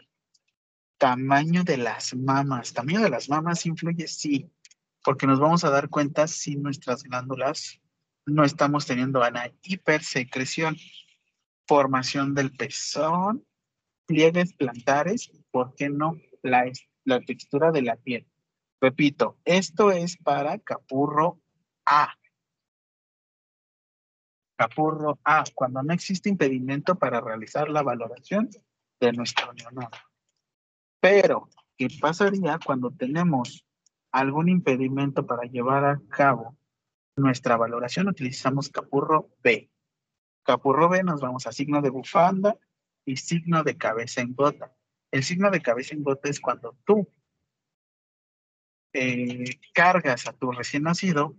tamaño 0.98 1.64
de 1.64 1.78
las 1.78 2.14
mamas. 2.14 2.74
¿Tamaño 2.74 3.00
de 3.00 3.10
las 3.10 3.28
mamas 3.28 3.66
influye? 3.66 4.06
Sí, 4.06 4.48
porque 5.02 5.26
nos 5.26 5.40
vamos 5.40 5.64
a 5.64 5.70
dar 5.70 5.88
cuenta 5.88 6.28
si 6.28 6.54
nuestras 6.54 7.02
glándulas 7.02 7.80
no 8.24 8.44
estamos 8.44 8.86
teniendo 8.86 9.18
una 9.18 9.50
hipersecreción 9.64 10.76
formación 11.68 12.34
del 12.34 12.50
pezón, 12.50 13.46
pliegues 14.06 14.54
plantares, 14.54 15.30
¿por 15.50 15.74
qué 15.74 15.90
no? 15.90 16.16
La, 16.42 16.64
la 17.04 17.20
textura 17.20 17.70
de 17.70 17.82
la 17.82 17.96
piel. 17.96 18.26
Repito, 18.80 19.38
esto 19.44 19.90
es 19.90 20.16
para 20.16 20.58
capurro 20.58 21.40
A. 21.84 22.14
Capurro 24.56 25.20
A, 25.22 25.44
cuando 25.54 25.82
no 25.82 25.92
existe 25.92 26.28
impedimento 26.28 26.96
para 26.96 27.20
realizar 27.20 27.68
la 27.68 27.82
valoración 27.82 28.48
de 28.98 29.12
nuestro 29.12 29.52
neonato. 29.52 29.98
Pero, 31.00 31.48
¿qué 31.76 31.88
pasaría 32.00 32.58
cuando 32.64 32.90
tenemos 32.90 33.64
algún 34.10 34.48
impedimento 34.48 35.26
para 35.26 35.44
llevar 35.44 35.84
a 35.84 36.00
cabo 36.08 36.56
nuestra 37.16 37.56
valoración, 37.56 38.08
utilizamos 38.08 38.68
capurro 38.68 39.28
B. 39.42 39.70
Capurro 40.48 40.88
B 40.88 41.02
nos 41.02 41.20
vamos 41.20 41.46
a 41.46 41.52
signo 41.52 41.82
de 41.82 41.90
bufanda 41.90 42.56
y 43.04 43.18
signo 43.18 43.62
de 43.62 43.76
cabeza 43.76 44.22
en 44.22 44.34
gota. 44.34 44.74
El 45.10 45.22
signo 45.22 45.50
de 45.50 45.60
cabeza 45.60 45.94
en 45.94 46.02
gota 46.02 46.30
es 46.30 46.40
cuando 46.40 46.74
tú 46.86 47.06
eh, 48.94 49.60
cargas 49.74 50.26
a 50.26 50.32
tu 50.32 50.50
recién 50.50 50.84
nacido, 50.84 51.36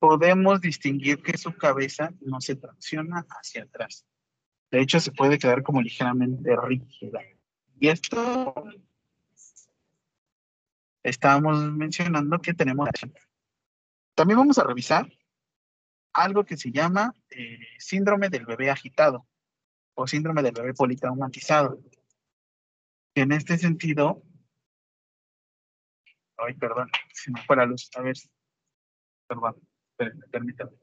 podemos 0.00 0.60
distinguir 0.60 1.22
que 1.22 1.38
su 1.38 1.56
cabeza 1.56 2.12
no 2.22 2.40
se 2.40 2.56
tracciona 2.56 3.24
hacia 3.40 3.62
atrás. 3.62 4.04
De 4.72 4.80
hecho, 4.80 4.98
se 4.98 5.12
puede 5.12 5.38
quedar 5.38 5.62
como 5.62 5.80
ligeramente 5.80 6.56
rígida. 6.56 7.20
Y 7.78 7.86
esto 7.86 8.52
estábamos 11.04 11.70
mencionando 11.72 12.40
que 12.40 12.52
tenemos. 12.52 12.88
También 14.16 14.40
vamos 14.40 14.58
a 14.58 14.64
revisar 14.64 15.08
algo 16.12 16.44
que 16.44 16.56
se 16.56 16.70
llama 16.70 17.14
eh, 17.30 17.58
síndrome 17.78 18.28
del 18.28 18.46
bebé 18.46 18.70
agitado 18.70 19.26
o 19.94 20.06
síndrome 20.06 20.42
del 20.42 20.54
bebé 20.54 20.74
politraumatizado. 20.74 21.80
En 23.14 23.32
este 23.32 23.58
sentido, 23.58 24.22
ay, 26.38 26.54
perdón, 26.54 26.90
si 27.12 27.30
me 27.30 27.42
fue 27.42 27.56
la 27.56 27.66
luz, 27.66 27.90
a 27.94 28.02
ver, 28.02 28.16
perdón, 29.26 29.56
permítame. 30.30 30.81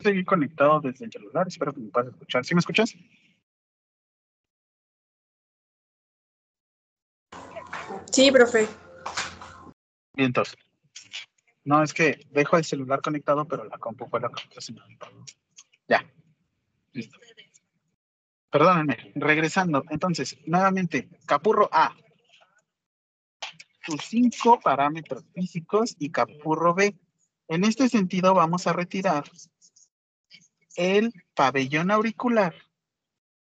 Estoy 0.00 0.24
conectado 0.24 0.80
desde 0.80 1.04
el 1.04 1.12
celular, 1.12 1.46
espero 1.46 1.74
que 1.74 1.80
me 1.80 1.90
puedas 1.90 2.08
escuchar. 2.08 2.42
¿Sí 2.42 2.54
me 2.54 2.60
escuchas? 2.60 2.94
Sí, 8.10 8.32
profe. 8.32 8.66
Entonces. 10.16 10.56
No, 11.64 11.82
es 11.82 11.92
que 11.92 12.26
dejo 12.30 12.56
el 12.56 12.64
celular 12.64 13.02
conectado, 13.02 13.46
pero 13.46 13.64
la 13.64 13.76
compu 13.76 14.06
fue 14.06 14.20
la 14.20 14.30
que 14.30 14.74
Ya. 15.86 16.10
Listo. 16.94 17.18
Perdónenme, 18.50 19.12
regresando. 19.16 19.84
Entonces, 19.90 20.38
nuevamente, 20.46 21.10
Capurro 21.26 21.68
A. 21.70 21.94
Sus 23.82 24.00
cinco 24.00 24.58
parámetros 24.60 25.26
físicos 25.34 25.94
y 25.98 26.10
Capurro 26.10 26.72
B. 26.72 26.98
En 27.48 27.64
este 27.64 27.90
sentido, 27.90 28.32
vamos 28.32 28.66
a 28.66 28.72
retirar 28.72 29.24
el 30.76 31.12
pabellón 31.34 31.90
auricular 31.90 32.54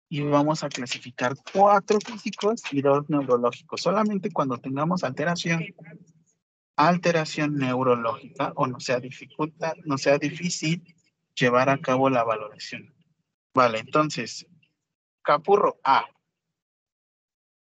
y 0.09 0.23
vamos 0.23 0.65
a 0.65 0.69
clasificar 0.69 1.35
cuatro 1.53 1.99
físicos 2.01 2.63
y 2.73 2.83
dos 2.83 3.09
neurológicos. 3.09 3.81
Solamente 3.81 4.33
cuando 4.33 4.59
tengamos 4.59 5.05
alteración, 5.05 5.65
alteración 6.77 7.55
neurológica 7.55 8.53
o 8.57 8.67
no 8.67 8.81
sea 8.81 8.99
dificultad, 8.99 9.75
no 9.85 9.99
sea 9.99 10.19
difícil 10.19 10.83
llevar 11.35 11.71
a 11.71 11.81
cabo 11.81 12.11
la 12.11 12.25
valoración. 12.25 12.93
Vale, 13.55 13.79
entonces, 13.79 14.47
capurro 15.23 15.79
A. 15.85 16.07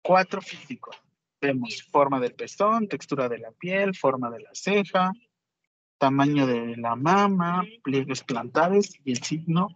Cuatro 0.02 0.42
físicos. 0.42 0.98
Vemos 1.40 1.82
forma 1.84 2.20
del 2.20 2.34
pezón, 2.34 2.90
textura 2.90 3.30
de 3.30 3.38
la 3.38 3.52
piel, 3.52 3.96
forma 3.96 4.30
de 4.30 4.42
la 4.42 4.50
ceja, 4.54 5.14
tamaño 6.04 6.46
de 6.46 6.76
la 6.76 6.98
mama, 6.98 7.64
pliegues 7.82 8.26
plantares 8.26 9.00
y 9.06 9.14
el 9.14 9.24
signo, 9.24 9.70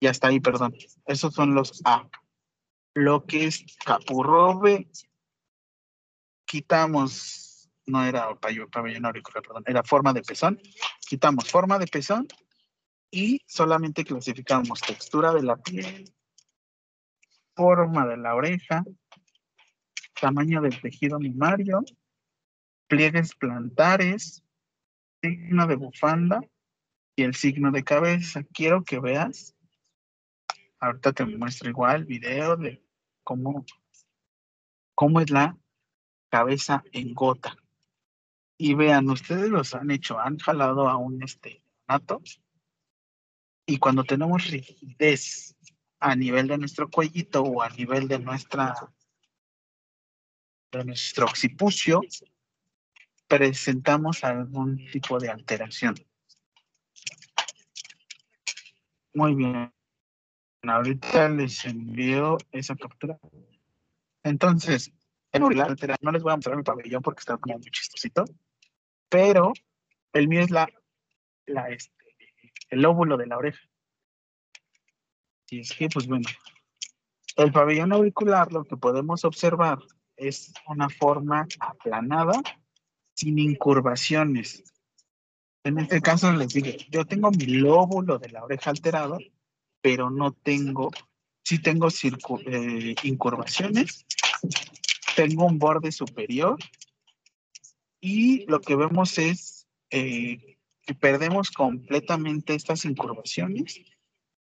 y 0.00 0.06
hasta 0.06 0.28
ahí, 0.28 0.40
perdón. 0.40 0.74
Esos 1.04 1.34
son 1.34 1.54
los 1.54 1.82
A. 1.84 2.08
Lo 2.94 3.26
que 3.26 3.44
es 3.44 3.66
capurrobe, 3.84 4.88
quitamos, 6.46 7.70
no 7.84 8.02
era 8.02 8.34
pabellón 8.36 9.04
auricular, 9.04 9.42
perdón, 9.42 9.64
era 9.66 9.82
forma 9.82 10.14
de 10.14 10.22
pezón, 10.22 10.58
quitamos 11.06 11.50
forma 11.50 11.78
de 11.78 11.86
pezón 11.86 12.26
y 13.10 13.42
solamente 13.46 14.04
clasificamos 14.04 14.80
textura 14.80 15.34
de 15.34 15.42
la 15.42 15.56
piel, 15.58 16.10
forma 17.54 18.06
de 18.06 18.16
la 18.16 18.34
oreja, 18.34 18.84
tamaño 20.18 20.62
del 20.62 20.80
tejido 20.80 21.18
mimario, 21.18 21.84
pliegues 22.86 23.34
plantares, 23.34 24.42
signo 25.22 25.66
de 25.66 25.76
bufanda 25.76 26.40
y 27.16 27.22
el 27.22 27.34
signo 27.34 27.70
de 27.70 27.84
cabeza. 27.84 28.42
Quiero 28.52 28.84
que 28.84 29.00
veas, 29.00 29.54
ahorita 30.78 31.12
te 31.12 31.24
muestro 31.24 31.70
igual 31.70 32.04
video 32.04 32.56
de 32.56 32.82
cómo, 33.24 33.64
cómo 34.94 35.20
es 35.20 35.30
la 35.30 35.56
cabeza 36.30 36.84
en 36.92 37.14
gota. 37.14 37.56
Y 38.56 38.74
vean, 38.74 39.08
ustedes 39.08 39.50
los 39.50 39.74
han 39.74 39.90
hecho, 39.90 40.18
han 40.18 40.38
jalado 40.38 40.88
a 40.88 40.96
un 40.96 41.22
este 41.22 41.62
nato 41.86 42.20
y 43.70 43.78
cuando 43.78 44.02
tenemos 44.02 44.46
rigidez 44.46 45.54
a 46.00 46.16
nivel 46.16 46.48
de 46.48 46.56
nuestro 46.56 46.88
cuellito 46.88 47.42
o 47.42 47.62
a 47.62 47.68
nivel 47.68 48.08
de 48.08 48.18
nuestra 48.18 48.74
de 50.72 50.84
nuestro 50.84 51.26
occipucio, 51.26 52.00
presentamos 53.28 54.24
algún 54.24 54.78
tipo 54.90 55.18
de 55.18 55.28
alteración. 55.28 55.94
Muy 59.14 59.34
bien. 59.34 59.72
Ahorita 60.62 61.28
les 61.28 61.64
envío 61.64 62.38
esa 62.50 62.74
captura. 62.74 63.18
Entonces, 64.24 64.92
en 65.32 65.42
no 65.42 65.50
les 66.12 66.22
voy 66.22 66.32
a 66.32 66.36
mostrar 66.36 66.56
mi 66.56 66.62
pabellón 66.62 67.02
porque 67.02 67.20
está 67.20 67.36
como 67.36 67.58
muy 67.58 67.70
chistosito, 67.70 68.24
pero 69.08 69.52
el 70.12 70.26
mío 70.26 70.40
es 70.40 70.50
la, 70.50 70.68
la 71.46 71.68
este, 71.68 71.94
el 72.70 72.84
óvulo 72.84 73.16
de 73.16 73.26
la 73.26 73.38
oreja. 73.38 73.60
Y 75.50 75.60
es 75.60 75.72
que, 75.72 75.88
pues 75.88 76.06
bueno, 76.06 76.28
el 77.36 77.52
pabellón 77.52 77.92
auricular 77.92 78.52
lo 78.52 78.64
que 78.64 78.76
podemos 78.76 79.24
observar 79.24 79.78
es 80.16 80.52
una 80.66 80.88
forma 80.88 81.46
aplanada 81.60 82.32
sin 83.18 83.36
incurvaciones. 83.40 84.62
En 85.64 85.76
este 85.80 86.00
caso 86.00 86.32
les 86.32 86.50
digo, 86.50 86.68
yo 86.88 87.04
tengo 87.04 87.32
mi 87.32 87.46
lóbulo 87.46 88.16
de 88.16 88.28
la 88.28 88.44
oreja 88.44 88.70
alterado, 88.70 89.18
pero 89.80 90.08
no 90.08 90.32
tengo, 90.32 90.92
sí 91.42 91.58
tengo 91.58 91.88
eh, 92.46 92.94
incurvaciones, 93.02 94.06
tengo 95.16 95.46
un 95.46 95.58
borde 95.58 95.90
superior 95.90 96.58
y 98.00 98.46
lo 98.46 98.60
que 98.60 98.76
vemos 98.76 99.18
es 99.18 99.66
eh, 99.90 100.56
que 100.82 100.94
perdemos 100.94 101.50
completamente 101.50 102.54
estas 102.54 102.84
incurvaciones 102.84 103.80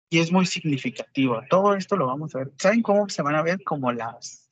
y 0.09 0.17
es 0.17 0.32
muy 0.32 0.47
significativo. 0.47 1.43
Todo 1.47 1.76
esto 1.76 1.95
lo 1.95 2.07
vamos 2.07 2.34
a 2.34 2.39
ver. 2.39 2.51
¿Saben 2.57 2.82
cómo 2.82 3.07
se 3.07 3.21
van 3.21 3.36
a 3.36 3.43
ver? 3.43 3.63
Como 3.63 3.91
las 3.91 4.49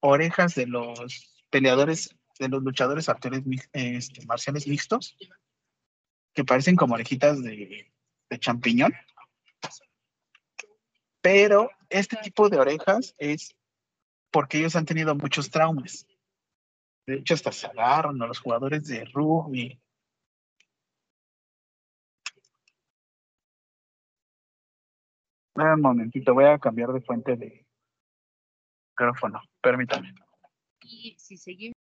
orejas 0.00 0.56
de 0.56 0.66
los 0.66 1.46
peleadores 1.50 2.16
de 2.38 2.48
los 2.48 2.62
luchadores 2.62 3.08
actores 3.08 3.42
este, 3.72 4.26
marciales 4.26 4.66
mixtos, 4.66 5.16
que 6.32 6.44
parecen 6.44 6.76
como 6.76 6.94
orejitas 6.94 7.42
de, 7.42 7.90
champiñón. 8.40 8.92
Pero 11.20 11.70
este 11.88 12.16
tipo 12.16 12.48
de 12.48 12.58
orejas 12.58 13.14
es 13.18 13.56
porque 14.30 14.58
ellos 14.58 14.74
han 14.74 14.84
tenido 14.84 15.14
muchos 15.14 15.48
traumas. 15.50 16.06
De 17.06 17.16
hecho, 17.16 17.34
hasta 17.34 17.52
se 17.52 17.66
agarran 17.66 18.20
a 18.20 18.26
los 18.26 18.40
jugadores 18.40 18.86
de 18.86 19.04
rugby. 19.04 19.80
Un 25.54 25.80
momentito, 25.80 26.34
voy 26.34 26.46
a 26.46 26.58
cambiar 26.58 26.92
de 26.92 27.00
fuente 27.00 27.36
de 27.36 27.64
micrófono. 28.90 29.40
Permítame. 29.60 30.12
Y 30.80 31.16
si 31.18 31.36
seguimos 31.36 31.73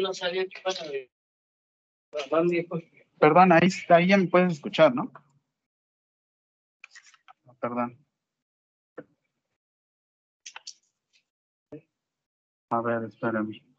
no 0.00 0.14
sabía 0.14 0.46
qué 0.46 0.60
pasa. 0.62 0.84
Perdón, 3.18 3.52
ahí, 3.52 3.68
ahí 3.88 4.08
ya 4.08 4.16
me 4.16 4.26
puedes 4.26 4.54
escuchar. 4.54 4.94
No, 4.94 5.10
Perdón. 7.60 7.96
A 12.70 12.80
ver, 12.80 13.04
espérame. 13.04 13.71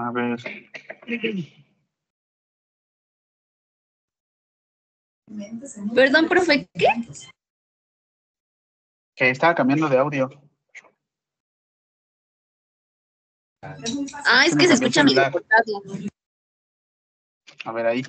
A 0.00 0.10
ver. 0.12 0.38
Perdón, 5.94 6.28
profe, 6.28 6.68
¿qué? 6.72 6.88
Que 9.14 9.30
estaba 9.30 9.54
cambiando 9.54 9.88
de 9.88 9.98
audio. 9.98 10.30
Ah, 13.62 14.46
es 14.46 14.56
que 14.56 14.66
se 14.66 14.74
escucha 14.74 15.04
mi. 15.04 15.14
A 17.64 17.72
ver 17.72 17.86
ahí. 17.86 18.02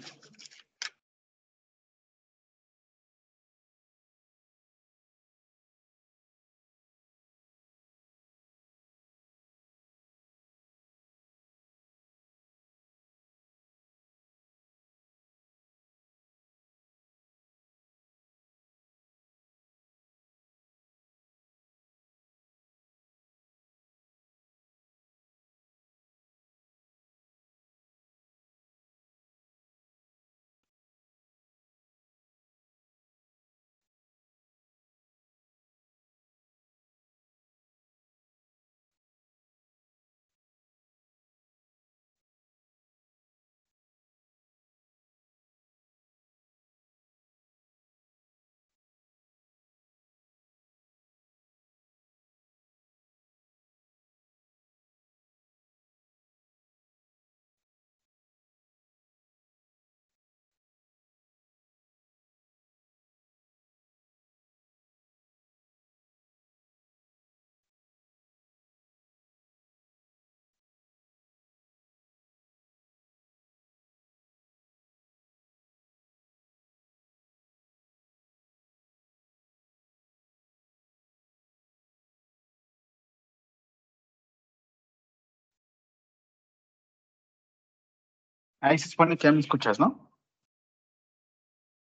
Ahí 88.62 88.78
se 88.78 88.90
supone 88.90 89.18
que 89.18 89.24
ya 89.24 89.32
me 89.32 89.40
escuchas, 89.40 89.80
¿no? 89.80 90.12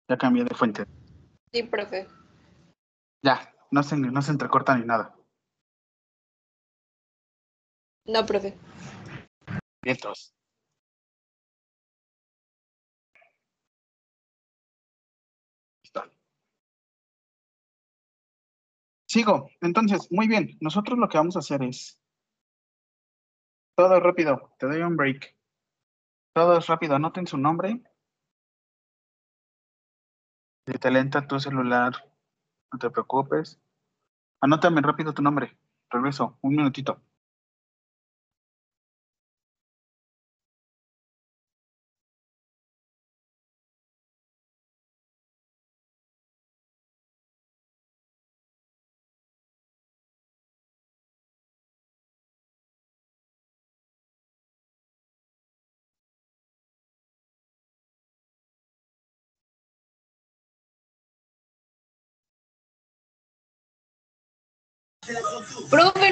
Ya 0.09 0.17
cambié 0.17 0.43
de 0.43 0.55
fuente. 0.55 0.85
Sí, 1.53 1.63
profe. 1.63 2.07
Ya, 3.23 3.53
no 3.69 3.83
se, 3.83 3.95
no 3.97 4.21
se 4.21 4.31
entrecorta 4.31 4.75
ni 4.75 4.85
nada. 4.85 5.15
No, 8.05 8.25
profe. 8.25 8.57
Vientos. 9.83 10.33
Listo. 15.83 16.03
Sigo. 19.07 19.51
Entonces, 19.61 20.11
muy 20.11 20.27
bien. 20.27 20.57
Nosotros 20.61 20.97
lo 20.97 21.07
que 21.07 21.19
vamos 21.19 21.35
a 21.35 21.39
hacer 21.39 21.61
es. 21.61 21.99
Todo 23.75 23.99
rápido. 23.99 24.51
Te 24.57 24.65
doy 24.65 24.81
un 24.81 24.97
break. 24.97 25.40
Todo 26.33 26.57
es 26.57 26.67
rápido. 26.67 26.95
Anoten 26.95 27.27
su 27.27 27.37
nombre. 27.37 27.81
Si 30.65 30.73
te 30.73 30.91
lenta 30.91 31.27
tu 31.27 31.39
celular, 31.39 31.93
no 32.71 32.79
te 32.79 32.89
preocupes. 32.89 33.59
Anótame 34.41 34.81
rápido 34.81 35.13
tu 35.13 35.21
nombre. 35.21 35.57
Regreso. 35.89 36.37
Un 36.41 36.55
minutito. 36.55 37.01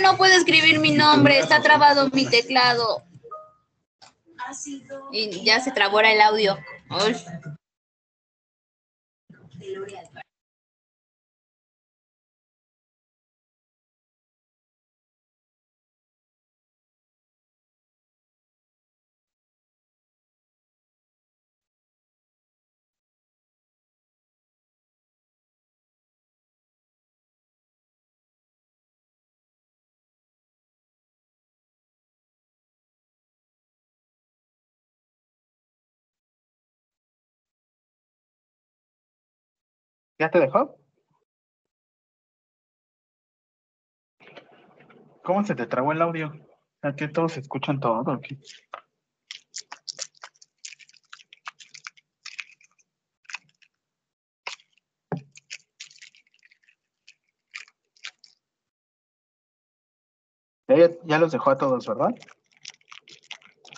No 0.09 0.17
puedo 0.17 0.35
escribir 0.35 0.79
mi 0.79 0.91
nombre, 0.91 1.39
está 1.39 1.61
trabado 1.61 2.09
mi 2.11 2.25
teclado. 2.25 3.03
Y 5.11 5.43
ya 5.43 5.59
se 5.59 5.71
trabó 5.71 5.99
el 5.99 6.21
audio. 6.21 6.57
¿Ya 40.19 40.29
te 40.29 40.39
dejó? 40.39 40.75
¿Cómo 45.23 45.45
se 45.45 45.55
te 45.55 45.65
trabó 45.65 45.93
el 45.93 46.01
audio? 46.01 46.33
Aquí 46.81 47.07
todos 47.07 47.37
escuchan 47.37 47.79
todo. 47.79 48.01
¿o 48.01 48.19
qué? 48.19 48.37
Ya, 60.67 60.89
ya 61.05 61.17
los 61.17 61.31
dejó 61.31 61.51
a 61.51 61.57
todos, 61.57 61.87
¿verdad? 61.87 62.09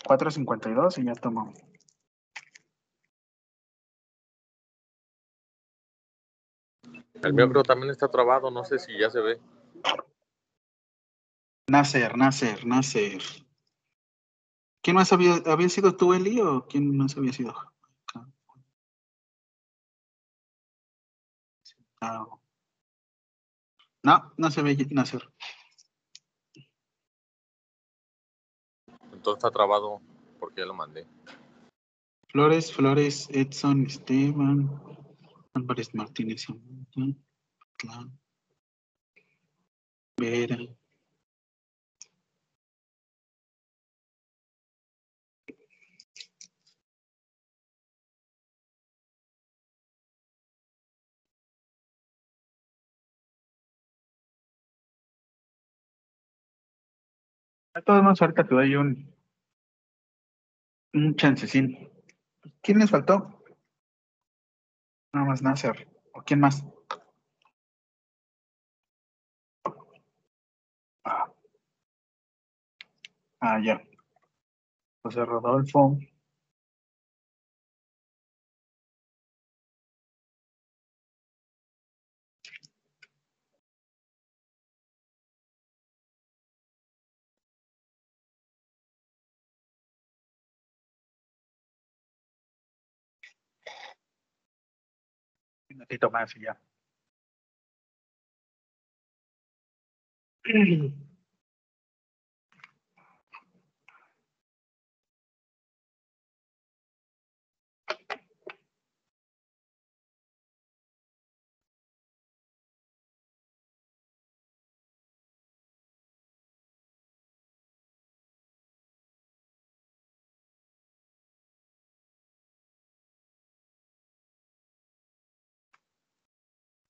4.52 0.07 0.97
y 0.97 1.05
ya 1.05 1.13
tomó. 1.13 1.53
El 7.23 7.33
mío 7.33 7.49
creo 7.49 7.63
también 7.63 7.91
está 7.91 8.09
trabado, 8.09 8.49
no 8.49 8.65
sé 8.65 8.79
si 8.79 8.97
ya 8.97 9.09
se 9.09 9.19
ve. 9.21 9.39
Nasser, 11.67 12.17
Nasser, 12.17 12.65
Nasser. 12.65 13.21
¿Quién 14.81 14.95
más 14.95 15.13
había, 15.13 15.35
había 15.45 15.69
sido 15.69 15.95
tú, 15.95 16.13
Eli, 16.13 16.41
o 16.41 16.65
quién 16.65 16.97
más 16.97 17.15
había 17.15 17.31
sido? 17.31 17.53
No, 24.03 24.33
no 24.35 24.51
se 24.51 24.63
ve 24.63 24.75
Nasser. 24.89 25.31
Entonces 29.13 29.37
está 29.37 29.51
trabado 29.51 30.01
porque 30.39 30.61
ya 30.61 30.65
lo 30.65 30.73
mandé. 30.73 31.05
Flores, 32.29 32.73
Flores, 32.73 33.27
Edson, 33.29 33.85
Esteban, 33.85 34.67
Álvarez 35.53 35.93
Martínez, 35.93 36.45
Atlán, 36.49 38.19
Vera. 40.17 40.57
A 57.73 57.81
todos 57.81 58.03
más 58.03 58.21
ahorita 58.21 58.45
te 58.47 58.53
doy 58.53 58.75
un, 58.75 59.15
un 60.93 61.15
chancecín. 61.15 61.89
¿Quién 62.61 62.79
les 62.79 62.89
faltó? 62.89 63.40
Nada 65.13 65.25
más 65.25 65.41
Nasser. 65.41 65.87
¿O 66.13 66.21
quién 66.21 66.39
más? 66.41 66.65
Ah, 71.05 71.27
Ah, 73.39 73.59
ya. 73.59 73.81
José 75.03 75.25
Rodolfo. 75.25 75.99
Un 95.71 95.77
minutito 95.77 96.11
más 96.11 96.33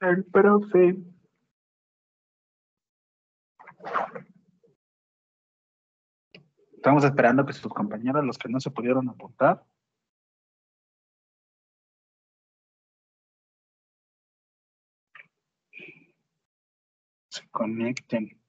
El 0.02 0.26
profe. 0.26 0.97
Estamos 6.74 7.04
esperando 7.04 7.45
que 7.45 7.54
sus 7.54 7.72
compañeros, 7.72 8.26
los 8.26 8.38
que 8.39 8.49
no 8.49 8.60
se 8.60 8.72
pudieron 8.72 9.08
apuntar, 9.10 9.64
se 17.30 17.47
conecten. 17.52 18.41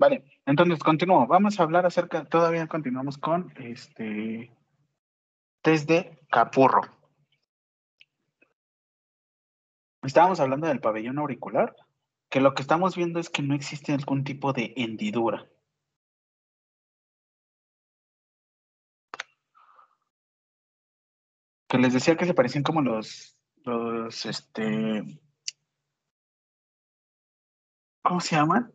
Vale, 0.00 0.24
entonces 0.46 0.78
continúo. 0.78 1.26
Vamos 1.26 1.60
a 1.60 1.62
hablar 1.62 1.84
acerca, 1.84 2.24
todavía 2.24 2.66
continuamos 2.66 3.18
con 3.18 3.52
este 3.58 4.50
test 5.60 5.86
de 5.86 6.18
Capurro. 6.30 6.80
Estábamos 10.02 10.40
hablando 10.40 10.68
del 10.68 10.80
pabellón 10.80 11.18
auricular, 11.18 11.76
que 12.30 12.40
lo 12.40 12.54
que 12.54 12.62
estamos 12.62 12.96
viendo 12.96 13.20
es 13.20 13.28
que 13.28 13.42
no 13.42 13.54
existe 13.54 13.92
algún 13.92 14.24
tipo 14.24 14.54
de 14.54 14.72
hendidura. 14.74 15.46
Que 21.70 21.78
les 21.78 21.92
decía 21.92 22.16
que 22.16 22.26
se 22.26 22.34
parecían 22.34 22.64
como 22.64 22.82
los, 22.82 23.38
los, 23.64 24.26
este, 24.26 25.04
¿cómo 28.02 28.18
se 28.18 28.34
llaman? 28.34 28.72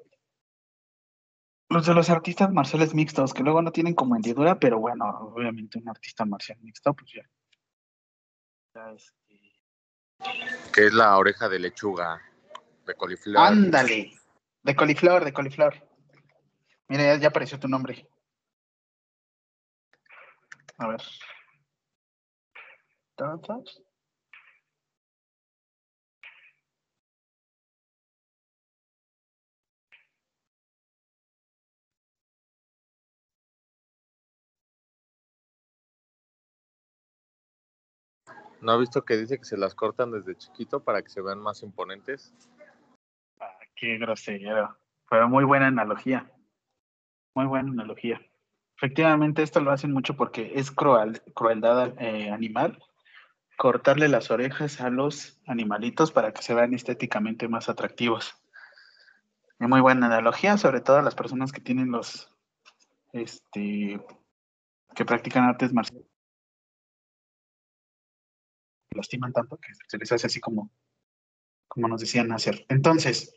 Los 1.67 1.85
de 1.87 1.93
los 1.93 2.09
artistas 2.09 2.53
marciales 2.53 2.95
mixtos, 2.95 3.33
que 3.33 3.43
luego 3.43 3.61
no 3.61 3.71
tienen 3.71 3.95
como 3.95 4.15
hendidura, 4.15 4.57
pero 4.59 4.79
bueno, 4.79 5.05
obviamente 5.35 5.77
un 5.77 5.89
artista 5.89 6.23
marcial 6.23 6.57
mixto, 6.61 6.93
pues 6.93 7.11
ya. 7.11 7.29
ya 8.75 8.91
este, 8.91 9.59
Que 10.73 10.85
es 10.85 10.93
la 10.93 11.17
oreja 11.17 11.49
de 11.49 11.59
lechuga 11.59 12.21
de 12.85 12.95
coliflor. 12.95 13.45
Ándale, 13.45 14.13
de 14.63 14.75
coliflor, 14.75 15.25
de 15.25 15.33
coliflor. 15.33 15.85
Mira, 16.87 17.03
ya, 17.03 17.17
ya 17.17 17.27
apareció 17.27 17.59
tu 17.59 17.67
nombre. 17.67 18.07
A 20.77 20.87
ver. 20.87 21.01
¿No 38.61 38.71
ha 38.71 38.77
visto 38.77 39.05
que 39.05 39.15
dice 39.15 39.37
que 39.37 39.45
se 39.45 39.57
las 39.57 39.75
cortan 39.75 40.11
desde 40.11 40.35
chiquito 40.35 40.83
para 40.83 41.01
que 41.01 41.09
se 41.09 41.21
vean 41.21 41.39
más 41.39 41.63
imponentes? 41.63 42.33
Ah, 43.39 43.59
qué 43.75 43.97
grosero. 43.97 44.77
Pero 45.09 45.29
muy 45.29 45.45
buena 45.45 45.67
analogía. 45.67 46.29
Muy 47.33 47.45
buena 47.45 47.69
analogía. 47.71 48.19
Efectivamente, 48.75 49.43
esto 49.43 49.61
lo 49.61 49.71
hacen 49.71 49.93
mucho 49.93 50.17
porque 50.17 50.51
es 50.55 50.71
cruel, 50.71 51.21
crueldad 51.33 51.93
eh, 52.01 52.29
animal 52.29 52.77
cortarle 53.57 54.07
las 54.07 54.31
orejas 54.31 54.81
a 54.81 54.89
los 54.89 55.39
animalitos 55.45 56.11
para 56.11 56.33
que 56.33 56.41
se 56.41 56.53
vean 56.53 56.73
estéticamente 56.73 57.47
más 57.47 57.69
atractivos. 57.69 58.35
Es 59.59 59.69
muy 59.69 59.81
buena 59.81 60.07
analogía, 60.07 60.57
sobre 60.57 60.81
todo 60.81 60.97
a 60.97 61.01
las 61.01 61.15
personas 61.15 61.51
que 61.51 61.61
tienen 61.61 61.91
los, 61.91 62.31
este, 63.13 64.01
que 64.93 65.05
practican 65.05 65.45
artes 65.45 65.73
marciales. 65.73 66.07
Lastiman 68.91 69.33
tanto 69.33 69.57
que 69.57 69.73
se 69.87 69.97
les 69.97 70.11
hace 70.11 70.27
así 70.27 70.39
como, 70.39 70.71
como 71.67 71.87
nos 71.87 72.01
decían 72.01 72.31
hacer. 72.31 72.65
Entonces, 72.69 73.33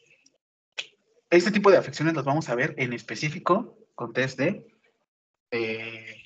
este 1.31 1.51
tipo 1.51 1.71
de 1.71 1.79
afecciones 1.79 2.15
los 2.15 2.25
vamos 2.25 2.49
a 2.49 2.55
ver 2.55 2.75
en 2.79 2.93
específico 2.93 3.77
con 3.95 4.13
test 4.13 4.39
de 4.39 4.67
eh, 5.51 6.23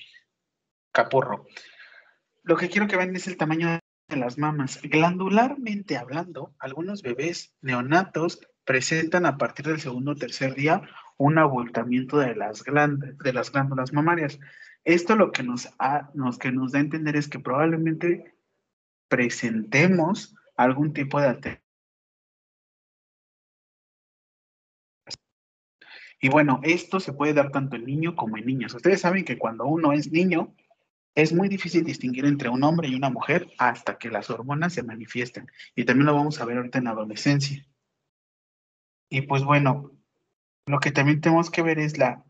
capurro. 0.91 1.45
Lo 2.43 2.57
que 2.57 2.69
quiero 2.69 2.87
que 2.87 2.97
vean 2.97 3.15
es 3.15 3.27
el 3.27 3.37
tamaño 3.37 3.79
de 4.13 4.19
las 4.19 4.37
mamas. 4.37 4.79
Glandularmente 4.83 5.97
hablando, 5.97 6.53
algunos 6.59 7.01
bebés 7.01 7.55
neonatos 7.61 8.39
presentan 8.65 9.25
a 9.25 9.37
partir 9.37 9.65
del 9.67 9.79
segundo 9.79 10.11
o 10.11 10.15
tercer 10.15 10.55
día 10.55 10.81
un 11.17 11.37
abultamiento 11.37 12.17
de 12.17 12.35
las, 12.35 12.63
de 12.63 13.33
las 13.33 13.51
glándulas 13.51 13.93
mamarias. 13.93 14.39
Esto 14.83 15.15
lo 15.15 15.31
que 15.31 15.43
nos, 15.43 15.69
ha- 15.79 16.09
nos- 16.13 16.37
que 16.37 16.51
nos 16.51 16.71
da 16.71 16.79
a 16.79 16.81
entender 16.81 17.15
es 17.15 17.27
que 17.27 17.39
probablemente 17.39 18.35
presentemos 19.09 20.35
algún 20.57 20.93
tipo 20.93 21.19
de 21.19 21.27
ate- 21.27 21.63
Y 26.19 26.29
bueno, 26.29 26.61
esto 26.63 26.99
se 27.01 27.11
puede 27.13 27.33
dar 27.33 27.51
tanto 27.51 27.75
en 27.75 27.85
niño 27.85 28.15
como 28.15 28.37
en 28.37 28.45
niñas. 28.45 28.73
Ustedes 28.73 29.01
saben 29.01 29.25
que 29.25 29.37
cuando 29.37 29.65
uno 29.65 29.91
es 29.91 30.09
niño, 30.11 30.55
Es 31.15 31.31
muy 31.31 31.47
difícil 31.47 31.83
distinguir 31.83 32.25
entre 32.25 32.49
un 32.49 32.63
hombre 32.63 32.87
y 32.87 32.95
una 32.95 33.09
mujer 33.09 33.51
hasta 33.59 33.97
que 33.97 34.09
las 34.09 34.29
hormonas 34.29 34.73
se 34.73 34.83
manifiesten. 34.83 35.47
Y 35.75 35.85
también 35.85 36.07
lo 36.07 36.15
vamos 36.15 36.39
a 36.39 36.45
ver 36.45 36.57
ahorita 36.57 36.79
en 36.79 36.85
la 36.85 36.91
adolescencia. 36.91 37.65
Y 39.09 39.21
pues 39.21 39.43
bueno, 39.43 39.91
lo 40.65 40.79
que 40.79 40.91
también 40.91 41.21
tenemos 41.21 41.51
que 41.51 41.61
ver 41.61 41.77
es 41.77 41.97
la 41.99 42.25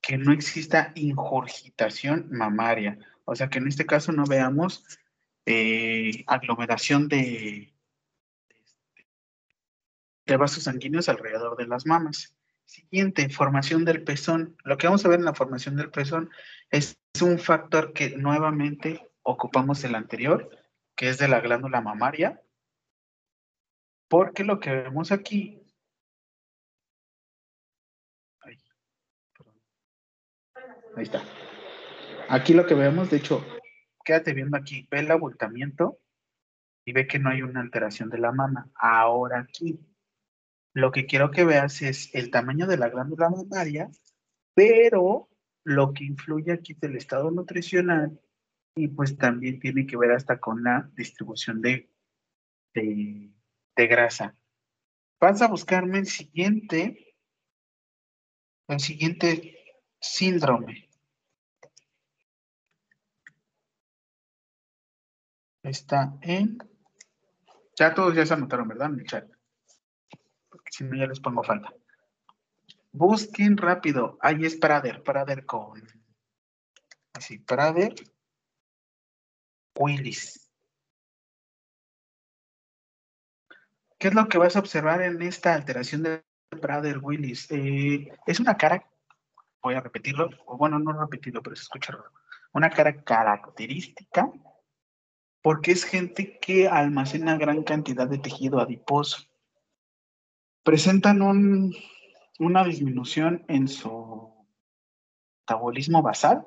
que 0.00 0.16
no 0.16 0.32
exista 0.32 0.92
ingurgitación 0.94 2.28
mamaria. 2.30 2.98
O 3.24 3.34
sea, 3.34 3.48
que 3.48 3.58
en 3.58 3.66
este 3.66 3.86
caso 3.86 4.12
no 4.12 4.24
veamos 4.24 4.84
eh, 5.46 6.22
aglomeración 6.26 7.08
de, 7.08 7.74
de 10.26 10.36
vasos 10.36 10.64
sanguíneos 10.64 11.08
alrededor 11.08 11.56
de 11.56 11.66
las 11.66 11.84
mamas. 11.84 12.36
Siguiente, 12.64 13.28
formación 13.28 13.84
del 13.84 14.04
pezón. 14.04 14.56
Lo 14.64 14.78
que 14.78 14.86
vamos 14.86 15.04
a 15.04 15.08
ver 15.08 15.18
en 15.18 15.24
la 15.24 15.34
formación 15.34 15.76
del 15.76 15.90
pezón 15.90 16.30
es 16.70 16.98
un 17.22 17.38
factor 17.38 17.92
que 17.92 18.16
nuevamente 18.16 19.10
ocupamos 19.22 19.84
el 19.84 19.94
anterior, 19.94 20.50
que 20.96 21.08
es 21.08 21.18
de 21.18 21.28
la 21.28 21.40
glándula 21.40 21.80
mamaria, 21.80 22.42
porque 24.08 24.44
lo 24.44 24.60
que 24.60 24.70
vemos 24.70 25.12
aquí 25.12 25.60
Ahí, 28.40 28.58
Ahí 30.96 31.02
está. 31.02 31.22
Aquí 32.28 32.54
lo 32.54 32.66
que 32.66 32.74
vemos, 32.74 33.10
de 33.10 33.18
hecho, 33.18 33.44
quédate 34.04 34.32
viendo 34.32 34.56
aquí, 34.56 34.86
ve 34.90 35.00
el 35.00 35.10
abultamiento 35.10 35.98
y 36.84 36.92
ve 36.92 37.06
que 37.06 37.18
no 37.18 37.30
hay 37.30 37.42
una 37.42 37.60
alteración 37.60 38.10
de 38.10 38.18
la 38.18 38.32
mama. 38.32 38.70
Ahora 38.74 39.40
aquí, 39.40 39.78
lo 40.74 40.90
que 40.90 41.06
quiero 41.06 41.30
que 41.30 41.44
veas 41.44 41.82
es 41.82 42.14
el 42.14 42.30
tamaño 42.30 42.66
de 42.66 42.76
la 42.76 42.88
glándula 42.88 43.30
mamaria, 43.30 43.90
pero 44.54 45.28
lo 45.64 45.92
que 45.92 46.04
influye 46.04 46.52
aquí 46.52 46.72
es 46.72 46.82
el 46.82 46.96
estado 46.96 47.30
nutricional 47.30 48.20
y 48.74 48.88
pues 48.88 49.16
también 49.16 49.60
tiene 49.60 49.86
que 49.86 49.96
ver 49.96 50.12
hasta 50.12 50.38
con 50.38 50.62
la 50.62 50.90
distribución 50.94 51.60
de, 51.60 51.90
de, 52.74 53.86
grasa. 53.86 54.36
Vas 55.20 55.42
a 55.42 55.48
buscarme 55.48 55.98
el 55.98 56.06
siguiente, 56.06 57.16
el 58.68 58.80
siguiente 58.80 59.58
síndrome. 60.00 60.88
Está 65.62 66.18
en... 66.20 66.58
Ya 67.76 67.94
todos 67.94 68.14
ya 68.14 68.26
se 68.26 68.34
anotaron, 68.34 68.68
¿verdad? 68.68 68.92
En 68.92 69.00
el 69.00 69.06
chat 69.06 69.34
si 70.74 70.84
no 70.84 70.96
ya 70.96 71.06
les 71.06 71.20
pongo 71.20 71.42
falta. 71.42 71.72
Busquen 72.94 73.56
rápido. 73.56 74.18
Ahí 74.20 74.44
es 74.44 74.54
Prader, 74.54 75.02
Prader 75.02 75.44
con. 75.44 75.82
Así, 77.12 77.38
Prader 77.38 77.92
Willis. 79.76 80.48
¿Qué 83.98 84.08
es 84.08 84.14
lo 84.14 84.28
que 84.28 84.38
vas 84.38 84.54
a 84.54 84.60
observar 84.60 85.02
en 85.02 85.20
esta 85.22 85.54
alteración 85.54 86.04
de 86.04 86.24
Prader 86.60 86.98
Willis? 87.02 87.50
Eh, 87.50 88.12
es 88.28 88.38
una 88.38 88.56
cara, 88.56 88.88
voy 89.60 89.74
a 89.74 89.80
repetirlo, 89.80 90.30
o 90.46 90.56
bueno, 90.56 90.78
no 90.78 90.92
repetirlo, 90.92 91.42
pero 91.42 91.56
se 91.56 91.62
escucha 91.62 91.94
raro. 91.94 92.12
Una 92.52 92.70
cara 92.70 93.02
característica 93.02 94.30
porque 95.42 95.72
es 95.72 95.82
gente 95.82 96.38
que 96.38 96.68
almacena 96.68 97.36
gran 97.38 97.64
cantidad 97.64 98.06
de 98.06 98.18
tejido 98.18 98.60
adiposo 98.60 99.26
presentan 100.62 101.22
una 102.38 102.64
disminución 102.64 103.44
en 103.48 103.68
su 103.68 104.34
metabolismo 105.42 106.02
basal 106.02 106.44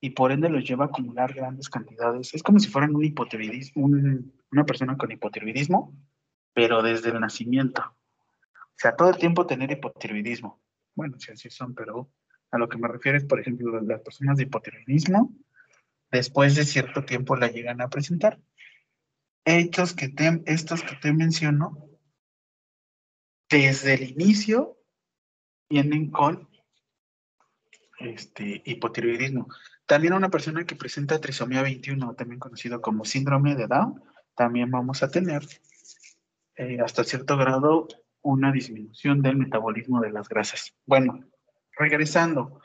y 0.00 0.10
por 0.10 0.32
ende 0.32 0.48
los 0.48 0.64
lleva 0.64 0.86
a 0.86 0.88
acumular 0.88 1.32
grandes 1.32 1.68
cantidades. 1.68 2.34
Es 2.34 2.42
como 2.42 2.58
si 2.58 2.68
fueran 2.68 2.94
un 2.94 3.04
hipotiroidismo, 3.04 3.86
una 4.50 4.66
persona 4.66 4.96
con 4.96 5.12
hipotiroidismo, 5.12 5.96
pero 6.52 6.82
desde 6.82 7.10
el 7.10 7.20
nacimiento. 7.20 7.82
O 7.82 8.74
sea, 8.76 8.96
todo 8.96 9.10
el 9.10 9.16
tiempo 9.16 9.46
tener 9.46 9.70
hipotiroidismo. 9.70 10.60
Bueno, 10.94 11.18
si 11.20 11.30
así 11.30 11.48
son, 11.50 11.74
pero 11.74 12.10
a 12.50 12.58
lo 12.58 12.68
que 12.68 12.78
me 12.78 12.88
refiero 12.88 13.16
es, 13.16 13.24
por 13.24 13.40
ejemplo, 13.40 13.80
las 13.80 14.00
personas 14.00 14.36
de 14.36 14.44
hipotiroidismo, 14.44 15.32
después 16.10 16.56
de 16.56 16.64
cierto 16.64 17.04
tiempo 17.04 17.36
la 17.36 17.48
llegan 17.48 17.80
a 17.80 17.88
presentar. 17.88 18.40
Estos 19.44 19.94
que 19.94 20.08
te, 20.08 20.42
estos 20.46 20.82
que 20.82 20.96
te 20.96 21.12
menciono 21.12 21.88
desde 23.48 23.94
el 23.94 24.10
inicio 24.10 24.81
vienen 25.72 26.10
con 26.10 26.46
este, 27.98 28.62
hipotiroidismo. 28.66 29.48
También 29.86 30.12
una 30.12 30.28
persona 30.28 30.64
que 30.64 30.76
presenta 30.76 31.18
trisomía 31.18 31.62
21, 31.62 32.14
también 32.14 32.38
conocido 32.38 32.82
como 32.82 33.06
síndrome 33.06 33.54
de 33.54 33.66
Down, 33.66 34.02
también 34.34 34.70
vamos 34.70 35.02
a 35.02 35.10
tener 35.10 35.42
eh, 36.56 36.78
hasta 36.84 37.04
cierto 37.04 37.38
grado 37.38 37.88
una 38.20 38.52
disminución 38.52 39.22
del 39.22 39.38
metabolismo 39.38 40.02
de 40.02 40.12
las 40.12 40.28
grasas. 40.28 40.74
Bueno, 40.84 41.24
regresando, 41.78 42.60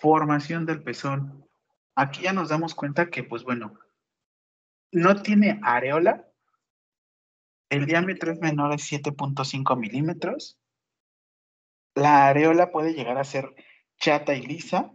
formación 0.00 0.66
del 0.66 0.82
pezón. 0.82 1.46
Aquí 1.94 2.22
ya 2.22 2.32
nos 2.32 2.48
damos 2.48 2.74
cuenta 2.74 3.08
que, 3.08 3.22
pues 3.22 3.44
bueno, 3.44 3.78
no 4.90 5.22
tiene 5.22 5.60
areola, 5.62 6.26
el 7.70 7.86
diámetro 7.86 8.32
es 8.32 8.40
menor 8.40 8.72
a 8.72 8.76
7.5 8.76 9.78
milímetros. 9.78 10.57
La 11.98 12.28
areola 12.28 12.70
puede 12.70 12.94
llegar 12.94 13.18
a 13.18 13.24
ser 13.24 13.52
chata 13.98 14.32
y 14.32 14.46
lisa, 14.46 14.94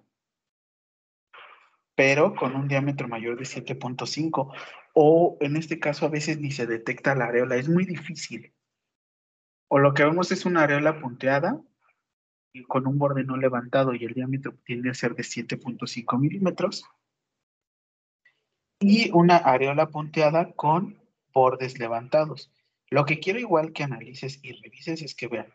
pero 1.95 2.33
con 2.33 2.55
un 2.55 2.69
diámetro 2.69 3.09
mayor 3.09 3.37
de 3.37 3.43
7.5. 3.43 4.53
O 4.93 5.37
en 5.41 5.57
este 5.57 5.79
caso 5.79 6.05
a 6.05 6.09
veces 6.09 6.39
ni 6.39 6.51
se 6.51 6.65
detecta 6.65 7.13
la 7.13 7.25
areola, 7.25 7.57
es 7.57 7.67
muy 7.67 7.83
difícil. 7.83 8.53
O 9.67 9.79
lo 9.79 9.93
que 9.93 10.05
vemos 10.05 10.31
es 10.31 10.45
una 10.45 10.63
areola 10.63 11.01
punteada 11.01 11.59
y 12.53 12.63
con 12.63 12.87
un 12.87 12.97
borde 12.97 13.25
no 13.25 13.35
levantado 13.35 13.93
y 13.93 14.05
el 14.05 14.13
diámetro 14.13 14.55
tiende 14.63 14.89
a 14.89 14.93
ser 14.93 15.13
de 15.13 15.23
7.5 15.23 16.17
milímetros. 16.17 16.85
Y 18.79 19.11
una 19.11 19.35
areola 19.35 19.87
punteada 19.87 20.53
con 20.53 20.97
bordes 21.33 21.77
levantados. 21.79 22.49
Lo 22.89 23.03
que 23.03 23.19
quiero 23.19 23.39
igual 23.39 23.73
que 23.73 23.83
analices 23.83 24.39
y 24.41 24.53
revises 24.53 25.01
es 25.01 25.15
que 25.15 25.27
vean 25.27 25.51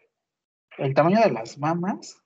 el 0.78 0.94
tamaño 0.94 1.20
de 1.20 1.30
las 1.30 1.58
mamas 1.58 2.22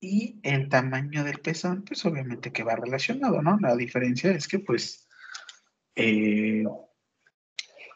y 0.00 0.40
el 0.42 0.68
tamaño 0.68 1.24
del 1.24 1.40
pezón, 1.40 1.84
pues 1.84 2.04
obviamente 2.06 2.52
que 2.52 2.62
va 2.62 2.76
relacionado, 2.76 3.42
¿no? 3.42 3.58
La 3.60 3.76
diferencia 3.76 4.30
es 4.30 4.46
que 4.46 4.60
pues 4.60 5.08
eh, 5.96 6.64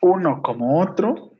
uno 0.01 0.43
como 0.43 0.81
otro 0.81 1.39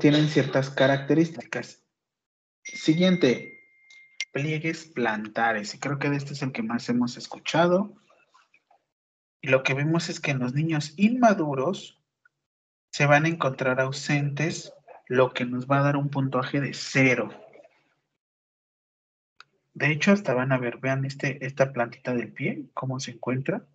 tienen 0.00 0.28
ciertas 0.28 0.70
características. 0.70 1.84
Siguiente, 2.62 3.60
pliegues 4.32 4.86
plantares. 4.86 5.74
Y 5.74 5.78
creo 5.78 5.98
que 5.98 6.08
de 6.08 6.16
este 6.16 6.32
es 6.32 6.42
el 6.42 6.52
que 6.52 6.62
más 6.62 6.88
hemos 6.88 7.18
escuchado. 7.18 7.94
Y 9.44 9.48
lo 9.48 9.62
que 9.62 9.74
vemos 9.74 10.08
es 10.08 10.20
que 10.20 10.30
en 10.30 10.38
los 10.38 10.54
niños 10.54 10.94
inmaduros 10.96 12.02
se 12.90 13.04
van 13.04 13.26
a 13.26 13.28
encontrar 13.28 13.78
ausentes, 13.78 14.72
lo 15.06 15.34
que 15.34 15.44
nos 15.44 15.66
va 15.66 15.80
a 15.80 15.82
dar 15.82 15.98
un 15.98 16.08
puntuaje 16.08 16.62
de 16.62 16.72
cero. 16.72 17.28
De 19.74 19.92
hecho, 19.92 20.12
hasta 20.12 20.32
van 20.32 20.50
a 20.50 20.56
ver, 20.56 20.78
vean 20.78 21.04
este, 21.04 21.44
esta 21.44 21.74
plantita 21.74 22.14
del 22.14 22.32
pie, 22.32 22.70
cómo 22.72 22.98
se 23.00 23.10
encuentra. 23.10 23.66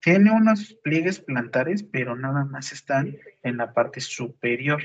Tiene 0.00 0.30
unos 0.30 0.74
pliegues 0.84 1.18
plantares, 1.18 1.82
pero 1.82 2.14
nada 2.14 2.44
más 2.44 2.70
están 2.70 3.18
en 3.42 3.56
la 3.56 3.74
parte 3.74 4.00
superior. 4.00 4.80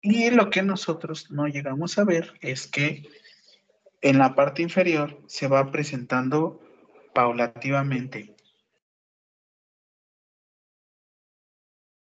Y 0.00 0.30
lo 0.30 0.48
que 0.48 0.62
nosotros 0.62 1.32
no 1.32 1.48
llegamos 1.48 1.98
a 1.98 2.04
ver 2.04 2.34
es 2.40 2.68
que 2.68 3.10
en 4.00 4.18
la 4.18 4.34
parte 4.34 4.62
inferior 4.62 5.22
se 5.26 5.48
va 5.48 5.70
presentando 5.70 6.60
paulativamente. 7.14 8.34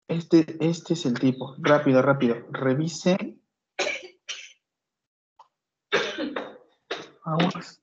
Este, 0.08 0.56
este 0.60 0.94
es 0.94 1.06
el 1.06 1.18
tipo. 1.18 1.56
Rápido, 1.58 2.02
rápido. 2.02 2.46
Revise. 2.50 3.38
Vamos. 7.24 7.81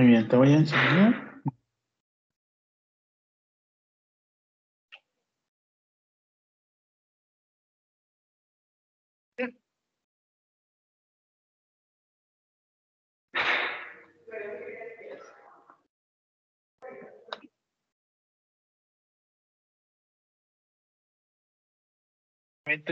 Muy 0.00 0.08
bien, 0.08 0.26
te 0.28 0.34
voy 0.34 0.50
a 0.50 0.56
enseñar. 0.56 1.42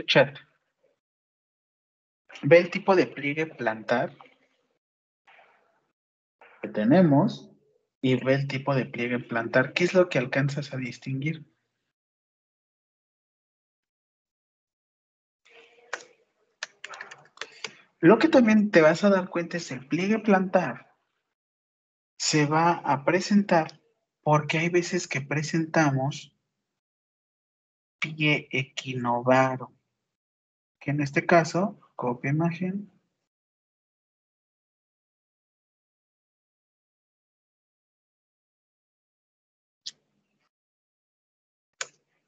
Chat. 0.05 0.37
Ve 2.43 2.59
el 2.59 2.69
tipo 2.69 2.95
de 2.95 3.07
pliegue 3.07 3.47
plantar 3.47 4.11
que 6.61 6.69
tenemos 6.69 7.51
y 8.01 8.15
ve 8.15 8.35
el 8.35 8.47
tipo 8.47 8.75
de 8.75 8.85
pliegue 8.85 9.19
plantar. 9.19 9.73
¿Qué 9.73 9.83
es 9.83 9.93
lo 9.93 10.09
que 10.09 10.19
alcanzas 10.19 10.73
a 10.73 10.77
distinguir? 10.77 11.45
Lo 17.99 18.17
que 18.17 18.29
también 18.29 18.71
te 18.71 18.81
vas 18.81 19.03
a 19.03 19.09
dar 19.09 19.29
cuenta 19.29 19.57
es 19.57 19.71
el 19.71 19.85
pliegue 19.87 20.19
plantar 20.19 20.89
se 22.19 22.45
va 22.45 22.73
a 22.73 23.05
presentar 23.05 23.79
porque 24.21 24.59
hay 24.59 24.69
veces 24.69 25.07
que 25.07 25.21
presentamos 25.21 26.35
pie 27.99 28.49
equinovaro, 28.51 29.73
que 30.79 30.91
en 30.91 31.01
este 31.01 31.25
caso, 31.25 31.79
copia 31.95 32.31
imagen, 32.31 32.91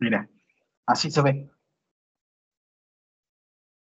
Mira, 0.02 0.28
así 0.88 1.12
se 1.12 1.22
ve. 1.22 1.52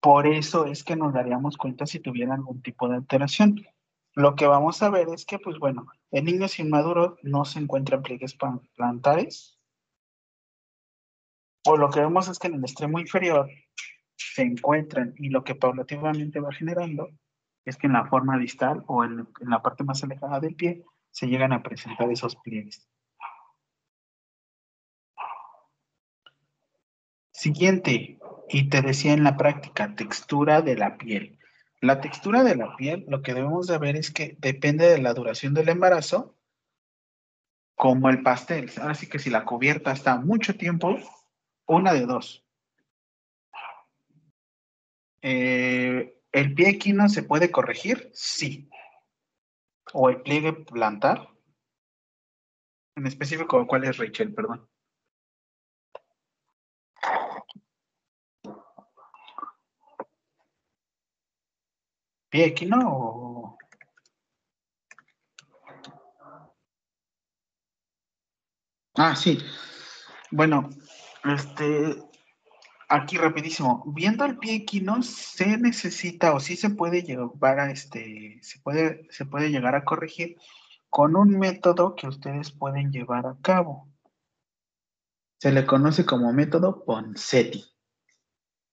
Por 0.01 0.29
eso 0.29 0.67
es 0.67 0.85
que 0.85 0.95
nos 0.95 1.13
daríamos 1.13 1.57
cuenta 1.57 1.85
si 1.85 1.99
tuviera 1.99 2.35
algún 2.35 2.63
tipo 2.63 2.89
de 2.89 2.95
alteración. 2.95 3.67
Lo 4.15 4.37
que 4.37 4.47
vamos 4.47 4.81
a 4.85 4.89
ver 4.89 5.09
es 5.09 5.27
que, 5.27 5.41
pues 5.41 5.59
bueno, 5.59 5.89
en 6.13 6.27
niños 6.27 6.61
inmaduros 6.61 7.19
no 7.25 7.45
se 7.45 7.59
encuentran 7.59 8.03
pliegues 8.03 8.39
plantares. 8.77 9.59
O 11.67 11.77
lo 11.77 11.91
que 11.91 11.99
vemos 11.99 12.29
es 12.29 12.39
que 12.39 12.47
en 12.47 12.55
el 12.55 12.63
extremo 12.63 13.01
inferior 13.01 13.51
se 14.15 14.43
encuentran 14.43 15.13
y 15.19 15.31
lo 15.31 15.43
que 15.43 15.57
paulativamente 15.57 16.39
va 16.39 16.53
generando 16.53 17.11
es 17.65 17.77
que 17.77 17.89
en 17.89 17.95
la 17.95 18.07
forma 18.07 18.39
distal 18.39 18.85
o 18.87 19.03
en, 19.03 19.27
en 19.41 19.51
la 19.51 19.61
parte 19.61 19.83
más 19.83 20.05
alejada 20.05 20.39
del 20.39 20.55
pie 20.55 20.85
se 21.11 21.27
llegan 21.27 21.53
a 21.53 21.65
presentar 21.65 22.09
esos 22.13 22.37
pliegues. 22.37 22.89
Siguiente, 27.47 28.19
y 28.49 28.69
te 28.71 28.83
decía 28.83 29.13
en 29.13 29.23
la 29.23 29.37
práctica, 29.37 29.95
textura 29.95 30.63
de 30.63 30.75
la 30.75 30.99
piel. 30.99 31.39
La 31.81 32.01
textura 32.01 32.43
de 32.43 32.57
la 32.57 32.75
piel, 32.75 33.05
lo 33.07 33.23
que 33.23 33.35
debemos 33.35 33.69
de 33.69 33.79
ver 33.79 33.95
es 33.95 34.11
que 34.11 34.37
depende 34.41 34.89
de 34.89 34.99
la 34.99 35.15
duración 35.15 35.55
del 35.55 35.69
embarazo, 35.69 36.35
como 37.77 38.11
el 38.11 38.25
pastel. 38.25 38.69
Ahora 38.81 38.97
que 38.97 39.21
si 39.21 39.31
la 39.31 39.45
cubierta 39.45 39.93
está 39.93 40.17
mucho 40.17 40.57
tiempo, 40.57 40.99
una 41.69 41.93
de 41.93 42.07
dos. 42.07 42.45
Eh, 45.23 46.19
¿El 46.33 46.53
pie 46.53 46.71
equino 46.71 47.09
se 47.09 47.23
puede 47.23 47.53
corregir? 47.53 48.11
Sí. 48.13 48.69
¿O 49.93 50.11
el 50.11 50.21
pliegue 50.23 50.53
plantar? 50.53 51.29
En 52.97 53.07
específico, 53.07 53.65
¿cuál 53.69 53.85
es 53.85 53.99
Rachel? 53.99 54.35
Perdón. 54.35 54.69
¿Pie 62.31 62.47
equino 62.47 62.79
o...? 62.85 63.59
Ah, 68.95 69.15
sí. 69.15 69.39
Bueno, 70.31 70.71
este, 71.25 72.03
aquí 72.89 73.19
rapidísimo. 73.19 73.85
Viendo 73.87 74.25
el 74.25 74.39
pie 74.39 74.55
equino, 74.55 75.03
se 75.03 75.59
necesita 75.59 76.35
o 76.35 76.41
sí 76.41 76.57
se 76.57 76.71
puede 76.71 77.03
llevar 77.03 77.61
a 77.61 77.71
este, 77.71 78.39
se 78.43 78.59
puede, 78.61 79.07
se 79.11 79.27
puede 79.27 79.51
llegar 79.51 79.75
a 79.75 79.85
corregir 79.85 80.37
con 80.89 81.17
un 81.17 81.39
método 81.39 81.95
que 81.95 82.07
ustedes 82.07 82.51
pueden 82.51 82.91
llevar 82.91 83.27
a 83.27 83.37
cabo. 83.43 83.89
Se 85.39 85.53
le 85.53 85.67
conoce 85.67 86.07
como 86.07 86.33
método 86.33 86.85
Ponseti. 86.85 87.65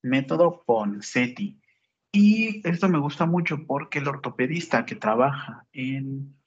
Método 0.04 0.64
Ponseti. 0.66 1.62
Y 2.16 2.62
esto 2.68 2.90
me 2.90 3.00
gusta 3.00 3.26
mucho 3.26 3.66
porque 3.66 3.98
el 3.98 4.08
ortopedista 4.08 4.86
que 4.86 4.96
trabaja 4.96 5.66
en 5.74 6.38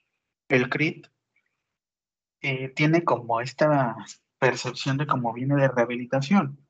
el 0.48 0.68
CRIT 0.68 1.08
eh, 2.40 2.68
tiene 2.68 3.02
como 3.02 3.40
esta 3.40 3.96
percepción 4.38 4.96
de 4.96 5.08
cómo 5.08 5.32
viene 5.32 5.56
de 5.56 5.66
rehabilitación, 5.66 6.64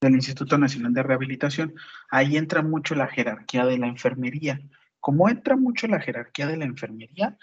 del 0.00 0.14
Instituto 0.14 0.58
Nacional 0.58 0.94
de 0.94 1.02
Rehabilitación. 1.02 1.74
Ahí 2.08 2.36
entra 2.36 2.62
mucho 2.62 2.94
la 2.94 3.08
jerarquía 3.08 3.66
de 3.66 3.78
la 3.78 3.88
enfermería. 3.88 4.60
Como 5.00 5.28
entra 5.28 5.56
mucho 5.56 5.88
la 5.88 5.98
jerarquía 5.98 6.46
de 6.46 6.58
la 6.58 6.66
enfermería, 6.66 7.36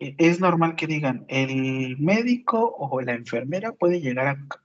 eh, 0.00 0.16
es 0.18 0.40
normal 0.40 0.74
que 0.74 0.88
digan, 0.88 1.26
el 1.28 1.96
médico 1.98 2.74
o 2.76 3.00
la 3.02 3.12
enfermera 3.12 3.70
puede, 3.70 4.02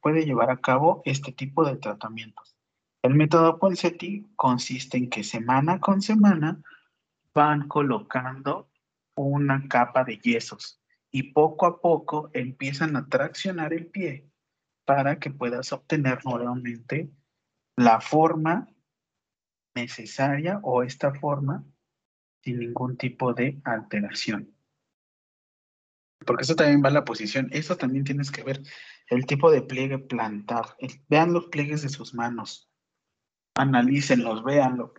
puede 0.02 0.26
llevar 0.26 0.50
a 0.50 0.62
cabo 0.62 1.04
este 1.06 1.32
tipo 1.32 1.64
de 1.64 1.76
tratamientos. 1.76 2.56
El 3.04 3.16
método 3.16 3.60
Ponseti 3.60 4.26
consiste 4.38 4.98
en 4.98 5.10
que 5.10 5.26
semana 5.26 5.82
con 5.82 6.02
semana 6.02 6.64
van 7.34 7.68
colocando 7.68 8.70
una 9.16 9.68
capa 9.68 10.06
de 10.06 10.20
yesos 10.20 10.82
y 11.12 11.34
poco 11.34 11.66
a 11.66 11.82
poco 11.82 12.30
empiezan 12.34 12.96
a 12.96 13.10
traccionar 13.10 13.74
el 13.74 13.88
pie 13.88 14.30
para 14.86 15.20
que 15.20 15.32
puedas 15.32 15.74
obtener 15.74 16.26
nuevamente 16.26 17.12
la 17.76 18.00
forma 18.00 18.70
necesaria 19.76 20.62
o 20.64 20.82
esta 20.82 21.14
forma 21.14 21.66
sin 22.42 22.60
ningún 22.60 22.96
tipo 22.96 23.34
de 23.34 23.60
alteración. 23.66 24.56
Porque 26.26 26.44
eso 26.44 26.56
también 26.56 26.82
va 26.82 26.90
la 26.90 27.04
posición. 27.04 27.50
Eso 27.52 27.76
también 27.76 28.06
tienes 28.06 28.32
que 28.32 28.44
ver 28.44 28.64
el 29.08 29.26
tipo 29.26 29.52
de 29.52 29.62
pliegue 29.62 30.00
plantar. 30.00 30.78
Vean 31.10 31.34
los 31.34 31.48
pliegues 31.48 31.82
de 31.82 31.90
sus 31.90 32.14
manos. 32.14 32.70
Analícenlos, 33.56 34.44
véanlo. 34.44 34.94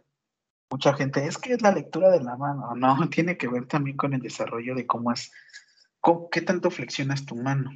Mucha 0.71 0.95
gente, 0.95 1.27
es 1.27 1.39
que 1.39 1.53
es 1.53 1.63
la 1.63 1.73
lectura 1.73 2.11
de 2.11 2.23
la 2.23 2.37
mano. 2.37 2.75
No, 2.75 3.09
tiene 3.11 3.37
que 3.37 3.49
ver 3.49 3.67
también 3.67 3.97
con 3.97 4.15
el 4.15 4.21
desarrollo 4.21 4.75
de 4.75 4.87
cómo 4.87 5.13
es, 5.13 5.33
qué 6.31 6.41
tanto 6.43 6.71
flexionas 6.71 7.27
tu 7.27 7.37
mano. 7.37 7.71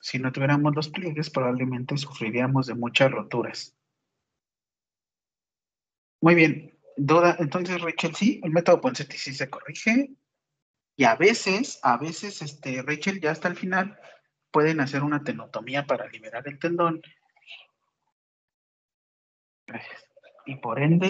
Si 0.00 0.18
no 0.18 0.32
tuviéramos 0.32 0.74
los 0.74 0.88
pliegues, 0.88 1.30
probablemente 1.30 1.96
sufriríamos 1.96 2.66
de 2.66 2.74
muchas 2.74 3.10
roturas. 3.10 3.76
Muy 6.20 6.34
bien. 6.34 6.78
Duda, 6.96 7.36
entonces, 7.40 7.80
Rachel, 7.80 8.14
sí, 8.14 8.40
el 8.44 8.50
método 8.50 8.80
Ponseti 8.80 9.16
sí 9.16 9.34
se 9.34 9.50
corrige. 9.50 10.10
Y 10.96 11.04
a 11.04 11.16
veces, 11.16 11.80
a 11.82 11.96
veces, 11.96 12.40
este, 12.40 12.82
Rachel, 12.82 13.20
ya 13.20 13.32
hasta 13.32 13.48
el 13.48 13.56
final, 13.56 13.98
pueden 14.52 14.80
hacer 14.80 15.02
una 15.02 15.24
tenotomía 15.24 15.86
para 15.86 16.06
liberar 16.08 16.46
el 16.46 16.58
tendón. 16.58 17.02
Y 20.46 20.54
por 20.56 20.80
ende, 20.80 21.08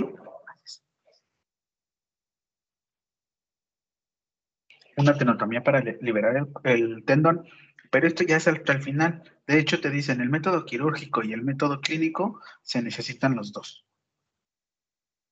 una 4.97 5.16
tenotomía 5.16 5.62
para 5.62 5.80
li- 5.80 5.97
liberar 6.01 6.49
el 6.64 7.05
tendón, 7.05 7.45
pero 7.93 8.07
esto 8.09 8.24
ya 8.24 8.37
es 8.37 8.49
hasta 8.49 8.72
el 8.72 8.82
final. 8.82 9.22
De 9.47 9.59
hecho, 9.59 9.80
te 9.80 9.91
dicen, 9.91 10.20
el 10.20 10.30
método 10.30 10.64
quirúrgico 10.64 11.22
y 11.22 11.32
el 11.32 11.43
método 11.43 11.80
clínico 11.80 12.41
se 12.62 12.82
necesitan 12.82 13.37
los 13.37 13.53
dos. 13.53 13.85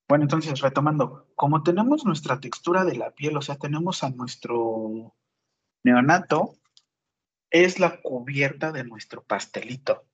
Bueno, 0.08 0.24
entonces, 0.24 0.60
retomando, 0.60 1.28
como 1.34 1.62
tenemos 1.64 2.04
nuestra 2.04 2.38
textura 2.38 2.84
de 2.84 2.94
la 2.96 3.10
piel, 3.12 3.36
o 3.36 3.42
sea, 3.42 3.56
tenemos 3.56 4.04
a 4.04 4.10
nuestro 4.10 5.16
neonato, 5.84 6.56
es 7.50 7.80
la 7.80 8.00
cubierta 8.02 8.72
de 8.72 8.84
nuestro 8.84 9.22
pastelito. 9.24 10.06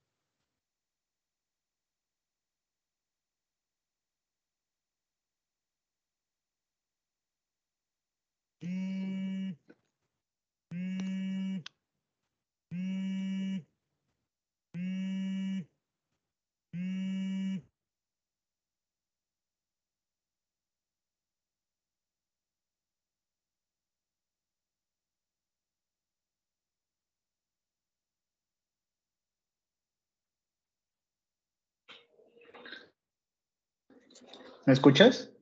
¿Me 34.68 34.74
escuchas? 34.74 35.32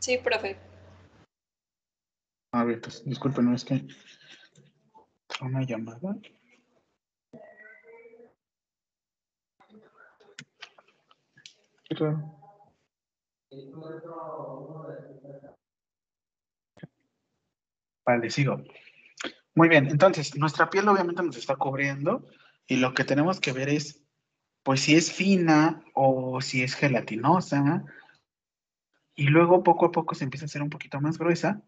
Sí, 0.00 0.18
profe. 0.18 0.56
A 2.52 2.64
ver, 2.64 2.80
pues, 2.80 3.04
disculpen, 3.04 3.44
no 3.44 3.54
es 3.54 3.64
que 3.64 3.86
una 5.40 5.62
llamada. 5.62 6.16
Vale, 18.04 18.30
sigo. 18.30 18.64
Muy 19.54 19.68
bien, 19.68 19.86
entonces, 19.86 20.36
nuestra 20.36 20.68
piel 20.68 20.88
obviamente 20.88 21.22
nos 21.22 21.36
está 21.36 21.54
cubriendo 21.54 22.26
y 22.66 22.78
lo 22.78 22.94
que 22.94 23.04
tenemos 23.04 23.40
que 23.40 23.52
ver 23.52 23.68
es, 23.68 24.01
pues, 24.62 24.80
si 24.80 24.94
es 24.94 25.12
fina 25.12 25.82
o 25.94 26.40
si 26.40 26.62
es 26.62 26.74
gelatinosa. 26.74 27.84
Y 29.14 29.28
luego, 29.28 29.62
poco 29.62 29.86
a 29.86 29.92
poco, 29.92 30.14
se 30.14 30.24
empieza 30.24 30.44
a 30.44 30.46
hacer 30.46 30.62
un 30.62 30.70
poquito 30.70 31.00
más 31.00 31.18
gruesa 31.18 31.62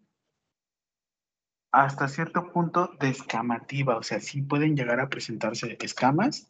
hasta 1.71 2.07
cierto 2.07 2.53
punto 2.53 2.91
descamativa, 3.01 3.97
o 3.97 4.03
sea, 4.03 4.21
sí 4.21 4.41
pueden 4.41 4.77
llegar 4.77 5.01
a 5.01 5.09
presentarse 5.09 5.77
escamas. 5.81 6.47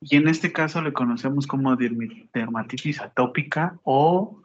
Y 0.00 0.16
en 0.16 0.28
este 0.28 0.52
caso 0.52 0.82
le 0.82 0.92
conocemos 0.92 1.48
como 1.48 1.74
dermatitis 1.74 3.00
atópica 3.00 3.80
o, 3.82 4.42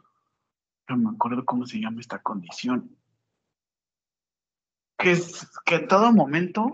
no 0.88 0.96
me 0.96 1.10
acuerdo 1.10 1.44
cómo 1.44 1.66
se 1.66 1.78
llama 1.78 2.00
esta 2.00 2.20
condición 2.20 2.96
que 5.02 5.12
es 5.12 5.50
que 5.64 5.74
en 5.76 5.88
todo 5.88 6.12
momento 6.12 6.72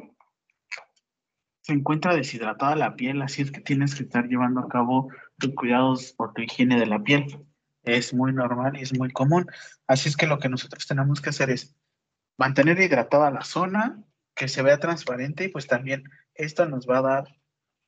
se 1.68 1.74
encuentra 1.74 2.16
deshidratada 2.16 2.74
la 2.76 2.96
piel, 2.96 3.20
así 3.20 3.42
es 3.42 3.50
que 3.50 3.60
tienes 3.60 3.94
que 3.94 4.04
estar 4.04 4.26
llevando 4.26 4.60
a 4.60 4.68
cabo 4.68 5.10
tus 5.38 5.54
cuidados 5.54 6.14
o 6.16 6.32
tu 6.32 6.40
higiene 6.40 6.80
de 6.80 6.86
la 6.86 7.02
piel. 7.02 7.44
Es 7.82 8.14
muy 8.14 8.32
normal 8.32 8.78
y 8.78 8.80
es 8.80 8.98
muy 8.98 9.10
común. 9.10 9.46
Así 9.86 10.08
es 10.08 10.16
que 10.16 10.26
lo 10.26 10.38
que 10.38 10.48
nosotros 10.48 10.86
tenemos 10.86 11.20
que 11.20 11.28
hacer 11.28 11.50
es 11.50 11.76
mantener 12.38 12.80
hidratada 12.80 13.30
la 13.30 13.42
zona, 13.42 14.02
que 14.34 14.48
se 14.48 14.62
vea 14.62 14.80
transparente 14.80 15.44
y 15.44 15.48
pues 15.48 15.66
también 15.66 16.04
esto 16.32 16.66
nos 16.66 16.88
va 16.88 16.98
a 16.98 17.02
dar 17.02 17.28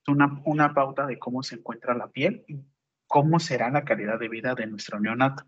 una, 0.07 0.43
una 0.45 0.75
pauta 0.75 1.07
de 1.07 1.19
cómo 1.19 1.43
se 1.43 1.55
encuentra 1.55 1.95
la 1.95 2.09
piel 2.09 2.45
y 2.49 2.61
cómo 3.07 3.41
será 3.41 3.71
la 3.71 3.87
calidad 3.87 4.19
de 4.19 4.29
vida 4.29 4.55
de 4.55 4.67
nuestro 4.67 5.01
neonato. 5.01 5.45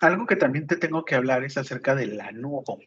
Algo 0.00 0.26
que 0.26 0.36
también 0.36 0.66
te 0.66 0.76
tengo 0.76 1.04
que 1.04 1.14
hablar 1.14 1.44
es 1.44 1.56
acerca 1.56 1.94
del 1.94 2.20
anugo. 2.20 2.78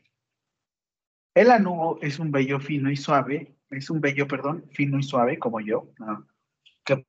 El 1.34 1.52
anugo 1.52 2.00
es 2.02 2.20
un 2.20 2.32
vello 2.32 2.60
fino 2.60 2.92
y 2.92 2.98
suave, 2.98 3.56
es 3.70 3.90
un 3.90 4.02
vello, 4.02 4.28
perdón, 4.28 4.66
fino 4.72 5.00
y 5.00 5.04
suave 5.04 5.40
como 5.40 5.60
yo, 5.62 5.90
que 6.84 7.06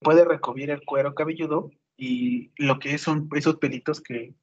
puede 0.00 0.24
recubrir 0.24 0.70
el 0.70 0.84
cuero 0.84 1.14
cabelludo 1.14 1.70
y 1.96 2.52
lo 2.56 2.78
que 2.78 2.96
son 2.98 3.28
esos 3.34 3.56
pelitos 3.56 4.00
que 4.00 4.34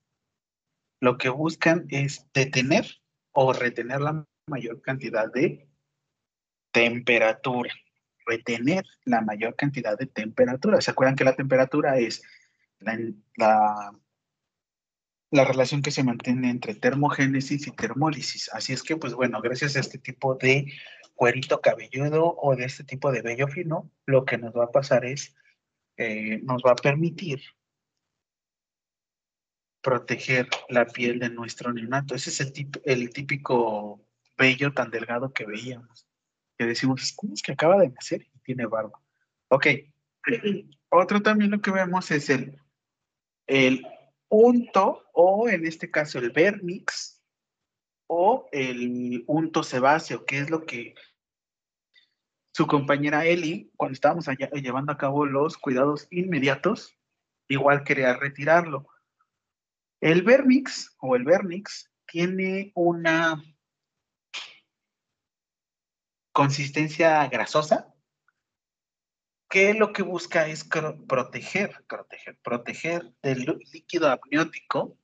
lo 0.99 1.17
que 1.17 1.29
buscan 1.29 1.85
es 1.89 2.27
detener 2.33 2.85
o 3.31 3.53
retener 3.53 4.01
la 4.01 4.25
mayor 4.47 4.81
cantidad 4.81 5.31
de 5.31 5.67
temperatura. 6.71 7.73
Retener 8.25 8.85
la 9.05 9.21
mayor 9.21 9.55
cantidad 9.55 9.97
de 9.97 10.05
temperatura. 10.05 10.81
¿Se 10.81 10.91
acuerdan 10.91 11.15
que 11.15 11.23
la 11.23 11.35
temperatura 11.35 11.97
es 11.97 12.21
la 12.79 13.93
la 15.31 15.43
relación 15.43 15.81
que 15.81 15.91
se 15.91 16.03
mantiene 16.03 16.49
entre 16.49 16.75
termogénesis 16.75 17.67
y 17.67 17.71
termólisis. 17.71 18.49
Así 18.53 18.73
es 18.73 18.83
que, 18.83 18.95
pues 18.97 19.13
bueno, 19.13 19.41
gracias 19.41 19.75
a 19.75 19.79
este 19.79 19.97
tipo 19.97 20.35
de 20.35 20.71
cuerito 21.15 21.59
cabelludo 21.61 22.35
o 22.37 22.55
de 22.55 22.65
este 22.65 22.83
tipo 22.83 23.11
de 23.11 23.21
vello 23.21 23.47
fino, 23.47 23.91
lo 24.05 24.23
que 24.25 24.37
nos 24.37 24.53
va 24.55 24.65
a 24.65 24.71
pasar 24.71 25.03
es, 25.05 25.35
eh, 25.97 26.39
nos 26.43 26.61
va 26.63 26.71
a 26.71 26.75
permitir 26.75 27.41
proteger 29.81 30.47
la 30.69 30.85
piel 30.85 31.19
de 31.19 31.29
nuestro 31.29 31.71
neonato. 31.73 32.15
Ese 32.15 32.29
es 32.29 32.39
el, 32.41 32.53
tip- 32.53 32.81
el 32.85 33.09
típico 33.09 34.05
vello 34.37 34.73
tan 34.73 34.91
delgado 34.91 35.33
que 35.33 35.45
veíamos. 35.45 36.07
Que 36.57 36.65
decimos, 36.65 37.13
¿cómo 37.15 37.33
es 37.33 37.41
que 37.41 37.51
acaba 37.53 37.77
de 37.79 37.89
nacer 37.89 38.23
y 38.33 38.39
tiene 38.39 38.65
barba? 38.65 38.99
Ok. 39.49 39.67
Otro 40.89 41.21
también 41.21 41.51
lo 41.51 41.61
que 41.61 41.71
vemos 41.71 42.11
es 42.11 42.29
el, 42.29 42.59
el 43.47 43.85
unto 44.29 45.05
o 45.13 45.49
en 45.49 45.65
este 45.65 45.89
caso 45.89 46.19
el 46.19 46.31
vernix 46.31 47.21
o 48.07 48.47
el 48.51 49.23
unto 49.27 49.63
sebáceo, 49.63 50.25
que 50.25 50.39
es 50.39 50.49
lo 50.49 50.65
que 50.65 50.95
su 52.53 52.65
compañera 52.65 53.25
Eli, 53.25 53.71
cuando 53.75 53.93
estábamos 53.93 54.27
allá, 54.27 54.49
llevando 54.49 54.91
a 54.91 54.97
cabo 54.97 55.25
los 55.25 55.57
cuidados 55.57 56.07
inmediatos, 56.09 56.97
igual 57.47 57.83
quería 57.83 58.13
retirarlo. 58.15 58.87
El 60.01 60.23
vernix 60.23 60.95
o 60.99 61.15
el 61.15 61.23
vernix 61.23 61.91
tiene 62.05 62.71
una 62.75 63.43
consistencia 66.31 67.27
grasosa 67.27 67.93
que 69.49 69.73
lo 69.73 69.93
que 69.93 70.03
busca 70.03 70.47
es 70.47 70.67
proteger, 71.07 71.83
proteger, 71.87 72.37
proteger 72.43 73.13
del 73.21 73.45
líquido 73.71 74.09
amniótico. 74.09 74.97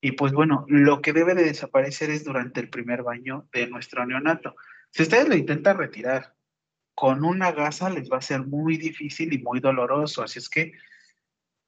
Y 0.00 0.12
pues 0.12 0.32
bueno, 0.32 0.64
lo 0.68 1.00
que 1.00 1.12
debe 1.12 1.34
de 1.34 1.44
desaparecer 1.44 2.10
es 2.10 2.24
durante 2.24 2.60
el 2.60 2.70
primer 2.70 3.02
baño 3.02 3.48
de 3.52 3.66
nuestro 3.68 4.04
neonato. 4.06 4.56
Si 4.90 5.02
ustedes 5.02 5.28
lo 5.28 5.36
intentan 5.36 5.78
retirar 5.78 6.34
con 6.94 7.24
una 7.24 7.52
gasa, 7.52 7.90
les 7.90 8.10
va 8.10 8.18
a 8.18 8.22
ser 8.22 8.44
muy 8.44 8.76
difícil 8.76 9.32
y 9.32 9.38
muy 9.38 9.60
doloroso. 9.60 10.22
Así 10.22 10.38
es 10.38 10.48
que, 10.48 10.72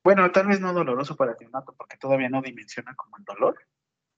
bueno, 0.02 0.30
tal 0.30 0.48
vez 0.48 0.60
no 0.60 0.72
doloroso 0.72 1.16
para 1.16 1.32
el 1.32 1.38
neonato 1.40 1.74
porque 1.76 1.96
todavía 1.96 2.28
no 2.28 2.42
dimensiona 2.42 2.94
como 2.94 3.16
el 3.18 3.24
dolor. 3.24 3.58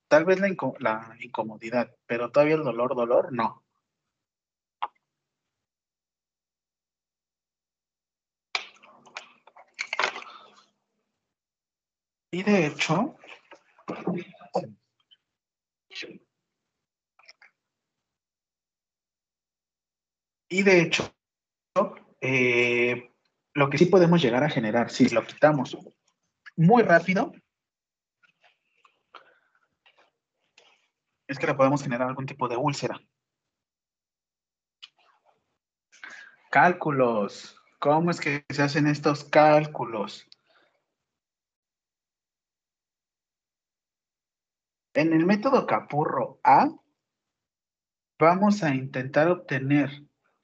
Tal 0.09 0.24
vez 0.24 0.40
la, 0.40 0.49
la 0.49 1.16
incomodidad, 1.20 1.94
pero 2.07 2.30
todavía 2.30 2.57
el 2.57 2.64
dolor, 2.64 2.94
dolor, 2.94 3.32
no. 3.32 3.65
Y 12.37 12.43
de 12.43 12.66
hecho, 12.66 13.16
y 20.51 20.62
de 20.62 20.82
hecho, 20.82 21.16
eh, 22.20 23.11
lo 23.55 23.70
que 23.70 23.78
sí 23.78 23.87
podemos 23.87 24.20
llegar 24.20 24.45
a 24.45 24.51
generar, 24.51 24.91
si 24.91 25.09
lo 25.09 25.24
quitamos 25.26 25.78
muy 26.57 26.82
rápido, 26.82 27.32
es 31.28 31.39
que 31.39 31.47
le 31.47 31.55
podemos 31.55 31.82
generar 31.82 32.09
algún 32.09 32.26
tipo 32.26 32.49
de 32.49 32.59
úlcera. 32.59 33.01
Cálculos. 36.51 37.59
¿Cómo 37.78 38.11
es 38.11 38.20
que 38.20 38.45
se 38.51 38.62
hacen 38.62 38.89
estos 38.89 39.24
cálculos? 39.24 40.28
En 44.97 45.12
el 45.12 45.26
método 45.26 45.66
Capurro 45.66 46.40
A, 46.42 46.70
vamos 48.18 48.62
a 48.62 48.74
intentar 48.74 49.28
obtener 49.28 49.90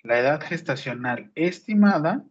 la 0.03 0.19
edad 0.19 0.43
gestacional 0.43 1.33
estimada, 1.35 2.27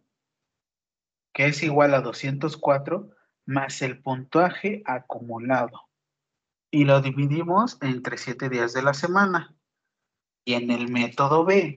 que 1.34 1.46
es 1.46 1.64
igual 1.64 1.94
a 1.94 2.00
204, 2.00 3.10
más 3.44 3.82
el 3.82 4.00
puntaje 4.00 4.84
acumulado. 4.84 5.88
Y 6.70 6.84
lo 6.84 7.00
dividimos 7.00 7.76
entre 7.82 8.16
7 8.16 8.48
días 8.48 8.72
de 8.72 8.82
la 8.82 8.94
semana. 8.94 9.56
Y 10.44 10.54
en 10.54 10.70
el 10.70 10.92
método 10.92 11.44
B, 11.44 11.76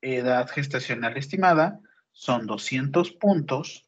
edad 0.00 0.48
gestacional 0.48 1.18
estimada, 1.18 1.82
son 2.12 2.46
200 2.46 3.12
puntos 3.12 3.86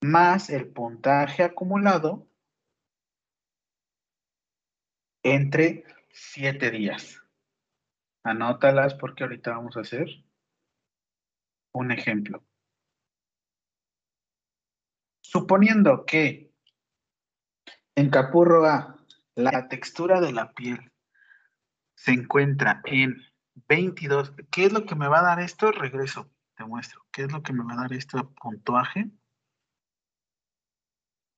más 0.00 0.48
el 0.48 0.68
puntaje 0.68 1.42
acumulado 1.42 2.29
entre 5.22 5.84
7 6.10 6.70
días. 6.70 7.22
Anótalas 8.22 8.94
porque 8.94 9.24
ahorita 9.24 9.52
vamos 9.52 9.76
a 9.76 9.80
hacer 9.80 10.08
un 11.72 11.90
ejemplo. 11.90 12.44
Suponiendo 15.22 16.04
que 16.04 16.52
en 17.94 18.10
Capurro 18.10 18.66
A 18.66 18.96
la 19.34 19.68
textura 19.68 20.20
de 20.20 20.32
la 20.32 20.52
piel 20.52 20.92
se 21.94 22.12
encuentra 22.12 22.82
en 22.84 23.22
22, 23.68 24.32
¿qué 24.50 24.64
es 24.64 24.72
lo 24.72 24.86
que 24.86 24.94
me 24.94 25.08
va 25.08 25.20
a 25.20 25.22
dar 25.22 25.40
esto? 25.40 25.70
Regreso, 25.70 26.30
te 26.56 26.64
muestro. 26.64 27.06
¿Qué 27.12 27.22
es 27.22 27.32
lo 27.32 27.42
que 27.42 27.52
me 27.52 27.64
va 27.64 27.74
a 27.74 27.82
dar 27.82 27.92
este 27.92 28.18
puntuaje? 28.40 29.10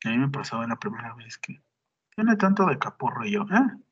A 0.05 0.09
mí 0.09 0.19
me 0.19 0.29
pasaba 0.29 0.67
la 0.67 0.77
primera 0.77 1.15
vez 1.15 1.39
que 1.39 1.63
tiene 2.15 2.37
tanto 2.37 2.67
de 2.67 2.79
Capurro 2.79 3.25
yo, 3.27 3.43
¿eh? 3.43 3.83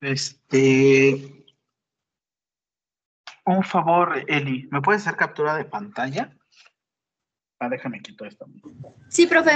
Este. 0.00 1.44
Un 3.44 3.62
favor, 3.64 4.24
Eli, 4.28 4.68
¿me 4.70 4.80
puedes 4.80 5.02
hacer 5.02 5.16
captura 5.16 5.56
de 5.56 5.64
pantalla? 5.64 6.36
Ah, 7.58 7.68
déjame 7.68 8.00
quito 8.00 8.24
esto. 8.24 8.46
Sí, 9.08 9.26
profe. 9.26 9.52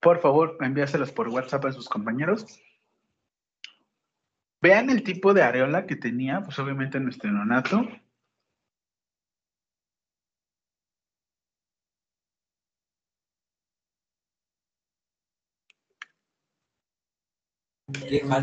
Por 0.00 0.20
favor, 0.20 0.58
envíaselas 0.60 1.12
por 1.12 1.28
WhatsApp 1.28 1.64
a 1.64 1.72
sus 1.72 1.88
compañeros. 1.88 2.60
Vean 4.60 4.90
el 4.90 5.02
tipo 5.02 5.32
de 5.32 5.42
areola 5.42 5.86
que 5.86 5.96
tenía, 5.96 6.42
pues 6.42 6.58
obviamente 6.58 7.00
nuestro 7.00 7.32
neonato. 7.32 7.88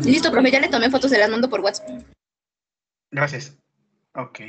Listo, 0.04 0.30
profe, 0.30 0.50
ya 0.50 0.60
le 0.60 0.68
tomé 0.68 0.90
fotos, 0.90 1.10
se 1.10 1.18
las 1.18 1.30
mando 1.30 1.48
por 1.48 1.60
WhatsApp. 1.60 1.88
Gracias. 3.10 3.56
Ok. 4.14 4.40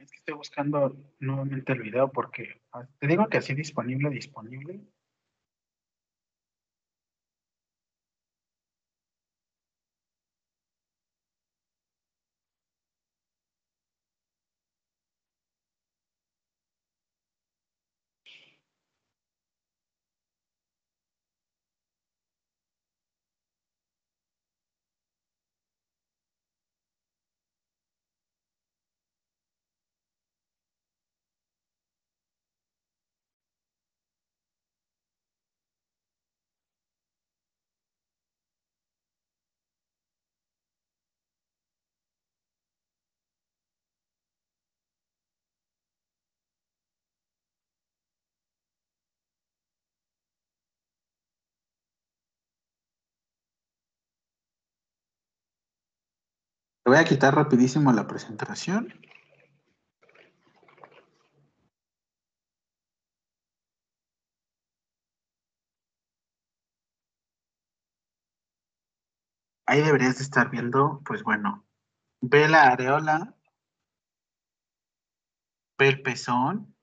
Es 0.00 0.10
que 0.10 0.16
estoy 0.16 0.34
buscando 0.34 0.96
nuevamente 1.18 1.72
el 1.72 1.82
video 1.82 2.10
porque 2.10 2.62
ah, 2.72 2.86
te 2.98 3.06
digo 3.06 3.28
que 3.28 3.38
así 3.38 3.54
disponible, 3.54 4.08
disponible. 4.08 4.80
Voy 56.90 56.98
a 56.98 57.04
quitar 57.04 57.32
rapidísimo 57.32 57.92
la 57.92 58.08
presentación. 58.08 58.92
Ahí 69.66 69.82
deberías 69.82 70.18
de 70.18 70.24
estar 70.24 70.50
viendo, 70.50 71.00
pues 71.04 71.22
bueno, 71.22 71.64
ve 72.20 72.48
la 72.48 72.72
areola, 72.72 73.36
ve 75.78 75.88
el 75.90 76.02
pezón, 76.02 76.76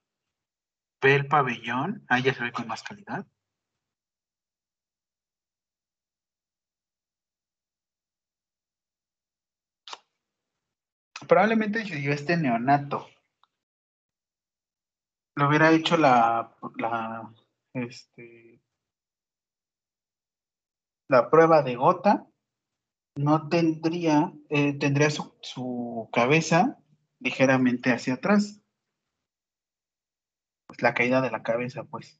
ve 1.01 1.15
el 1.15 1.27
pabellón, 1.27 2.05
ahí 2.07 2.23
ya 2.23 2.33
se 2.33 2.43
ve 2.43 2.53
con 2.53 2.65
más 2.65 2.81
calidad. 2.81 3.27
Probablemente 11.25 11.83
si 11.85 12.03
yo 12.03 12.11
este 12.11 12.37
neonato 12.37 13.07
lo 15.35 15.47
hubiera 15.47 15.71
hecho 15.71 15.97
la, 15.97 16.55
la, 16.77 17.33
este, 17.73 18.59
la 21.07 21.29
prueba 21.29 21.61
de 21.63 21.75
gota, 21.75 22.27
no 23.15 23.47
tendría, 23.49 24.33
eh, 24.49 24.77
tendría 24.77 25.09
su, 25.09 25.35
su 25.41 26.09
cabeza 26.11 26.77
ligeramente 27.19 27.91
hacia 27.91 28.15
atrás. 28.15 28.61
Pues 30.67 30.81
la 30.81 30.93
caída 30.93 31.21
de 31.21 31.31
la 31.31 31.43
cabeza, 31.43 31.83
pues. 31.83 32.19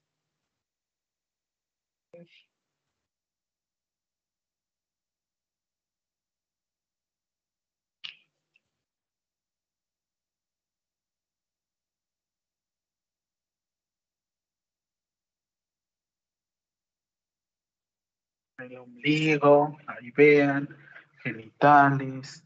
El 18.68 18.78
ombligo, 18.78 19.78
ahí 19.88 20.12
vean, 20.12 20.68
genitales, 21.24 22.44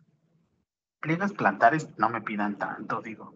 pliegues 0.99 1.33
plantares, 1.33 1.89
no 1.97 2.09
me 2.09 2.21
pidan 2.21 2.57
tanto, 2.57 3.01
digo. 3.01 3.35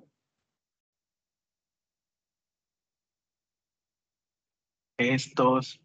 Estos. 4.97 5.81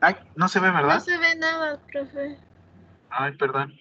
Ay, 0.00 0.16
no 0.36 0.48
se 0.48 0.58
ve, 0.60 0.68
No 0.68 0.74
¿verdad? 0.74 1.00
se 1.00 1.16
ve 1.18 1.34
nada, 1.36 1.80
profe. 1.86 2.38
Ay, 3.10 3.36
perdón. 3.36 3.72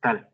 Tal? 0.00 0.30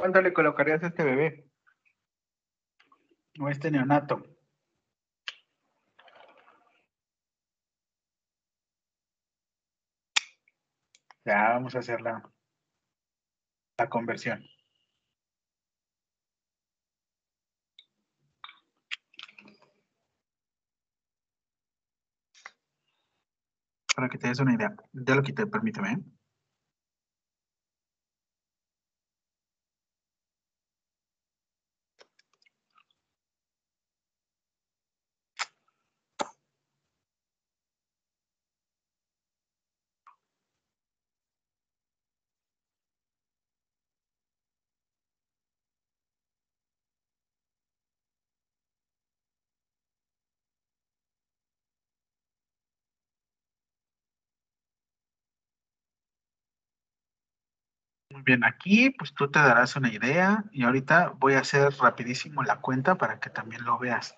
¿Cuánto 0.00 0.22
le 0.22 0.32
colocarías 0.32 0.82
a 0.82 0.86
este 0.86 1.04
bebé? 1.04 1.44
O 3.38 3.46
a 3.46 3.50
este 3.50 3.70
neonato. 3.70 4.22
Ya 11.26 11.50
vamos 11.50 11.74
a 11.74 11.80
hacer 11.80 12.00
la, 12.00 12.22
la 13.76 13.88
conversión. 13.90 14.42
Para 23.94 24.08
que 24.08 24.16
te 24.16 24.28
des 24.28 24.40
una 24.40 24.54
idea. 24.54 24.74
Ya 24.94 25.14
lo 25.14 25.22
quité, 25.22 25.46
permíteme. 25.46 25.92
¿eh? 25.92 26.19
Bien, 58.24 58.44
aquí 58.44 58.90
pues 58.90 59.14
tú 59.14 59.30
te 59.30 59.38
darás 59.38 59.76
una 59.76 59.92
idea 59.92 60.44
y 60.52 60.64
ahorita 60.64 61.14
voy 61.18 61.34
a 61.34 61.40
hacer 61.40 61.72
rapidísimo 61.80 62.42
la 62.42 62.60
cuenta 62.60 62.96
para 62.96 63.18
que 63.20 63.30
también 63.30 63.64
lo 63.64 63.78
veas. 63.78 64.16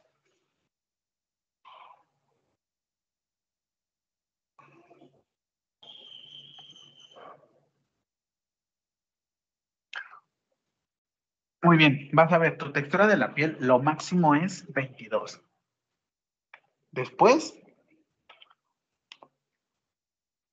Muy 11.63 11.77
bien, 11.77 12.09
vas 12.13 12.33
a 12.33 12.39
ver, 12.39 12.59
tu 12.59 12.73
textura 12.73 13.07
de 13.07 13.17
la 13.17 13.35
piel, 13.35 13.57
lo 13.61 13.79
máximo 13.79 14.35
es 14.35 14.71
22. 14.73 15.41
Después, 16.91 17.55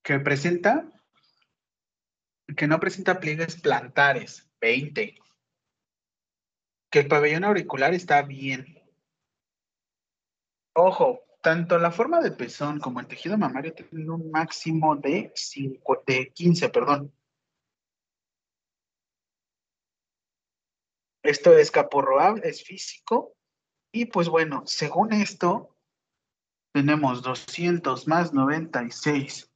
que 0.03 0.19
presenta, 0.19 0.85
que 2.55 2.67
no 2.67 2.79
presenta 2.79 3.19
pliegues 3.19 3.59
plantares, 3.61 4.49
20. 4.61 5.15
Que 6.91 6.99
el 6.99 7.07
pabellón 7.07 7.43
auricular 7.43 7.93
está 7.93 8.21
bien. 8.23 8.81
Ojo, 10.73 11.23
tanto 11.41 11.77
la 11.77 11.91
forma 11.91 12.19
de 12.19 12.31
pezón 12.31 12.79
como 12.79 12.99
el 12.99 13.07
tejido 13.07 13.37
mamario 13.37 13.73
tienen 13.73 14.09
un 14.09 14.31
máximo 14.31 14.95
de, 14.95 15.33
de 16.07 16.31
15, 16.33 16.69
perdón. 16.69 17.13
Esto 21.23 21.57
es 21.57 21.69
capurroable, 21.69 22.47
es 22.47 22.63
físico. 22.63 23.35
Y 23.91 24.05
pues 24.05 24.29
bueno, 24.29 24.63
según 24.65 25.13
esto, 25.13 25.75
tenemos 26.73 27.21
200 27.21 28.07
más 28.07 28.33
96. 28.33 29.48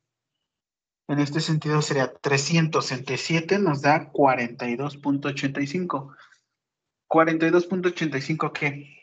En 1.14 1.20
este 1.20 1.40
sentido 1.42 1.84
sería 1.84 2.12
300 2.12 2.92
entre 2.92 3.18
7 3.18 3.60
nos 3.60 3.84
da 3.84 4.12
42.85. 4.12 6.16
42.85 7.08 8.52
¿qué? 8.52 8.98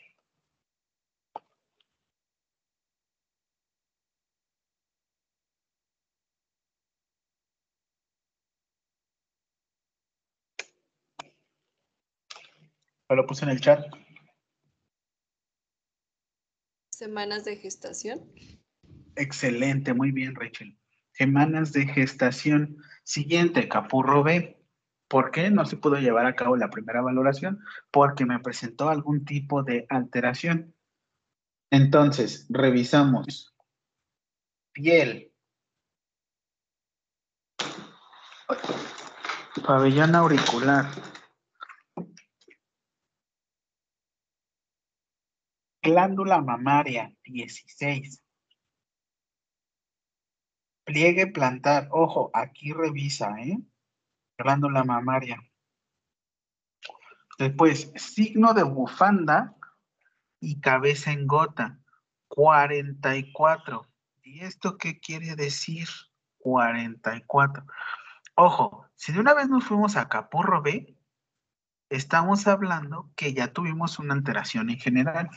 Lo 13.07 13.25
puse 13.25 13.45
en 13.45 13.51
el 13.51 13.61
chat. 13.61 13.85
Semanas 16.89 17.45
de 17.45 17.55
gestación. 17.55 18.33
Excelente, 19.15 19.93
muy 19.93 20.11
bien, 20.11 20.35
Rachel. 20.35 20.80
Semanas 21.13 21.73
de 21.73 21.85
gestación. 21.87 22.77
Siguiente, 23.03 23.67
Capurro 23.67 24.23
B. 24.23 24.57
¿Por 25.07 25.31
qué 25.31 25.51
no 25.51 25.65
se 25.65 25.75
pudo 25.75 25.97
llevar 25.97 26.25
a 26.25 26.35
cabo 26.35 26.55
la 26.55 26.69
primera 26.69 27.01
valoración? 27.01 27.59
Porque 27.91 28.25
me 28.25 28.39
presentó 28.39 28.89
algún 28.89 29.25
tipo 29.25 29.61
de 29.61 29.85
alteración. 29.89 30.73
Entonces, 31.69 32.47
revisamos. 32.49 33.53
Piel. 34.71 35.33
Pabellón 39.65 40.15
auricular. 40.15 40.85
Glándula 45.81 46.41
mamaria, 46.41 47.13
16. 47.23 48.23
Pliegue 50.91 51.27
plantar. 51.27 51.87
Ojo, 51.89 52.31
aquí 52.33 52.73
revisa, 52.73 53.33
¿eh? 53.39 53.57
Glándula 54.37 54.83
mamaria. 54.83 55.41
Después, 57.39 57.93
signo 57.95 58.53
de 58.53 58.63
bufanda 58.63 59.55
y 60.41 60.59
cabeza 60.59 61.13
en 61.13 61.27
gota, 61.27 61.79
44. 62.27 63.87
¿Y 64.21 64.41
esto 64.41 64.77
qué 64.77 64.99
quiere 64.99 65.37
decir? 65.37 65.87
44. 66.39 67.65
Ojo, 68.35 68.85
si 68.95 69.13
de 69.13 69.21
una 69.21 69.33
vez 69.33 69.47
nos 69.47 69.63
fuimos 69.63 69.95
a 69.95 70.09
Capurro 70.09 70.61
B, 70.61 70.97
estamos 71.89 72.47
hablando 72.47 73.09
que 73.15 73.33
ya 73.33 73.53
tuvimos 73.53 73.97
una 73.97 74.13
alteración 74.13 74.69
en 74.69 74.77
general. 74.77 75.29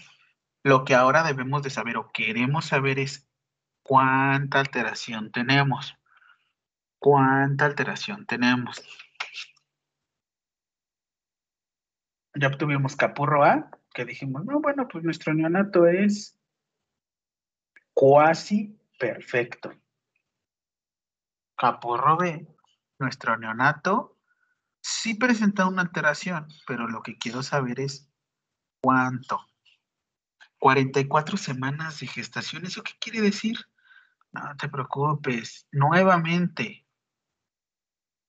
Lo 0.65 0.85
que 0.85 0.97
ahora 0.97 1.23
debemos 1.23 1.63
de 1.63 1.71
saber 1.71 1.97
o 1.97 2.11
queremos 2.11 2.65
saber 2.65 2.99
es 2.99 3.29
cuánta 3.85 4.59
alteración 4.59 5.31
tenemos. 5.31 5.95
¿Cuánta 6.99 7.67
alteración 7.67 8.27
tenemos? 8.27 8.83
Ya 12.35 12.49
obtuvimos 12.49 12.97
capurro 12.97 13.45
A, 13.45 13.71
que 13.93 14.05
dijimos, 14.05 14.45
no, 14.45 14.61
bueno, 14.61 14.89
pues 14.89 15.05
nuestro 15.05 15.35
neonato 15.35 15.87
es 15.87 16.37
cuasi 17.93 18.77
perfecto. 18.99 19.73
Capurro 21.57 22.17
B, 22.17 22.49
nuestro 22.99 23.37
neonato 23.37 24.19
sí 24.81 25.15
presenta 25.15 25.67
una 25.67 25.83
alteración, 25.83 26.49
pero 26.67 26.89
lo 26.89 27.03
que 27.03 27.17
quiero 27.19 27.43
saber 27.43 27.81
es 27.81 28.11
cuánto. 28.81 29.47
44 30.59 31.37
semanas 31.37 32.01
de 32.01 32.07
gestación, 32.07 32.65
¿eso 32.65 32.83
qué 32.83 32.93
quiere 32.99 33.21
decir? 33.21 33.59
No 34.35 34.57
te 34.57 34.69
preocupes, 34.69 35.69
nuevamente, 35.71 36.85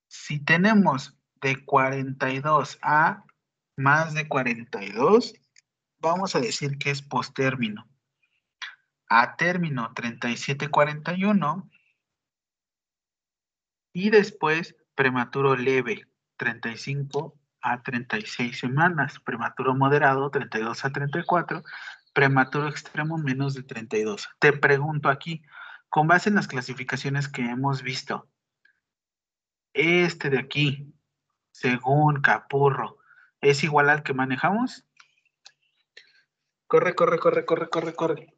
si 0.08 0.40
tenemos 0.40 1.18
de 1.42 1.66
42 1.66 2.78
a 2.84 3.24
más 3.76 4.14
de 4.14 4.28
42, 4.28 5.34
vamos 6.00 6.36
a 6.36 6.40
decir 6.40 6.78
que 6.78 6.92
es 6.92 7.02
postérmino. 7.02 7.90
A 9.10 9.36
término 9.36 9.94
37-41 9.96 11.70
y 13.94 14.12
después 14.12 14.76
prematuro 14.94 15.56
leve 15.56 16.08
35 16.38 17.36
a 17.62 17.82
36 17.82 18.60
semanas, 18.60 19.20
prematuro 19.20 19.74
moderado 19.74 20.30
32 20.30 20.86
a 20.86 20.92
34 20.92 21.64
prematuro 22.16 22.70
extremo 22.70 23.18
menos 23.18 23.54
de 23.54 23.64
32. 23.64 24.30
Te 24.40 24.54
pregunto 24.54 25.10
aquí, 25.10 25.44
con 25.96 26.08
base 26.10 26.28
en 26.28 26.36
las 26.36 26.50
clasificaciones 26.50 27.30
que 27.30 27.42
hemos 27.42 27.82
visto, 27.82 28.28
este 29.72 30.30
de 30.30 30.40
aquí, 30.40 30.94
según 31.52 32.22
Capurro, 32.22 32.98
¿es 33.40 33.64
igual 33.64 33.90
al 33.90 34.04
que 34.04 34.14
manejamos? 34.14 34.86
Corre, 36.68 36.96
corre, 36.96 37.18
corre, 37.18 37.46
corre, 37.46 37.70
corre, 37.70 37.94
corre. 37.94 38.34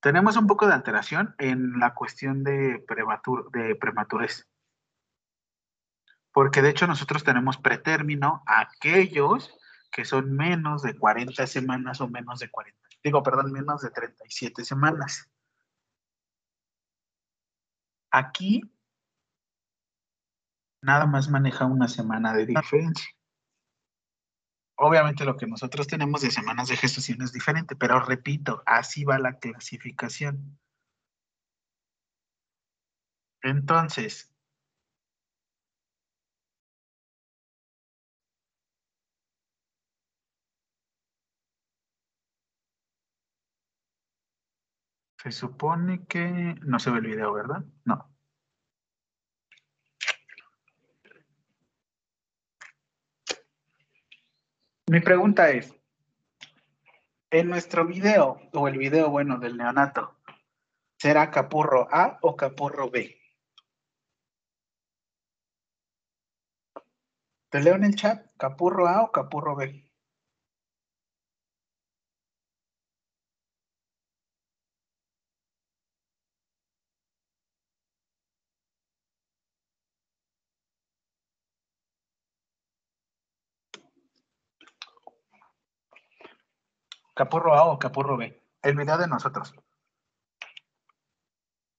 Tenemos 0.00 0.38
un 0.38 0.46
poco 0.46 0.66
de 0.66 0.72
alteración 0.72 1.34
en 1.36 1.78
la 1.78 1.92
cuestión 1.92 2.42
de, 2.44 2.82
prematur 2.88 3.50
de 3.50 3.74
prematurez 3.74 4.48
porque 6.32 6.62
de 6.62 6.70
hecho 6.70 6.86
nosotros 6.86 7.24
tenemos 7.24 7.58
pretérmino 7.58 8.42
aquellos 8.46 9.59
que 9.90 10.04
son 10.04 10.32
menos 10.34 10.82
de 10.82 10.96
40 10.96 11.46
semanas 11.46 12.00
o 12.00 12.08
menos 12.08 12.40
de 12.40 12.50
40, 12.50 12.78
digo, 13.02 13.22
perdón, 13.22 13.52
menos 13.52 13.82
de 13.82 13.90
37 13.90 14.64
semanas. 14.64 15.30
Aquí 18.12 18.62
nada 20.82 21.06
más 21.06 21.28
maneja 21.28 21.66
una 21.66 21.88
semana 21.88 22.32
de 22.32 22.46
diferencia. 22.46 23.08
Obviamente 24.76 25.24
lo 25.26 25.36
que 25.36 25.46
nosotros 25.46 25.86
tenemos 25.86 26.22
de 26.22 26.30
semanas 26.30 26.68
de 26.68 26.76
gestación 26.76 27.20
es 27.22 27.32
diferente, 27.32 27.76
pero 27.76 28.00
repito, 28.00 28.62
así 28.64 29.04
va 29.04 29.18
la 29.18 29.38
clasificación. 29.38 30.58
Entonces, 33.42 34.29
Se 45.22 45.32
supone 45.32 46.06
que 46.06 46.56
no 46.62 46.78
se 46.78 46.90
ve 46.90 46.98
el 46.98 47.06
video, 47.06 47.34
¿verdad? 47.34 47.62
No. 47.84 48.10
Mi 54.86 55.00
pregunta 55.00 55.50
es, 55.50 55.74
en 57.30 57.50
nuestro 57.50 57.86
video, 57.86 58.40
o 58.54 58.66
el 58.66 58.78
video, 58.78 59.10
bueno, 59.10 59.38
del 59.38 59.58
neonato, 59.58 60.16
¿será 60.96 61.30
capurro 61.30 61.86
A 61.92 62.18
o 62.22 62.34
capurro 62.34 62.90
B? 62.90 63.20
Te 67.50 67.60
leo 67.60 67.74
en 67.74 67.84
el 67.84 67.94
chat, 67.94 68.26
capurro 68.38 68.88
A 68.88 69.02
o 69.02 69.12
capurro 69.12 69.54
B. 69.54 69.89
¿Capurro 87.20 87.52
A 87.54 87.64
o 87.66 87.78
Capurro 87.78 88.16
B? 88.16 88.42
El 88.62 88.76
video 88.76 88.96
de 88.96 89.06
nosotros. 89.06 89.52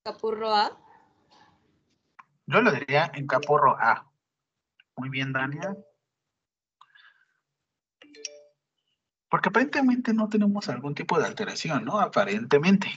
Capurro 0.05 0.53
A. 0.53 0.77
Yo 2.45 2.61
lo 2.61 2.71
diría 2.71 3.11
en 3.15 3.25
Capurro 3.25 3.75
A. 3.75 4.07
Muy 4.97 5.09
bien, 5.09 5.33
Dania. 5.33 5.75
Porque 9.31 9.49
aparentemente 9.49 10.13
no 10.13 10.29
tenemos 10.29 10.69
algún 10.69 10.93
tipo 10.93 11.17
de 11.19 11.25
alteración, 11.25 11.85
¿no? 11.85 11.99
Aparentemente. 11.99 12.89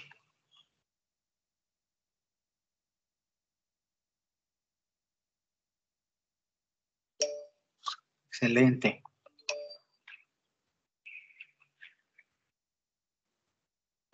Excelente. 8.28 9.03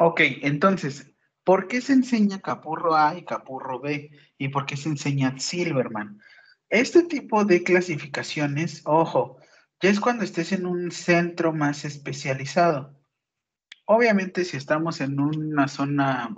Ok, 0.02 0.22
entonces, 0.40 1.12
¿por 1.44 1.68
qué 1.68 1.82
se 1.82 1.92
enseña 1.92 2.40
Capurro 2.40 2.96
A 2.96 3.18
y 3.18 3.24
Capurro 3.26 3.80
B? 3.80 4.10
¿Y 4.38 4.48
por 4.48 4.64
qué 4.64 4.78
se 4.78 4.88
enseña 4.88 5.38
Silverman? 5.38 6.22
Este 6.70 7.02
tipo 7.02 7.44
de 7.44 7.62
clasificaciones, 7.62 8.80
ojo, 8.86 9.36
ya 9.78 9.90
es 9.90 10.00
cuando 10.00 10.24
estés 10.24 10.52
en 10.52 10.64
un 10.64 10.90
centro 10.90 11.52
más 11.52 11.84
especializado. 11.84 12.98
Obviamente, 13.84 14.46
si 14.46 14.56
estamos 14.56 15.02
en 15.02 15.20
una 15.20 15.68
zona 15.68 16.34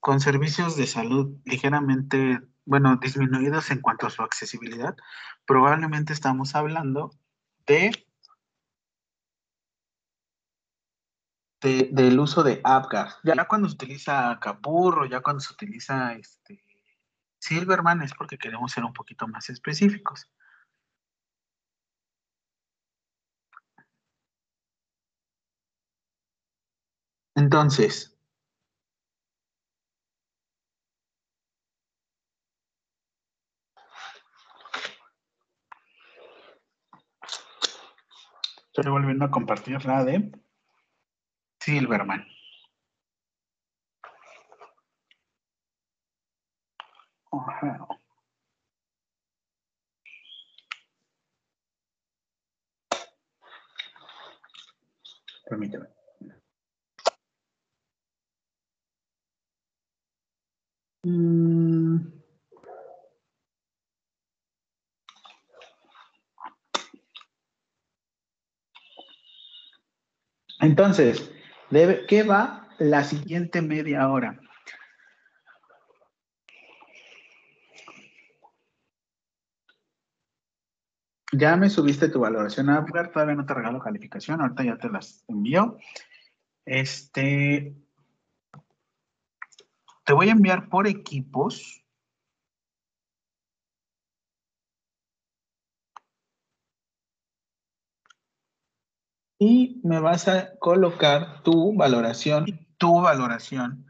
con 0.00 0.20
servicios 0.20 0.78
de 0.78 0.86
salud 0.86 1.36
ligeramente, 1.44 2.40
bueno, 2.64 2.96
disminuidos 2.96 3.70
en 3.70 3.82
cuanto 3.82 4.06
a 4.06 4.10
su 4.10 4.22
accesibilidad, 4.22 4.96
probablemente 5.44 6.14
estamos 6.14 6.54
hablando 6.54 7.10
de, 7.66 7.90
de- 11.64 11.88
del 11.92 12.20
uso 12.20 12.42
de 12.42 12.60
APGAR. 12.62 13.08
Ya 13.24 13.48
cuando 13.48 13.68
se 13.68 13.74
utiliza 13.74 14.38
Capurro, 14.40 15.06
ya 15.06 15.22
cuando 15.22 15.40
se 15.40 15.52
utiliza 15.52 16.12
este, 16.12 16.62
Silverman 17.38 18.02
es 18.02 18.12
porque 18.12 18.36
queremos 18.36 18.70
ser 18.72 18.84
un 18.84 18.92
poquito 18.92 19.26
más 19.26 19.48
específicos. 19.48 20.30
Entonces, 27.34 28.14
estoy 38.66 38.90
volviendo 38.90 39.24
a 39.24 39.30
compartir 39.30 39.82
la 39.86 40.04
de 40.04 40.30
Silverman. 41.64 42.26
Permíteme. 55.48 55.88
Mm. 61.04 61.98
Entonces, 70.60 71.30
¿qué 71.70 72.22
va 72.22 72.68
la 72.78 73.04
siguiente 73.04 73.62
media 73.62 74.08
hora? 74.08 74.40
Ya 81.32 81.56
me 81.56 81.68
subiste 81.68 82.08
tu 82.08 82.20
valoración 82.20 82.70
a 82.70 82.76
Apgar, 82.76 83.10
todavía 83.10 83.34
no 83.34 83.44
te 83.44 83.54
regalo 83.54 83.80
calificación, 83.80 84.40
ahorita 84.40 84.62
ya 84.62 84.76
te 84.76 84.88
las 84.88 85.24
envío. 85.26 85.78
Este, 86.64 87.74
te 90.04 90.12
voy 90.12 90.28
a 90.28 90.32
enviar 90.32 90.68
por 90.68 90.86
equipos. 90.86 91.83
Y 99.46 99.78
me 99.84 100.00
vas 100.00 100.26
a 100.26 100.56
colocar 100.58 101.42
tu 101.42 101.76
valoración, 101.76 102.66
tu 102.78 103.02
valoración 103.02 103.86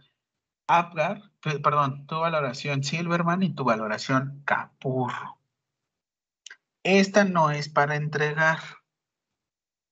Apgar, 0.67 1.31
pe- 1.41 1.61
perdón, 1.61 2.09
tu 2.09 2.17
valoración 2.17 2.83
Silverman 2.83 3.45
y 3.45 3.55
tu 3.55 3.63
valoración 3.63 4.43
Capurro. 4.45 5.39
Esta 6.83 7.23
no 7.25 7.53
es 7.53 7.69
para 7.69 7.95
entregar. 7.95 8.59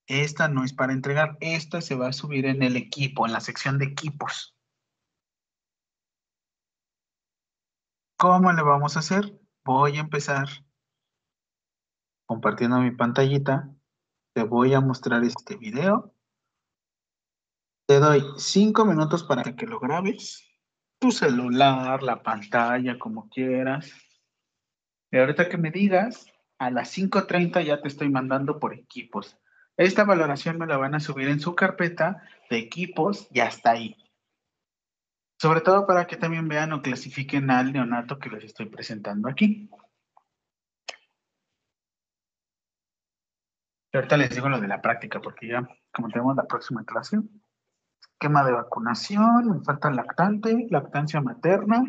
Esta 0.05 0.49
no 0.49 0.65
es 0.65 0.73
para 0.73 0.91
entregar. 0.91 1.37
Esta 1.39 1.79
se 1.79 1.95
va 1.95 2.07
a 2.07 2.13
subir 2.13 2.45
en 2.45 2.61
el 2.61 2.75
equipo, 2.75 3.25
en 3.25 3.31
la 3.31 3.39
sección 3.39 3.77
de 3.77 3.85
equipos. 3.85 4.57
¿Cómo 8.17 8.51
le 8.51 8.63
vamos 8.63 8.97
a 8.97 8.99
hacer? 8.99 9.39
Voy 9.63 9.95
a 9.95 10.01
empezar 10.01 10.49
compartiendo 12.25 12.79
mi 12.81 12.91
pantallita. 12.91 13.72
Te 14.33 14.41
voy 14.43 14.73
a 14.73 14.81
mostrar 14.81 15.23
este 15.23 15.57
video. 15.57 16.11
Te 17.87 17.99
doy 17.99 18.23
cinco 18.37 18.83
minutos 18.83 19.23
para 19.23 19.43
que 19.55 19.67
lo 19.67 19.79
grabes. 19.79 20.43
Tu 20.99 21.11
celular, 21.11 22.01
la 22.01 22.23
pantalla, 22.23 22.97
como 22.97 23.29
quieras. 23.29 23.91
Y 25.11 25.19
ahorita 25.19 25.49
que 25.49 25.57
me 25.57 25.69
digas, 25.69 26.25
a 26.57 26.71
las 26.71 26.97
5.30 26.97 27.63
ya 27.63 27.81
te 27.81 27.87
estoy 27.87 28.09
mandando 28.09 28.59
por 28.59 28.73
equipos. 28.73 29.37
Esta 29.77 30.03
valoración 30.03 30.57
me 30.57 30.65
la 30.65 30.77
van 30.77 30.95
a 30.95 30.99
subir 30.99 31.27
en 31.27 31.39
su 31.39 31.53
carpeta 31.53 32.23
de 32.49 32.57
equipos 32.57 33.27
y 33.31 33.41
hasta 33.41 33.71
ahí. 33.71 33.95
Sobre 35.39 35.61
todo 35.61 35.85
para 35.85 36.07
que 36.07 36.17
también 36.17 36.47
vean 36.47 36.73
o 36.73 36.81
clasifiquen 36.81 37.51
al 37.51 37.73
neonato 37.73 38.17
que 38.17 38.29
les 38.29 38.45
estoy 38.45 38.67
presentando 38.67 39.29
aquí. 39.29 39.69
Y 43.93 43.97
ahorita 43.97 44.17
les 44.17 44.31
digo 44.31 44.49
lo 44.49 44.59
de 44.59 44.67
la 44.67 44.81
práctica, 44.81 45.21
porque 45.21 45.47
ya, 45.47 45.67
como 45.93 46.09
tenemos 46.09 46.35
la 46.35 46.47
próxima 46.47 46.83
clase, 46.83 47.19
esquema 48.01 48.43
de 48.43 48.51
vacunación, 48.51 49.63
falta 49.63 49.91
lactante, 49.91 50.65
lactancia 50.71 51.21
materna. 51.21 51.83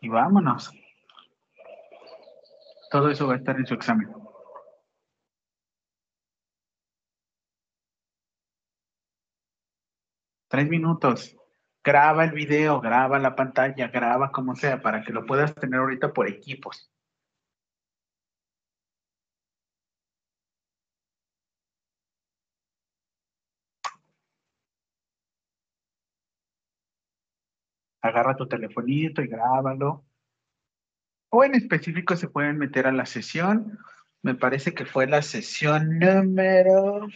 Y 0.00 0.08
vámonos. 0.08 0.72
Todo 2.90 3.10
eso 3.10 3.26
va 3.26 3.34
a 3.34 3.36
estar 3.36 3.56
en 3.58 3.66
su 3.66 3.74
examen. 3.74 4.10
Tres 10.48 10.68
minutos. 10.68 11.36
Graba 11.84 12.24
el 12.24 12.32
video, 12.32 12.80
graba 12.80 13.18
la 13.18 13.34
pantalla, 13.36 13.88
graba 13.88 14.32
como 14.32 14.54
sea, 14.54 14.80
para 14.80 15.02
que 15.02 15.12
lo 15.12 15.26
puedas 15.26 15.54
tener 15.54 15.80
ahorita 15.80 16.14
por 16.14 16.28
equipos. 16.28 16.92
Agarra 28.02 28.36
tu 28.36 28.48
telefonito 28.48 29.22
y 29.22 29.28
grábalo. 29.28 30.04
O 31.30 31.44
en 31.44 31.54
específico 31.54 32.16
se 32.16 32.28
pueden 32.28 32.58
meter 32.58 32.86
a 32.86 32.92
la 32.92 33.06
sesión. 33.06 33.78
Me 34.22 34.34
parece 34.34 34.74
que 34.74 34.84
fue 34.84 35.06
la 35.06 35.22
sesión 35.22 35.98
número... 35.98 37.08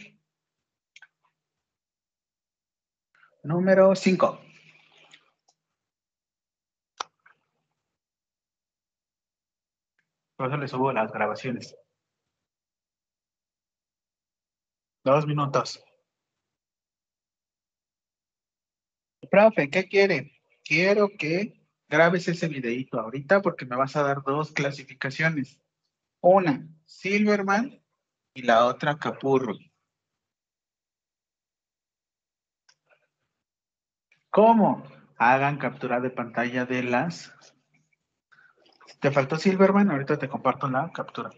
Número 3.43 3.95
5. 3.95 4.41
Por 10.35 10.47
eso 10.47 10.57
le 10.57 10.67
subo 10.67 10.91
las 10.91 11.11
grabaciones. 11.11 11.75
Dos 15.03 15.25
minutos. 15.25 15.83
Profe, 19.29 19.69
¿qué 19.69 19.87
quiere? 19.87 20.36
Quiero 20.67 21.15
que 21.17 21.65
grabes 21.87 22.27
ese 22.27 22.49
videito 22.49 22.99
ahorita 22.99 23.41
porque 23.41 23.65
me 23.65 23.77
vas 23.77 23.95
a 23.95 24.03
dar 24.03 24.21
dos 24.21 24.51
clasificaciones. 24.51 25.61
Una, 26.19 26.67
Silverman 26.85 27.81
y 28.33 28.41
la 28.41 28.65
otra, 28.65 28.97
Capurro. 28.97 29.55
¿Cómo? 34.29 34.83
Hagan 35.17 35.57
captura 35.57 36.01
de 36.01 36.09
pantalla 36.09 36.65
de 36.65 36.83
las... 36.83 37.33
¿Te 38.99 39.09
faltó 39.11 39.37
Silverman? 39.37 39.89
Ahorita 39.89 40.17
te 40.17 40.27
comparto 40.27 40.67
la 40.67 40.91
captura. 40.91 41.29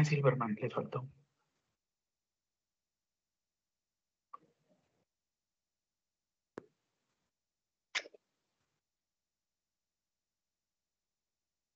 Ah, 0.00 0.04
Silverman, 0.04 0.56
le 0.60 0.70
faltó. 0.70 1.06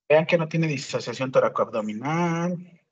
Vean 0.08 0.24
que 0.26 0.38
no 0.38 0.48
tiene 0.48 0.66
disociación 0.68 1.30
toracoabdominal. 1.30 2.83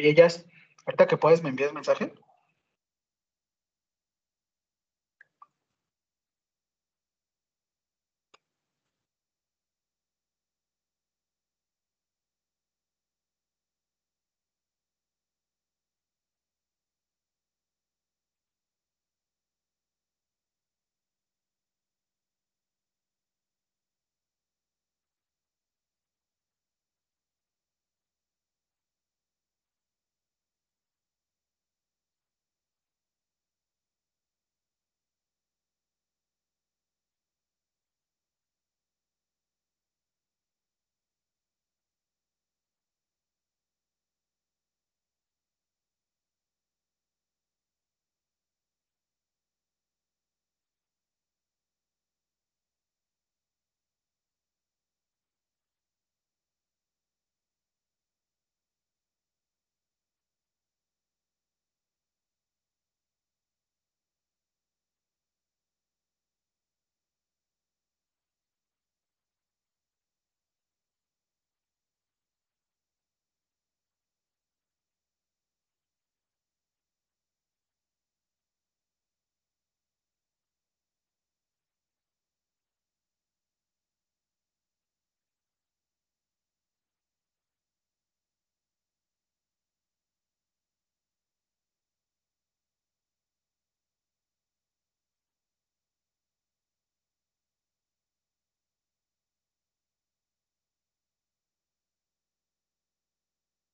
Oye, 0.00 0.14
Jazz, 0.14 0.46
ahorita 0.86 1.06
que 1.06 1.18
puedes 1.18 1.42
me 1.42 1.50
envías 1.50 1.74
mensaje. 1.74 2.10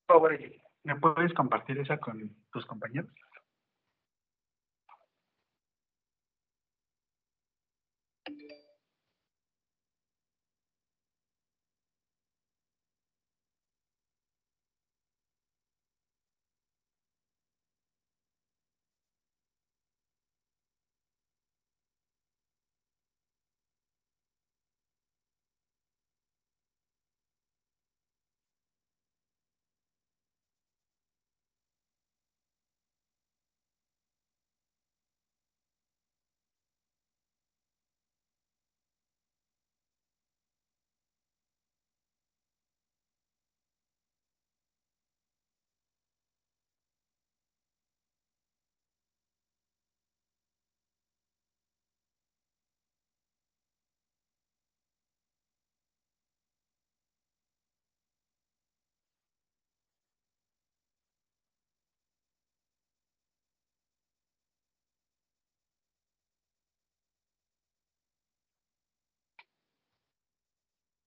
Favor, 0.07 0.39
¿me 0.85 0.97
puedes 0.97 1.33
compartir 1.35 1.79
esa 1.79 1.99
con 1.99 2.31
tus 2.53 2.65
compañeros? 2.67 3.11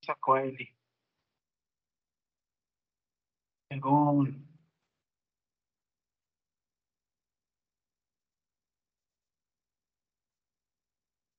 Sacó 0.10 0.34
a 0.34 0.44
Eli. 0.44 0.68
Según. 3.70 4.50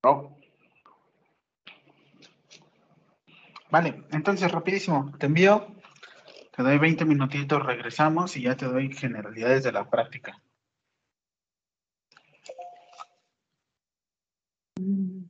No. 0.04 0.36
Vale, 3.70 4.04
entonces 4.12 4.52
rapidísimo, 4.52 5.12
te 5.18 5.26
envío, 5.26 5.66
te 6.52 6.62
doy 6.62 6.78
20 6.78 7.04
minutitos, 7.04 7.66
regresamos 7.66 8.36
y 8.36 8.42
ya 8.42 8.56
te 8.56 8.66
doy 8.66 8.94
generalidades 8.94 9.64
de 9.64 9.72
la 9.72 9.90
práctica. 9.90 10.40
Mm. 14.78 15.24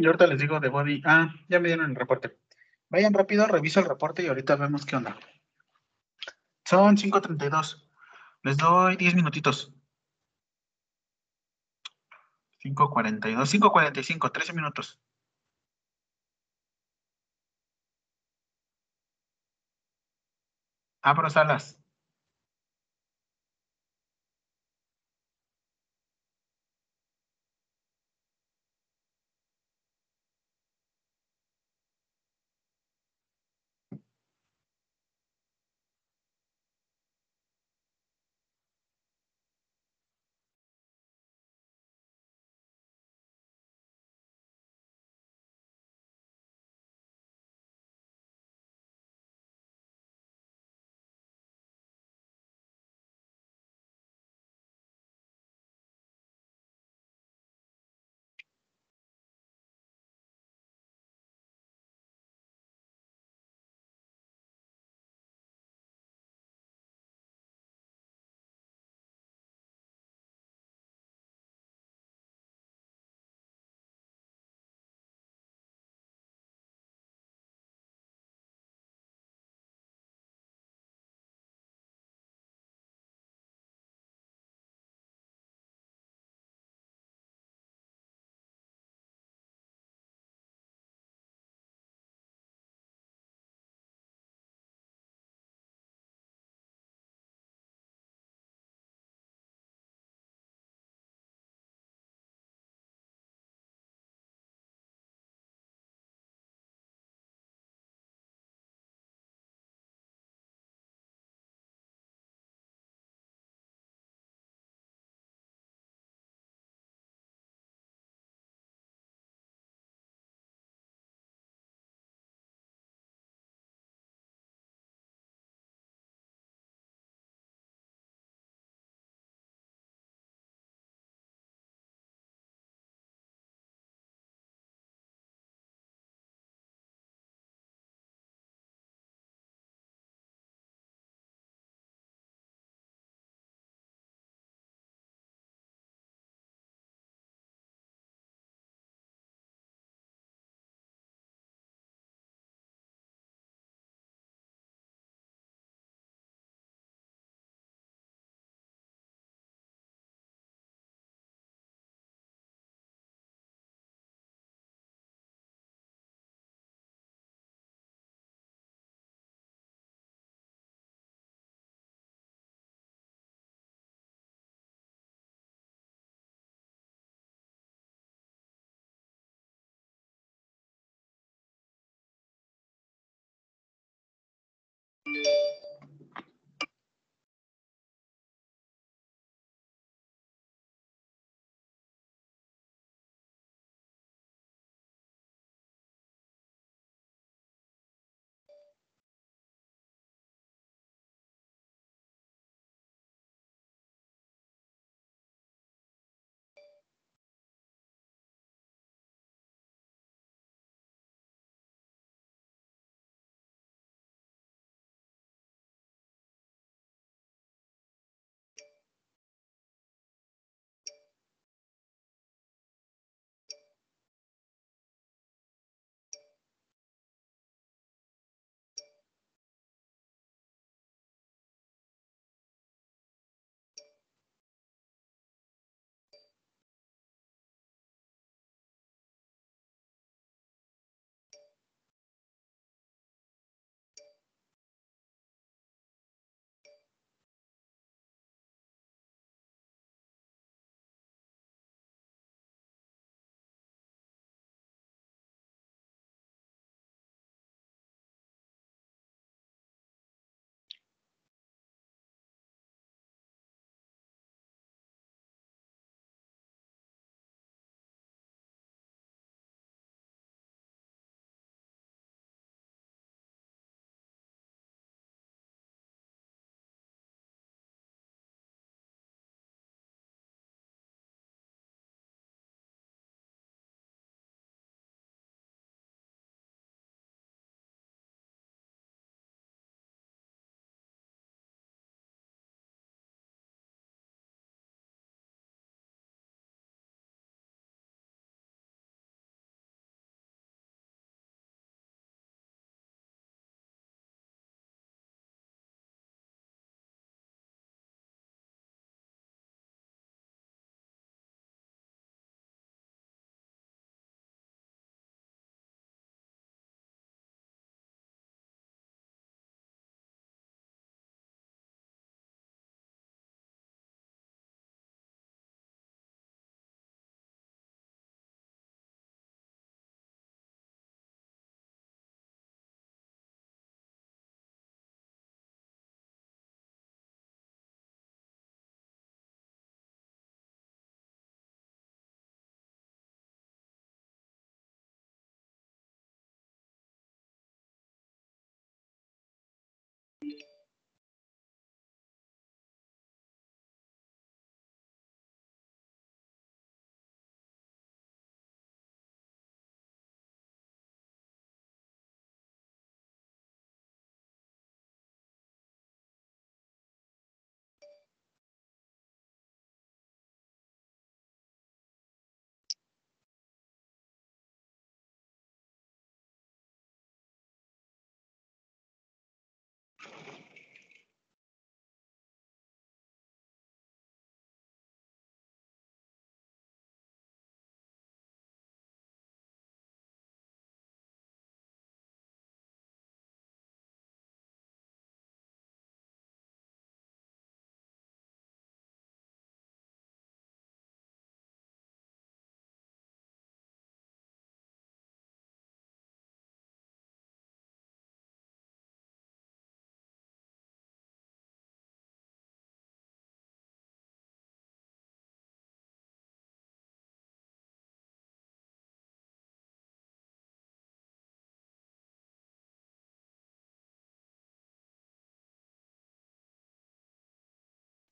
Y 0.00 0.06
ahorita 0.06 0.26
les 0.26 0.38
digo 0.40 0.58
de 0.60 0.70
body. 0.70 1.02
Ah, 1.04 1.34
ya 1.46 1.60
me 1.60 1.68
dieron 1.68 1.90
el 1.90 1.94
reporte. 1.94 2.38
Vayan 2.88 3.12
rápido, 3.12 3.46
reviso 3.46 3.80
el 3.80 3.86
reporte 3.86 4.22
y 4.22 4.28
ahorita 4.28 4.56
vemos 4.56 4.86
qué 4.86 4.96
onda. 4.96 5.18
Son 6.64 6.96
5.32. 6.96 7.86
Les 8.42 8.56
doy 8.56 8.96
10 8.96 9.14
minutitos. 9.14 9.74
5.42, 12.64 13.46
5.45, 13.46 14.32
13 14.32 14.52
minutos. 14.54 14.98
Abro 21.02 21.28
salas. 21.28 21.78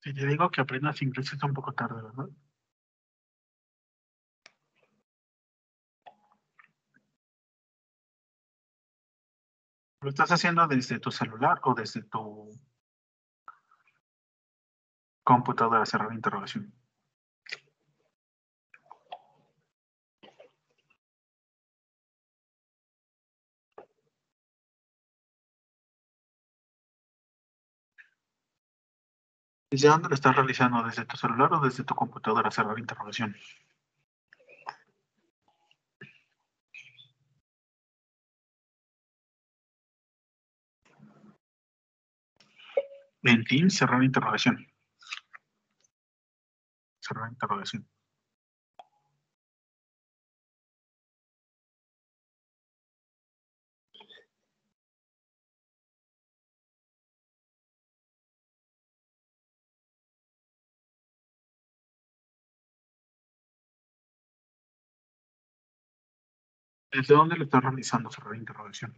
Si 0.03 0.13
te 0.15 0.27
digo 0.27 0.51
que 0.51 0.61
aprendas 0.61 1.03
inglés 1.03 1.33
es 1.33 1.43
un 1.43 1.53
poco 1.55 1.73
tarde, 1.73 2.03
¿verdad? 2.03 2.29
¿Lo 10.01 10.09
estás 10.11 10.31
haciendo 10.31 10.67
desde 10.69 11.01
tu 11.01 11.11
celular 11.11 11.61
o 11.65 11.75
desde 11.75 12.03
tu 12.05 12.51
computadora? 15.25 15.85
Cerrar 15.85 16.13
interrogación. 16.13 16.78
¿Desde 29.71 29.89
dónde 29.89 30.09
lo 30.09 30.15
estás 30.15 30.35
realizando? 30.35 30.83
¿Desde 30.83 31.05
tu 31.05 31.17
celular 31.17 31.53
o 31.53 31.61
desde 31.61 31.85
tu 31.85 31.95
computadora? 31.95 32.51
Cerrar 32.51 32.79
interrogación. 32.79 33.37
En 43.23 43.45
Teams, 43.45 43.77
cerrar 43.77 44.03
interrogación. 44.03 44.67
Cerrar 47.01 47.31
interrogación. 47.31 47.87
¿Desde 66.99 67.15
dónde 67.15 67.37
lo 67.37 67.45
estás 67.45 67.63
realizando? 67.63 68.11
Cerrar 68.11 68.35
interrogación. 68.35 68.93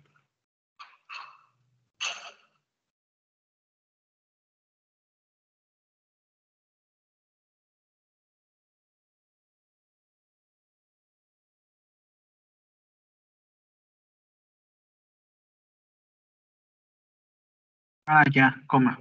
Ah, 18.06 18.24
ya, 18.34 18.62
coma. 18.66 18.98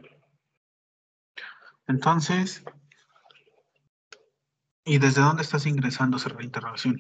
Entonces, 1.88 2.64
¿y 4.84 4.98
desde 4.98 5.22
dónde 5.22 5.44
estás 5.44 5.66
ingresando 5.66 6.20
cerrar 6.20 6.44
interrogación? 6.44 7.00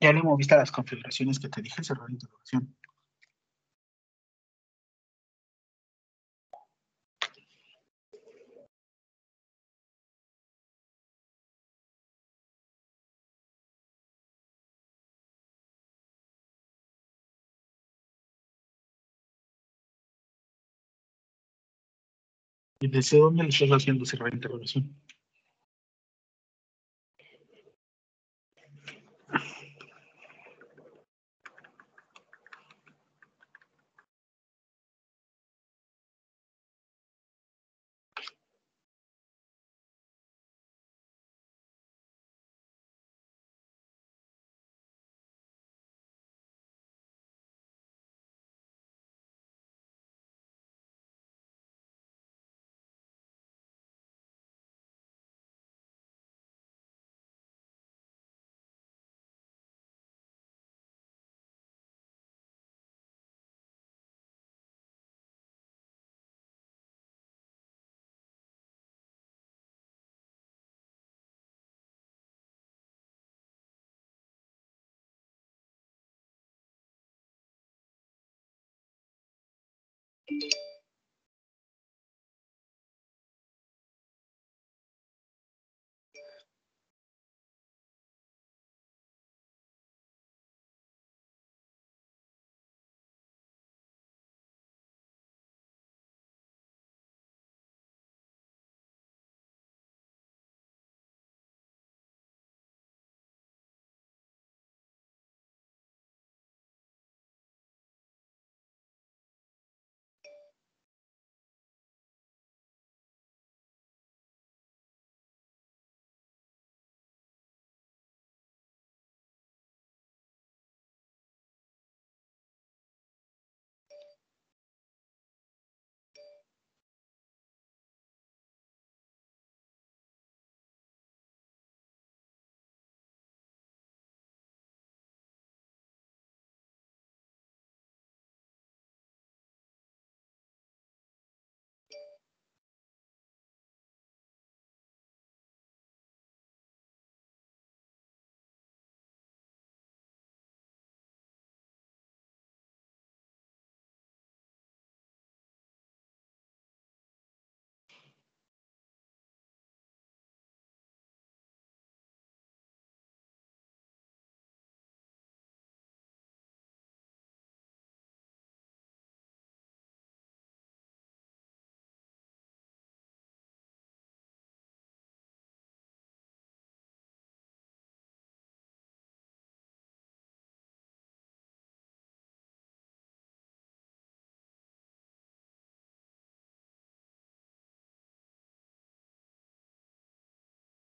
Ya 0.00 0.12
le 0.12 0.22
moviste 0.22 0.54
a 0.54 0.58
las 0.58 0.72
configuraciones 0.72 1.38
que 1.38 1.48
te 1.48 1.62
dije, 1.62 1.84
cerrar 1.84 2.10
interrogación. 2.10 2.74
¿Y 22.80 22.88
desde 22.88 23.18
dónde 23.18 23.42
le 23.44 23.48
estás 23.50 23.70
haciendo 23.70 24.04
cerrar 24.04 24.32
interrogación? 24.34 24.94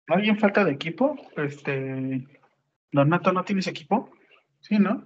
¿Alguien 0.08 0.38
falta 0.38 0.64
de 0.64 0.72
equipo? 0.72 1.16
Este. 1.36 2.26
Donato, 2.92 3.32
¿no 3.32 3.44
tienes 3.44 3.66
equipo? 3.66 4.10
Sí, 4.60 4.78
¿no? 4.78 5.04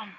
Um, 0.00 0.12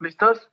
¿Listos? 0.00 0.50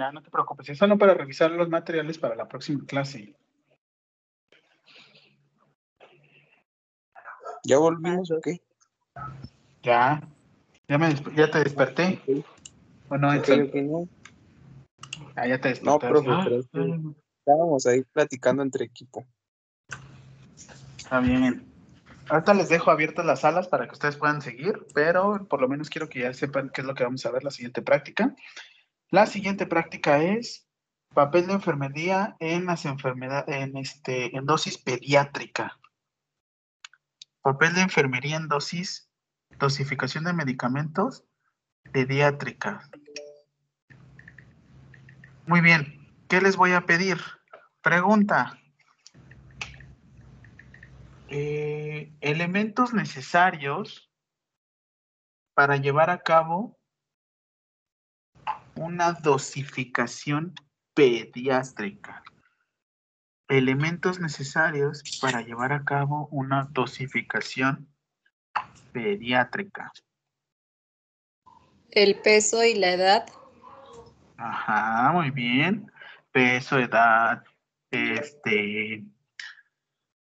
Ya, 0.00 0.10
no 0.12 0.22
te 0.22 0.30
preocupes, 0.30 0.66
es 0.70 0.78
solo 0.78 0.96
para 0.96 1.12
revisar 1.12 1.50
los 1.50 1.68
materiales 1.68 2.16
para 2.16 2.34
la 2.34 2.48
próxima 2.48 2.86
clase. 2.86 3.34
¿Ya 7.64 7.76
volvimos 7.76 8.30
o 8.30 8.40
qué? 8.40 8.62
Ya, 9.82 10.22
ya, 10.88 10.96
me 10.96 11.14
ya 11.36 11.50
te 11.50 11.58
desperté. 11.58 12.18
Bueno, 13.10 13.28
Ok, 13.28 13.36
Edson? 13.40 13.60
ok, 13.64 13.74
no. 13.74 14.08
Ah, 15.36 15.46
ya 15.46 15.60
te 15.60 15.68
No, 15.82 15.98
despertaste. 15.98 16.08
profe, 16.08 16.30
Ah, 16.30 16.40
pero 16.44 16.60
es 16.60 16.68
que 16.72 16.80
ah, 16.80 17.12
estábamos 17.40 17.86
ahí 17.86 18.02
platicando 18.04 18.62
entre 18.62 18.86
equipo. 18.86 19.26
Está 20.96 21.20
bien. 21.20 21.70
Ahorita 22.30 22.54
les 22.54 22.70
dejo 22.70 22.90
abiertas 22.90 23.26
las 23.26 23.40
salas 23.40 23.68
para 23.68 23.86
que 23.86 23.92
ustedes 23.92 24.16
puedan 24.16 24.40
seguir, 24.40 24.86
pero 24.94 25.46
por 25.46 25.60
lo 25.60 25.68
menos 25.68 25.90
quiero 25.90 26.08
que 26.08 26.20
ya 26.20 26.32
sepan 26.32 26.70
qué 26.70 26.80
es 26.80 26.86
lo 26.86 26.94
que 26.94 27.04
vamos 27.04 27.26
a 27.26 27.30
ver 27.30 27.44
la 27.44 27.50
siguiente 27.50 27.82
práctica. 27.82 28.34
La 29.10 29.26
siguiente 29.26 29.66
práctica 29.66 30.22
es 30.22 30.68
papel 31.12 31.48
de 31.48 31.54
enfermería 31.54 32.36
en 32.38 32.66
las 32.66 32.84
enfermedades, 32.84 33.56
en 33.56 33.76
este, 33.76 34.30
dosis 34.44 34.78
pediátrica. 34.78 35.80
Papel 37.42 37.74
de 37.74 37.80
enfermería 37.80 38.36
en 38.36 38.46
dosis, 38.46 39.10
dosificación 39.58 40.22
de 40.24 40.32
medicamentos 40.32 41.24
pediátrica. 41.92 42.88
Muy 45.46 45.60
bien. 45.60 46.08
¿Qué 46.28 46.40
les 46.40 46.56
voy 46.56 46.72
a 46.72 46.86
pedir? 46.86 47.18
Pregunta. 47.82 48.56
Eh, 51.26 52.12
elementos 52.20 52.94
necesarios 52.94 54.08
para 55.54 55.76
llevar 55.76 56.10
a 56.10 56.22
cabo 56.22 56.79
una 58.80 59.12
dosificación 59.12 60.54
pediátrica. 60.94 62.22
Elementos 63.46 64.20
necesarios 64.20 65.02
para 65.20 65.42
llevar 65.42 65.74
a 65.74 65.84
cabo 65.84 66.28
una 66.30 66.66
dosificación 66.70 67.88
pediátrica. 68.92 69.92
El 71.90 72.16
peso 72.22 72.64
y 72.64 72.74
la 72.74 72.92
edad, 72.92 73.26
Ajá, 74.38 75.12
muy 75.12 75.30
bien. 75.30 75.92
Peso, 76.32 76.78
edad, 76.78 77.44
este, 77.90 79.04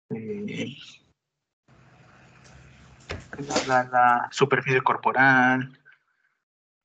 eh, 0.10 0.76
la, 3.68 3.84
la 3.84 4.28
superficie 4.32 4.82
corporal, 4.82 5.81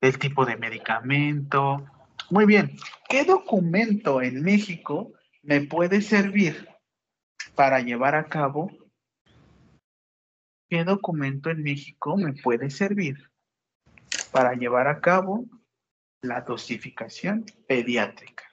el 0.01 0.19
tipo 0.19 0.45
de 0.45 0.57
medicamento, 0.57 1.85
Muy 2.29 2.45
bien. 2.45 2.75
¿Qué 3.07 3.23
documento 3.23 4.21
en 4.21 4.43
México 4.43 5.13
me 5.43 5.61
puede 5.61 6.01
servir 6.01 6.67
para 7.55 7.79
llevar 7.79 8.15
a 8.15 8.27
cabo? 8.27 8.69
¿Qué 10.69 10.83
documento 10.83 11.49
en 11.49 11.63
México 11.63 12.17
me 12.17 12.33
puede 12.33 12.69
servir 12.69 13.31
para 14.31 14.55
llevar 14.55 14.89
a 14.89 14.99
cabo 14.99 15.45
la 16.21 16.41
dosificación 16.41 17.45
pediátrica? 17.65 18.43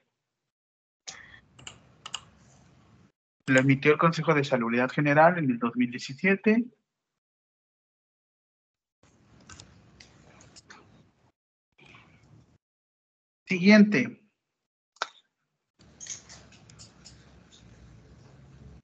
Lo 3.46 3.58
emitió 3.58 3.90
el 3.92 3.98
Consejo 3.98 4.34
de 4.34 4.44
Salubridad 4.44 4.88
General 4.88 5.36
en 5.36 5.50
el 5.50 5.58
2017. 5.58 6.64
Siguiente. 13.46 14.20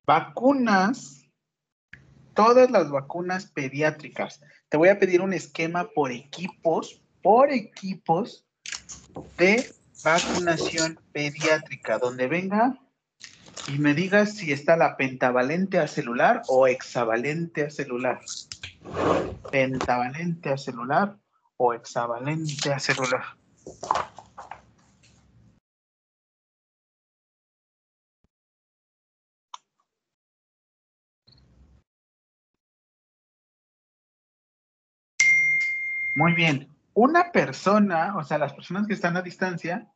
Vacunas. 0.06 1.16
Todas 2.34 2.70
las 2.70 2.90
vacunas 2.90 3.50
pediátricas. 3.50 4.40
Te 4.68 4.76
voy 4.76 4.88
a 4.88 4.98
pedir 4.98 5.20
un 5.20 5.32
esquema 5.32 5.90
por 5.94 6.12
equipos, 6.12 7.02
por 7.22 7.50
equipos 7.52 8.46
de 9.36 9.70
vacunación 10.02 10.98
pediátrica, 11.12 11.98
donde 11.98 12.28
venga 12.28 12.78
y 13.68 13.78
me 13.78 13.94
digas 13.94 14.36
si 14.36 14.52
está 14.52 14.76
la 14.76 14.96
pentavalente 14.96 15.78
acelular 15.78 16.42
o 16.48 16.66
hexavalente 16.66 17.66
acelular. 17.66 18.20
Pentavalente 19.50 20.50
acelular 20.50 21.16
o 21.56 21.74
hexavalente 21.74 22.72
acelular. 22.72 23.36
Muy 36.20 36.34
bien. 36.34 36.68
Una 36.92 37.32
persona, 37.32 38.14
o 38.14 38.22
sea, 38.22 38.36
las 38.36 38.52
personas 38.52 38.86
que 38.86 38.92
están 38.92 39.16
a 39.16 39.22
distancia, 39.22 39.90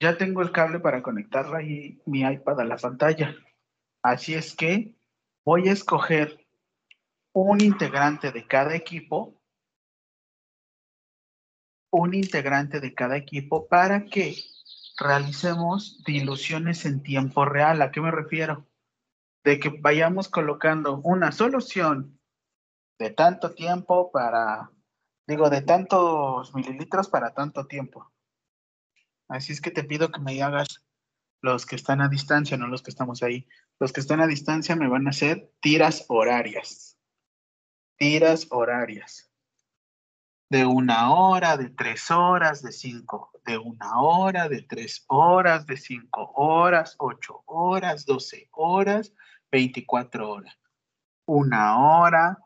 ya 0.00 0.18
tengo 0.18 0.42
el 0.42 0.50
cable 0.50 0.80
para 0.80 1.00
conectar 1.00 1.54
ahí 1.54 2.02
mi 2.06 2.22
iPad 2.22 2.58
a 2.58 2.64
la 2.64 2.76
pantalla. 2.76 3.36
Así 4.02 4.34
es 4.34 4.56
que 4.56 4.96
voy 5.44 5.68
a 5.68 5.72
escoger 5.72 6.44
un 7.32 7.60
integrante 7.60 8.32
de 8.32 8.44
cada 8.48 8.74
equipo, 8.74 9.40
un 11.92 12.14
integrante 12.14 12.80
de 12.80 12.92
cada 12.92 13.16
equipo 13.16 13.68
para 13.68 14.06
que 14.06 14.34
realicemos 14.98 16.02
diluciones 16.04 16.84
en 16.84 17.00
tiempo 17.00 17.44
real. 17.44 17.80
¿A 17.80 17.92
qué 17.92 18.00
me 18.00 18.10
refiero? 18.10 18.66
De 19.44 19.60
que 19.60 19.68
vayamos 19.68 20.28
colocando 20.28 20.96
una 21.04 21.30
solución 21.30 22.18
de 22.98 23.10
tanto 23.10 23.54
tiempo 23.54 24.10
para, 24.10 24.73
digo, 25.26 25.50
de 25.50 25.62
tantos 25.62 26.54
mililitros 26.54 27.08
para 27.08 27.34
tanto 27.34 27.66
tiempo. 27.66 28.10
Así 29.28 29.52
es 29.52 29.60
que 29.60 29.70
te 29.70 29.84
pido 29.84 30.10
que 30.10 30.20
me 30.20 30.42
hagas 30.42 30.84
los 31.40 31.66
que 31.66 31.76
están 31.76 32.00
a 32.00 32.08
distancia, 32.08 32.56
no 32.56 32.68
los 32.68 32.82
que 32.82 32.90
estamos 32.90 33.22
ahí. 33.22 33.46
Los 33.78 33.92
que 33.92 34.00
están 34.00 34.20
a 34.20 34.26
distancia 34.26 34.76
me 34.76 34.88
van 34.88 35.06
a 35.06 35.10
hacer 35.10 35.52
tiras 35.60 36.04
horarias. 36.08 36.98
Tiras 37.96 38.46
horarias. 38.50 39.30
De 40.50 40.66
una 40.66 41.12
hora, 41.12 41.56
de 41.56 41.70
tres 41.70 42.10
horas, 42.10 42.62
de 42.62 42.72
cinco. 42.72 43.30
De 43.44 43.58
una 43.58 44.00
hora, 44.00 44.48
de 44.48 44.62
tres 44.62 45.04
horas, 45.08 45.66
de 45.66 45.76
cinco 45.76 46.32
horas, 46.34 46.96
ocho 46.98 47.42
horas, 47.46 48.06
doce 48.06 48.48
horas, 48.52 49.12
veinticuatro 49.50 50.30
horas. 50.30 50.58
Una 51.26 51.78
hora, 51.78 52.38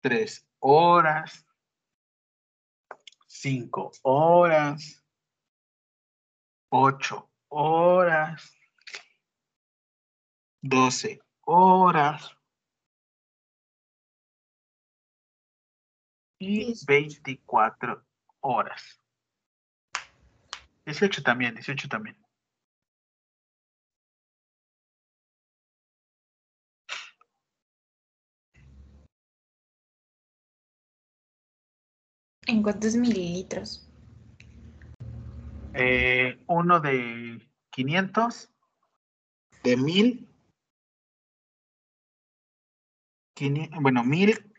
tres 0.00 0.46
horas, 0.62 1.44
cinco 3.26 3.90
horas, 4.02 5.04
ocho 6.70 7.28
horas, 7.48 8.56
doce 10.62 11.20
horas 11.42 12.30
y 16.38 16.74
veinticuatro 16.86 18.06
horas. 18.40 19.00
Dieciocho 20.84 21.22
también, 21.24 21.54
dieciocho 21.54 21.88
también. 21.88 22.21
¿En 32.52 32.62
cuántos 32.62 32.94
mililitros? 32.96 33.88
Eh, 35.72 36.38
uno 36.48 36.80
de 36.80 37.40
500, 37.70 38.50
de 39.64 39.78
1000, 39.78 40.28
quini- 43.34 43.70
bueno, 43.80 44.04
1000, 44.04 44.52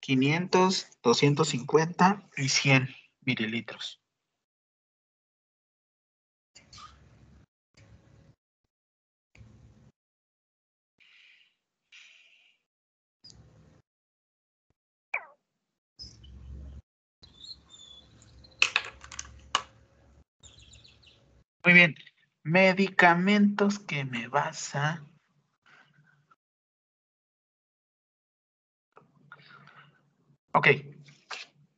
500, 0.00 0.86
250 1.02 2.26
y 2.38 2.48
100 2.48 2.88
mililitros. 3.20 3.99
Muy 21.64 21.74
bien. 21.74 21.94
Medicamentos 22.42 23.78
que 23.78 24.04
me 24.04 24.28
vas 24.28 24.74
a... 24.74 25.04
Ok. 30.52 30.68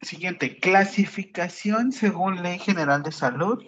Siguiente. 0.00 0.58
Clasificación 0.58 1.90
según 1.90 2.42
Ley 2.42 2.58
General 2.60 3.02
de 3.02 3.12
Salud 3.12 3.64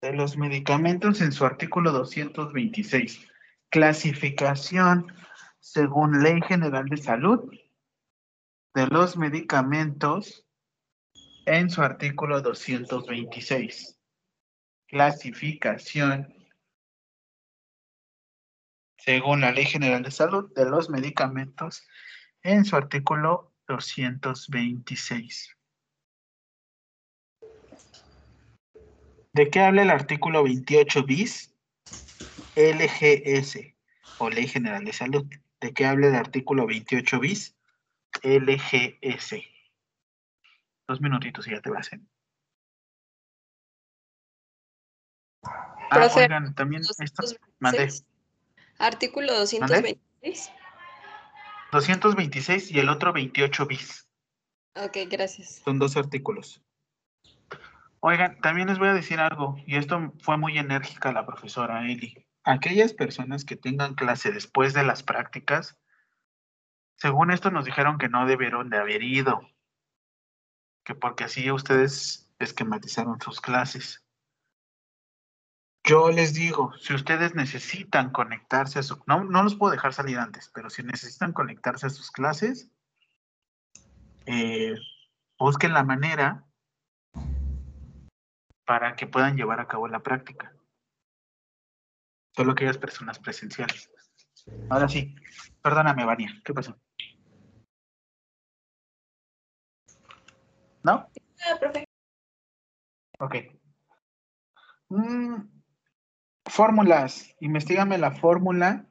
de 0.00 0.12
los 0.12 0.36
medicamentos 0.36 1.20
en 1.22 1.32
su 1.32 1.44
artículo 1.44 1.90
226. 1.92 3.26
Clasificación 3.70 5.12
según 5.58 6.22
Ley 6.22 6.40
General 6.42 6.84
de 6.84 6.98
Salud 6.98 7.50
de 8.74 8.86
los 8.88 9.16
medicamentos 9.16 10.46
en 11.46 11.70
su 11.70 11.82
artículo 11.82 12.42
226 12.42 13.97
clasificación 14.88 16.34
según 18.96 19.42
la 19.42 19.52
Ley 19.52 19.64
General 19.64 20.02
de 20.02 20.10
Salud 20.10 20.52
de 20.54 20.68
los 20.68 20.90
medicamentos 20.90 21.86
en 22.42 22.64
su 22.64 22.76
artículo 22.76 23.54
226. 23.68 25.56
¿De 29.32 29.50
qué 29.50 29.60
habla 29.60 29.82
el 29.82 29.90
artículo 29.90 30.42
28 30.42 31.04
bis? 31.04 31.54
LGS 32.56 33.76
o 34.18 34.30
Ley 34.30 34.48
General 34.48 34.84
de 34.84 34.92
Salud. 34.92 35.26
¿De 35.60 35.72
qué 35.72 35.86
habla 35.86 36.08
el 36.08 36.16
artículo 36.16 36.66
28 36.66 37.20
bis? 37.20 37.56
LGS. 38.22 39.36
Dos 40.88 41.00
minutitos 41.00 41.46
y 41.46 41.52
ya 41.52 41.60
te 41.60 41.70
vas. 41.70 41.92
¿eh? 41.92 42.00
Ah, 45.90 45.94
Profe, 45.94 46.24
oigan, 46.24 46.54
también 46.54 46.82
esto, 46.82 47.22
mandé 47.58 47.86
226. 47.86 48.04
Artículo 48.78 49.34
226. 49.34 50.52
226 51.72 52.70
y 52.70 52.78
el 52.78 52.88
otro 52.88 53.12
28 53.12 53.66
bis. 53.66 54.08
Ok, 54.74 54.98
gracias. 55.08 55.62
Son 55.64 55.78
dos 55.78 55.96
artículos. 55.96 56.62
Oigan, 58.00 58.40
también 58.40 58.68
les 58.68 58.78
voy 58.78 58.88
a 58.88 58.94
decir 58.94 59.18
algo, 59.18 59.56
y 59.66 59.76
esto 59.76 60.12
fue 60.20 60.36
muy 60.36 60.56
enérgica 60.56 61.12
la 61.12 61.26
profesora 61.26 61.84
Eli. 61.84 62.26
Aquellas 62.44 62.92
personas 62.92 63.44
que 63.44 63.56
tengan 63.56 63.94
clase 63.94 64.30
después 64.30 64.72
de 64.72 64.84
las 64.84 65.02
prácticas, 65.02 65.76
según 66.96 67.30
esto 67.30 67.50
nos 67.50 67.64
dijeron 67.64 67.98
que 67.98 68.08
no 68.08 68.26
debieron 68.26 68.70
de 68.70 68.78
haber 68.78 69.02
ido, 69.02 69.40
que 70.84 70.94
porque 70.94 71.24
así 71.24 71.50
ustedes 71.50 72.30
esquematizaron 72.38 73.20
sus 73.20 73.40
clases. 73.40 74.04
Yo 75.84 76.10
les 76.10 76.34
digo, 76.34 76.72
si 76.78 76.94
ustedes 76.94 77.34
necesitan 77.34 78.10
conectarse 78.10 78.78
a 78.78 78.82
su... 78.82 79.02
No, 79.06 79.24
no 79.24 79.42
los 79.42 79.54
puedo 79.54 79.72
dejar 79.72 79.94
salir 79.94 80.18
antes, 80.18 80.50
pero 80.52 80.68
si 80.68 80.82
necesitan 80.82 81.32
conectarse 81.32 81.86
a 81.86 81.90
sus 81.90 82.10
clases, 82.10 82.70
eh, 84.26 84.74
busquen 85.38 85.72
la 85.72 85.84
manera 85.84 86.44
para 88.66 88.96
que 88.96 89.06
puedan 89.06 89.36
llevar 89.36 89.60
a 89.60 89.68
cabo 89.68 89.88
la 89.88 90.02
práctica. 90.02 90.52
Solo 92.36 92.52
aquellas 92.52 92.76
personas 92.76 93.18
presenciales. 93.18 93.90
Ahora 94.68 94.88
sí, 94.88 95.16
perdóname, 95.62 96.04
Vania, 96.04 96.30
¿qué 96.44 96.52
pasó? 96.52 96.78
¿No? 100.82 100.92
Ah, 100.92 101.56
profe. 101.58 101.84
Ok. 103.20 103.34
Mm, 104.90 105.57
fórmulas. 106.48 107.34
Investígame 107.40 107.98
la 107.98 108.12
fórmula. 108.12 108.86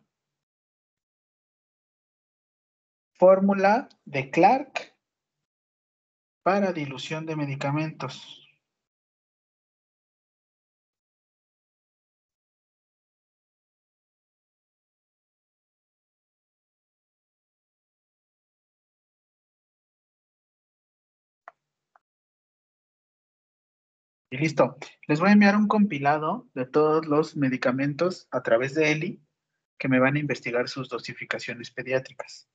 Fórmula 3.13 3.89
de 4.05 4.29
Clark 4.29 4.93
para 6.43 6.71
dilución 6.71 7.25
de 7.25 7.35
medicamentos. 7.35 8.46
Y 24.29 24.37
listo. 24.37 24.77
Les 25.07 25.19
voy 25.19 25.29
a 25.29 25.33
enviar 25.33 25.55
un 25.55 25.67
compilado 25.67 26.47
de 26.53 26.65
todos 26.65 27.05
los 27.05 27.37
medicamentos 27.37 28.27
a 28.31 28.43
través 28.43 28.73
de 28.73 28.91
ELI 28.91 29.21
que 29.77 29.87
me 29.87 29.99
van 29.99 30.15
a 30.15 30.19
investigar 30.19 30.67
sus 30.67 30.89
dosificaciones 30.89 31.71
pediátricas. 31.71 32.49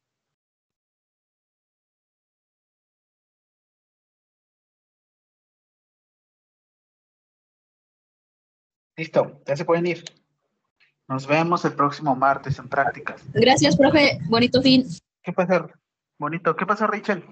Listo, 8.97 9.43
ya 9.47 9.57
se 9.57 9.65
pueden 9.65 9.87
ir. 9.87 10.05
Nos 11.09 11.27
vemos 11.27 11.65
el 11.65 11.75
próximo 11.75 12.15
martes 12.15 12.59
en 12.59 12.69
prácticas. 12.69 13.23
Gracias, 13.33 13.77
profe. 13.77 14.19
Bonito 14.29 14.61
fin. 14.61 14.85
¿Qué 15.23 15.33
pasa? 15.33 15.69
Bonito. 16.19 16.55
¿Qué 16.55 16.67
pasa, 16.67 16.87
Rachel? 16.87 17.25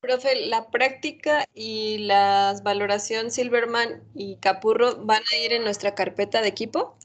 Profe, 0.00 0.46
la 0.46 0.70
práctica 0.70 1.44
y 1.54 1.98
las 1.98 2.62
valoración 2.62 3.30
Silverman 3.30 4.02
y 4.14 4.36
Capurro 4.36 5.04
van 5.04 5.22
a 5.30 5.36
ir 5.36 5.52
en 5.52 5.62
nuestra 5.62 5.94
carpeta 5.94 6.40
de 6.40 6.48
equipo. 6.48 6.96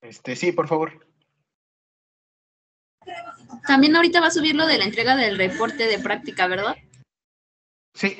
Este, 0.00 0.36
sí, 0.36 0.52
por 0.52 0.68
favor. 0.68 1.06
También 3.66 3.96
ahorita 3.96 4.20
va 4.20 4.28
a 4.28 4.30
subir 4.30 4.54
lo 4.54 4.66
de 4.66 4.78
la 4.78 4.84
entrega 4.84 5.16
del 5.16 5.36
reporte 5.36 5.86
de 5.86 5.98
práctica, 5.98 6.46
¿verdad? 6.46 6.76
Sí. 7.94 8.16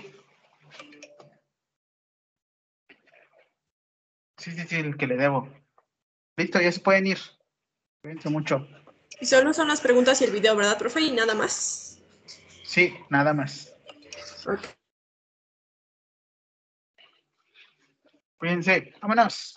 Sí, 4.39 4.51
sí, 4.51 4.66
sí, 4.66 4.77
el 4.77 4.97
que 4.97 5.07
le 5.07 5.16
debo. 5.16 5.49
Listo, 6.36 6.61
ya 6.61 6.73
se 6.73 6.81
pueden 6.81 7.07
ir. 7.07 7.19
Cuídense 8.03 8.28
mucho. 8.28 8.66
Y 9.20 9.27
solo 9.27 9.53
son 9.55 9.69
las 9.69 9.81
preguntas 9.81 10.20
y 10.20 10.24
el 10.24 10.32
video, 10.32 10.57
¿verdad, 10.57 10.78
profe? 10.78 11.01
Y 11.01 11.12
nada 11.12 11.35
más. 11.35 11.91
Sí, 12.73 12.94
nada 13.11 13.35
más. 13.35 13.70
Ok. 14.47 14.61
Cuídense. 18.39 18.94
Vámonos. 19.03 19.55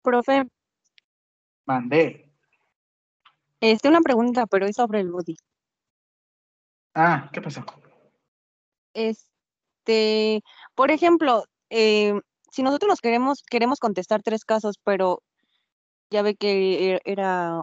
Profe, 0.00 0.44
Mandé. 1.66 2.32
este 3.60 3.88
una 3.90 4.00
pregunta, 4.00 4.46
pero 4.46 4.64
es 4.64 4.76
sobre 4.76 5.00
el 5.00 5.10
body. 5.12 5.36
Ah, 6.94 7.28
¿qué 7.30 7.42
pasó? 7.42 7.62
Este, 8.94 10.42
por 10.74 10.90
ejemplo, 10.90 11.44
eh, 11.68 12.14
si 12.50 12.62
nosotros 12.62 12.88
nos 12.88 13.00
queremos, 13.02 13.42
queremos 13.42 13.78
contestar 13.78 14.22
tres 14.22 14.46
casos, 14.46 14.76
pero 14.82 15.22
ya 16.10 16.22
ve 16.22 16.34
que 16.34 16.94
e- 16.94 17.00
era 17.04 17.62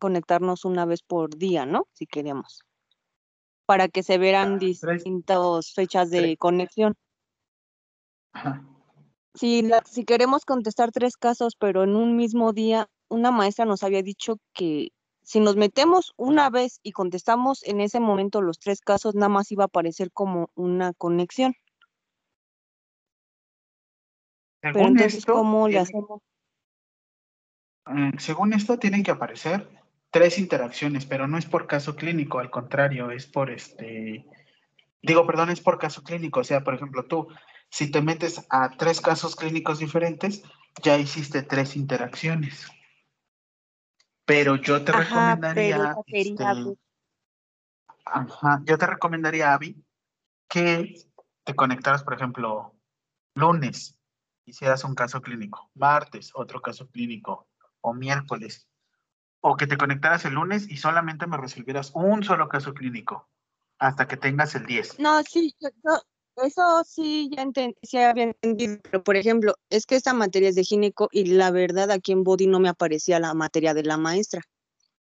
conectarnos 0.00 0.64
una 0.64 0.84
vez 0.84 1.02
por 1.02 1.36
día, 1.36 1.64
¿no? 1.66 1.86
Si 1.92 2.06
queríamos. 2.06 2.62
Para 3.66 3.86
que 3.86 4.02
se 4.02 4.18
veran 4.18 4.54
Ah, 4.54 4.58
distintas 4.58 5.72
fechas 5.72 6.10
de 6.10 6.36
conexión. 6.36 6.94
Ajá. 8.32 8.64
Si, 9.34 9.62
la- 9.62 9.84
si 9.86 10.04
queremos 10.04 10.44
contestar 10.44 10.90
tres 10.90 11.16
casos, 11.16 11.54
pero 11.54 11.84
en 11.84 11.94
un 11.94 12.16
mismo 12.16 12.52
día, 12.52 12.88
una 13.08 13.30
maestra 13.30 13.64
nos 13.64 13.84
había 13.84 14.02
dicho 14.02 14.38
que 14.52 14.88
si 15.22 15.38
nos 15.38 15.54
metemos 15.54 16.12
una 16.16 16.50
vez 16.50 16.80
y 16.82 16.90
contestamos 16.90 17.62
en 17.64 17.80
ese 17.80 18.00
momento 18.00 18.40
los 18.40 18.58
tres 18.58 18.80
casos, 18.80 19.14
nada 19.14 19.28
más 19.28 19.52
iba 19.52 19.64
a 19.64 19.66
aparecer 19.66 20.10
como 20.10 20.48
una 20.56 20.92
conexión. 20.94 21.54
Pero 24.60 24.74
Según 24.74 24.88
entonces, 24.92 25.18
esto, 25.18 25.34
¿cómo 25.34 25.68
le 25.68 25.78
hacemos? 25.78 26.22
eh, 27.86 28.12
según 28.18 28.52
esto, 28.52 28.78
tienen 28.78 29.02
que 29.02 29.10
aparecer 29.10 29.68
tres 30.10 30.38
interacciones, 30.38 31.06
pero 31.06 31.26
no 31.26 31.38
es 31.38 31.46
por 31.46 31.66
caso 31.66 31.96
clínico, 31.96 32.38
al 32.38 32.50
contrario, 32.50 33.10
es 33.10 33.26
por 33.26 33.50
este, 33.50 34.26
digo, 35.02 35.26
perdón, 35.26 35.50
es 35.50 35.60
por 35.60 35.78
caso 35.78 36.02
clínico. 36.02 36.40
O 36.40 36.44
sea, 36.44 36.62
por 36.62 36.74
ejemplo, 36.74 37.04
tú, 37.06 37.28
si 37.70 37.90
te 37.90 38.02
metes 38.02 38.46
a 38.50 38.70
tres 38.70 39.00
casos 39.00 39.36
clínicos 39.36 39.78
diferentes, 39.78 40.42
ya 40.82 40.98
hiciste 40.98 41.42
tres 41.42 41.76
interacciones. 41.76 42.66
Pero 44.24 44.56
yo 44.56 44.84
te 44.84 44.92
Ajá, 44.92 45.34
recomendaría, 45.34 45.96
este. 46.06 46.44
Ajá, 48.04 48.62
yo 48.64 48.78
te 48.78 48.86
recomendaría, 48.86 49.52
Abby, 49.52 49.84
que 50.48 50.94
te 51.44 51.54
conectaras, 51.54 52.02
por 52.02 52.14
ejemplo, 52.14 52.74
lunes, 53.34 53.98
hicieras 54.44 54.84
un 54.84 54.94
caso 54.94 55.20
clínico, 55.22 55.70
martes, 55.74 56.32
otro 56.34 56.60
caso 56.60 56.88
clínico, 56.88 57.48
o 57.80 57.94
miércoles, 57.94 58.69
o 59.40 59.56
que 59.56 59.66
te 59.66 59.76
conectaras 59.76 60.24
el 60.24 60.34
lunes 60.34 60.68
y 60.68 60.76
solamente 60.76 61.26
me 61.26 61.36
resolvieras 61.36 61.92
un 61.94 62.22
solo 62.22 62.48
caso 62.48 62.74
clínico 62.74 63.28
hasta 63.78 64.06
que 64.06 64.16
tengas 64.16 64.54
el 64.54 64.66
10. 64.66 64.98
No, 64.98 65.22
sí, 65.22 65.54
yo- 65.60 65.70
yo- 65.84 66.02
eso 66.44 66.82
sí 66.84 67.30
ya 67.34 67.42
enten- 67.42 67.74
sí 67.82 67.98
había 67.98 68.24
entendido, 68.24 68.78
pero 68.82 69.02
por 69.02 69.16
ejemplo, 69.16 69.54
es 69.70 69.86
que 69.86 69.96
esta 69.96 70.12
materia 70.14 70.48
es 70.50 70.54
de 70.54 70.64
gineco 70.64 71.08
y 71.10 71.24
la 71.26 71.50
verdad 71.50 71.90
aquí 71.90 72.12
en 72.12 72.22
Body 72.24 72.46
no 72.46 72.60
me 72.60 72.68
aparecía 72.68 73.18
la 73.20 73.34
materia 73.34 73.74
de 73.74 73.82
la 73.84 73.96
maestra. 73.96 74.42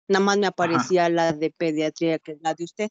Nada 0.07 0.25
más 0.25 0.37
me 0.37 0.47
aparecía 0.47 1.07
la 1.09 1.31
de 1.33 1.51
pediatría, 1.51 2.19
que 2.19 2.33
es 2.33 2.37
la 2.41 2.53
de 2.53 2.63
usted. 2.65 2.89